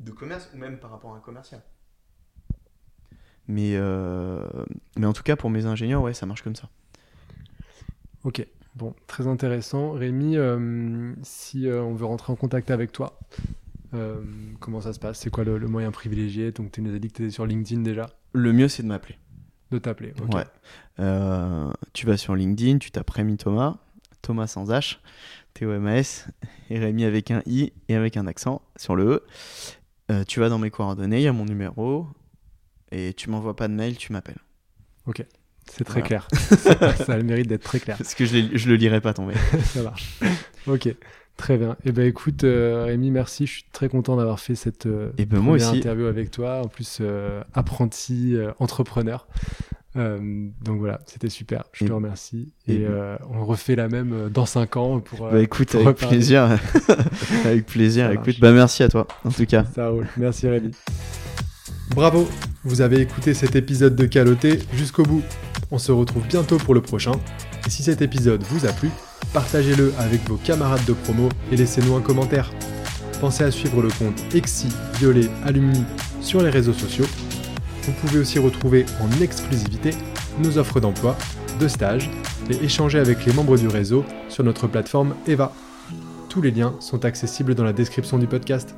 de 0.00 0.10
commerce 0.10 0.50
ou 0.54 0.58
même 0.58 0.78
par 0.78 0.90
rapport 0.90 1.14
à 1.14 1.16
un 1.16 1.20
commercial. 1.20 1.62
Mais, 3.46 3.72
euh, 3.76 4.44
mais 4.96 5.06
en 5.06 5.12
tout 5.14 5.22
cas, 5.22 5.36
pour 5.36 5.48
mes 5.48 5.64
ingénieurs, 5.64 6.02
ouais, 6.02 6.12
ça 6.12 6.26
marche 6.26 6.42
comme 6.42 6.56
ça. 6.56 6.68
Ok, 8.24 8.46
bon, 8.74 8.94
très 9.06 9.26
intéressant. 9.26 9.92
Rémi, 9.92 10.36
euh, 10.36 11.12
si 11.22 11.66
euh, 11.68 11.82
on 11.82 11.94
veut 11.94 12.04
rentrer 12.06 12.32
en 12.32 12.36
contact 12.36 12.70
avec 12.70 12.92
toi, 12.92 13.18
euh, 13.94 14.20
comment 14.60 14.80
ça 14.80 14.92
se 14.92 14.98
passe? 14.98 15.18
C'est 15.20 15.30
quoi 15.30 15.44
le, 15.44 15.58
le 15.58 15.68
moyen 15.68 15.90
privilégié? 15.90 16.52
Donc, 16.52 16.72
tu 16.72 16.82
nous 16.82 16.94
as 16.94 16.98
dit 16.98 17.08
que 17.08 17.14
tu 17.14 17.22
étais 17.24 17.30
sur 17.30 17.46
LinkedIn 17.46 17.82
déjà, 17.82 18.10
Le 18.32 18.52
mieux, 18.52 18.68
c'est 18.68 18.82
de 18.82 18.88
m'appeler. 18.88 19.16
de 19.70 19.78
t'appeler. 19.78 20.12
ok. 20.20 20.34
Ouais. 20.34 20.44
Tu 21.92 22.06
vas 22.06 22.16
sur 22.16 22.34
LinkedIn, 22.34 22.78
tu 22.78 22.90
tapes 22.90 23.10
Rémi 23.10 23.36
Thomas, 23.36 23.76
Thomas 24.22 24.46
sans 24.48 24.68
H, 24.70 24.98
T-O-M-A-S, 25.54 26.26
et 26.70 26.78
Rémi 26.78 27.04
avec 27.04 27.30
un 27.30 27.42
I 27.46 27.72
et 27.88 27.94
avec 27.94 28.16
un 28.16 28.26
accent 28.26 28.62
sur 28.76 28.96
le 28.96 29.22
E. 30.10 30.24
Tu 30.26 30.40
vas 30.40 30.48
dans 30.48 30.58
mes 30.58 30.70
coordonnées, 30.70 31.18
il 31.18 31.22
y 31.22 31.28
a 31.28 31.32
mon 31.32 31.44
numéro, 31.44 32.06
et 32.90 33.12
tu 33.14 33.30
m'envoies 33.30 33.54
pas 33.56 33.68
de 33.68 33.74
mail, 33.74 33.96
tu 33.96 34.12
m'appelles. 34.12 34.40
C'est 35.70 35.84
très 35.84 36.00
Voilà. 36.00 36.06
clair. 36.06 36.28
ça, 36.32 36.96
ça 36.96 37.12
a 37.12 37.16
le 37.16 37.22
mérite 37.24 37.48
d'être 37.48 37.62
très 37.64 37.80
clair. 37.80 37.96
Parce 37.98 38.14
que 38.14 38.24
je, 38.24 38.36
je 38.54 38.68
le 38.68 38.76
lirai 38.76 39.00
pas 39.00 39.12
mail. 39.26 39.36
ça 39.64 39.82
marche. 39.82 40.18
Ok, 40.66 40.88
Très 41.36 41.56
bien. 41.56 41.76
Eh 41.84 41.92
ben 41.92 42.04
écoute, 42.04 42.42
euh, 42.42 42.82
Rémi, 42.86 43.12
merci. 43.12 43.46
Je 43.46 43.52
suis 43.52 43.64
très 43.70 43.88
content 43.88 44.16
d'avoir 44.16 44.40
fait 44.40 44.56
cette 44.56 44.86
euh, 44.86 45.10
Et 45.18 45.24
ben 45.24 45.38
moi 45.38 45.52
première 45.56 45.68
aussi. 45.70 45.78
interview 45.78 46.06
avec 46.06 46.32
toi. 46.32 46.62
En 46.64 46.66
plus, 46.68 46.98
euh, 47.00 47.42
apprenti, 47.54 48.34
euh, 48.34 48.50
entrepreneur. 48.58 49.28
Donc 49.94 50.78
voilà, 50.78 51.00
c'était 51.06 51.28
super. 51.28 51.64
Je 51.72 51.84
Et- 51.84 51.88
te 51.88 51.92
remercie. 51.92 52.52
et- 52.66 52.82
Et, 52.82 52.86
on 53.32 53.44
refait 53.44 53.74
la 53.76 53.88
même 53.88 54.30
dans 54.32 54.46
5 54.46 54.76
ans 54.76 54.98
pour. 55.00 55.28
Bah 55.30 55.40
écoute, 55.40 55.70
pour 55.70 55.80
avec 55.86 55.96
plaisir. 55.98 56.58
avec 57.44 57.66
plaisir. 57.66 58.10
Écoute, 58.10 58.26
marche. 58.26 58.40
bah 58.40 58.52
merci 58.52 58.82
à 58.82 58.88
toi, 58.88 59.06
en 59.24 59.30
tout 59.30 59.46
cas. 59.46 59.64
Ça 59.74 59.88
roule. 59.88 60.06
Merci 60.16 60.48
Rémi. 60.48 60.72
Bravo, 61.94 62.28
vous 62.64 62.80
avez 62.80 63.00
écouté 63.00 63.32
cet 63.34 63.56
épisode 63.56 63.96
de 63.96 64.06
Caloté 64.06 64.58
jusqu'au 64.74 65.02
bout. 65.04 65.22
On 65.70 65.78
se 65.78 65.92
retrouve 65.92 66.26
bientôt 66.26 66.56
pour 66.56 66.74
le 66.74 66.80
prochain. 66.80 67.12
Et 67.66 67.70
si 67.70 67.82
cet 67.82 68.00
épisode 68.00 68.42
vous 68.42 68.66
a 68.66 68.72
plu, 68.72 68.90
partagez-le 69.32 69.92
avec 69.98 70.26
vos 70.28 70.36
camarades 70.36 70.84
de 70.86 70.94
promo 70.94 71.28
et 71.52 71.56
laissez-nous 71.56 71.94
un 71.94 72.00
commentaire. 72.00 72.50
Pensez 73.20 73.44
à 73.44 73.50
suivre 73.50 73.82
le 73.82 73.90
compte 73.90 74.22
Exi 74.34 74.68
Violet 74.98 75.28
Alumni 75.44 75.84
sur 76.20 76.42
les 76.42 76.50
réseaux 76.50 76.72
sociaux. 76.72 77.06
Vous 77.82 77.92
pouvez 78.00 78.20
aussi 78.20 78.38
retrouver 78.38 78.86
en 79.00 79.20
exclusivité 79.20 79.90
nos 80.42 80.56
offres 80.56 80.80
d'emploi, 80.80 81.16
de 81.60 81.68
stage 81.68 82.10
et 82.50 82.64
échanger 82.64 82.98
avec 82.98 83.26
les 83.26 83.32
membres 83.32 83.58
du 83.58 83.68
réseau 83.68 84.04
sur 84.28 84.44
notre 84.44 84.68
plateforme 84.68 85.14
Eva. 85.26 85.52
Tous 86.28 86.40
les 86.40 86.50
liens 86.50 86.74
sont 86.80 87.04
accessibles 87.04 87.54
dans 87.54 87.64
la 87.64 87.72
description 87.72 88.18
du 88.18 88.26
podcast. 88.26 88.74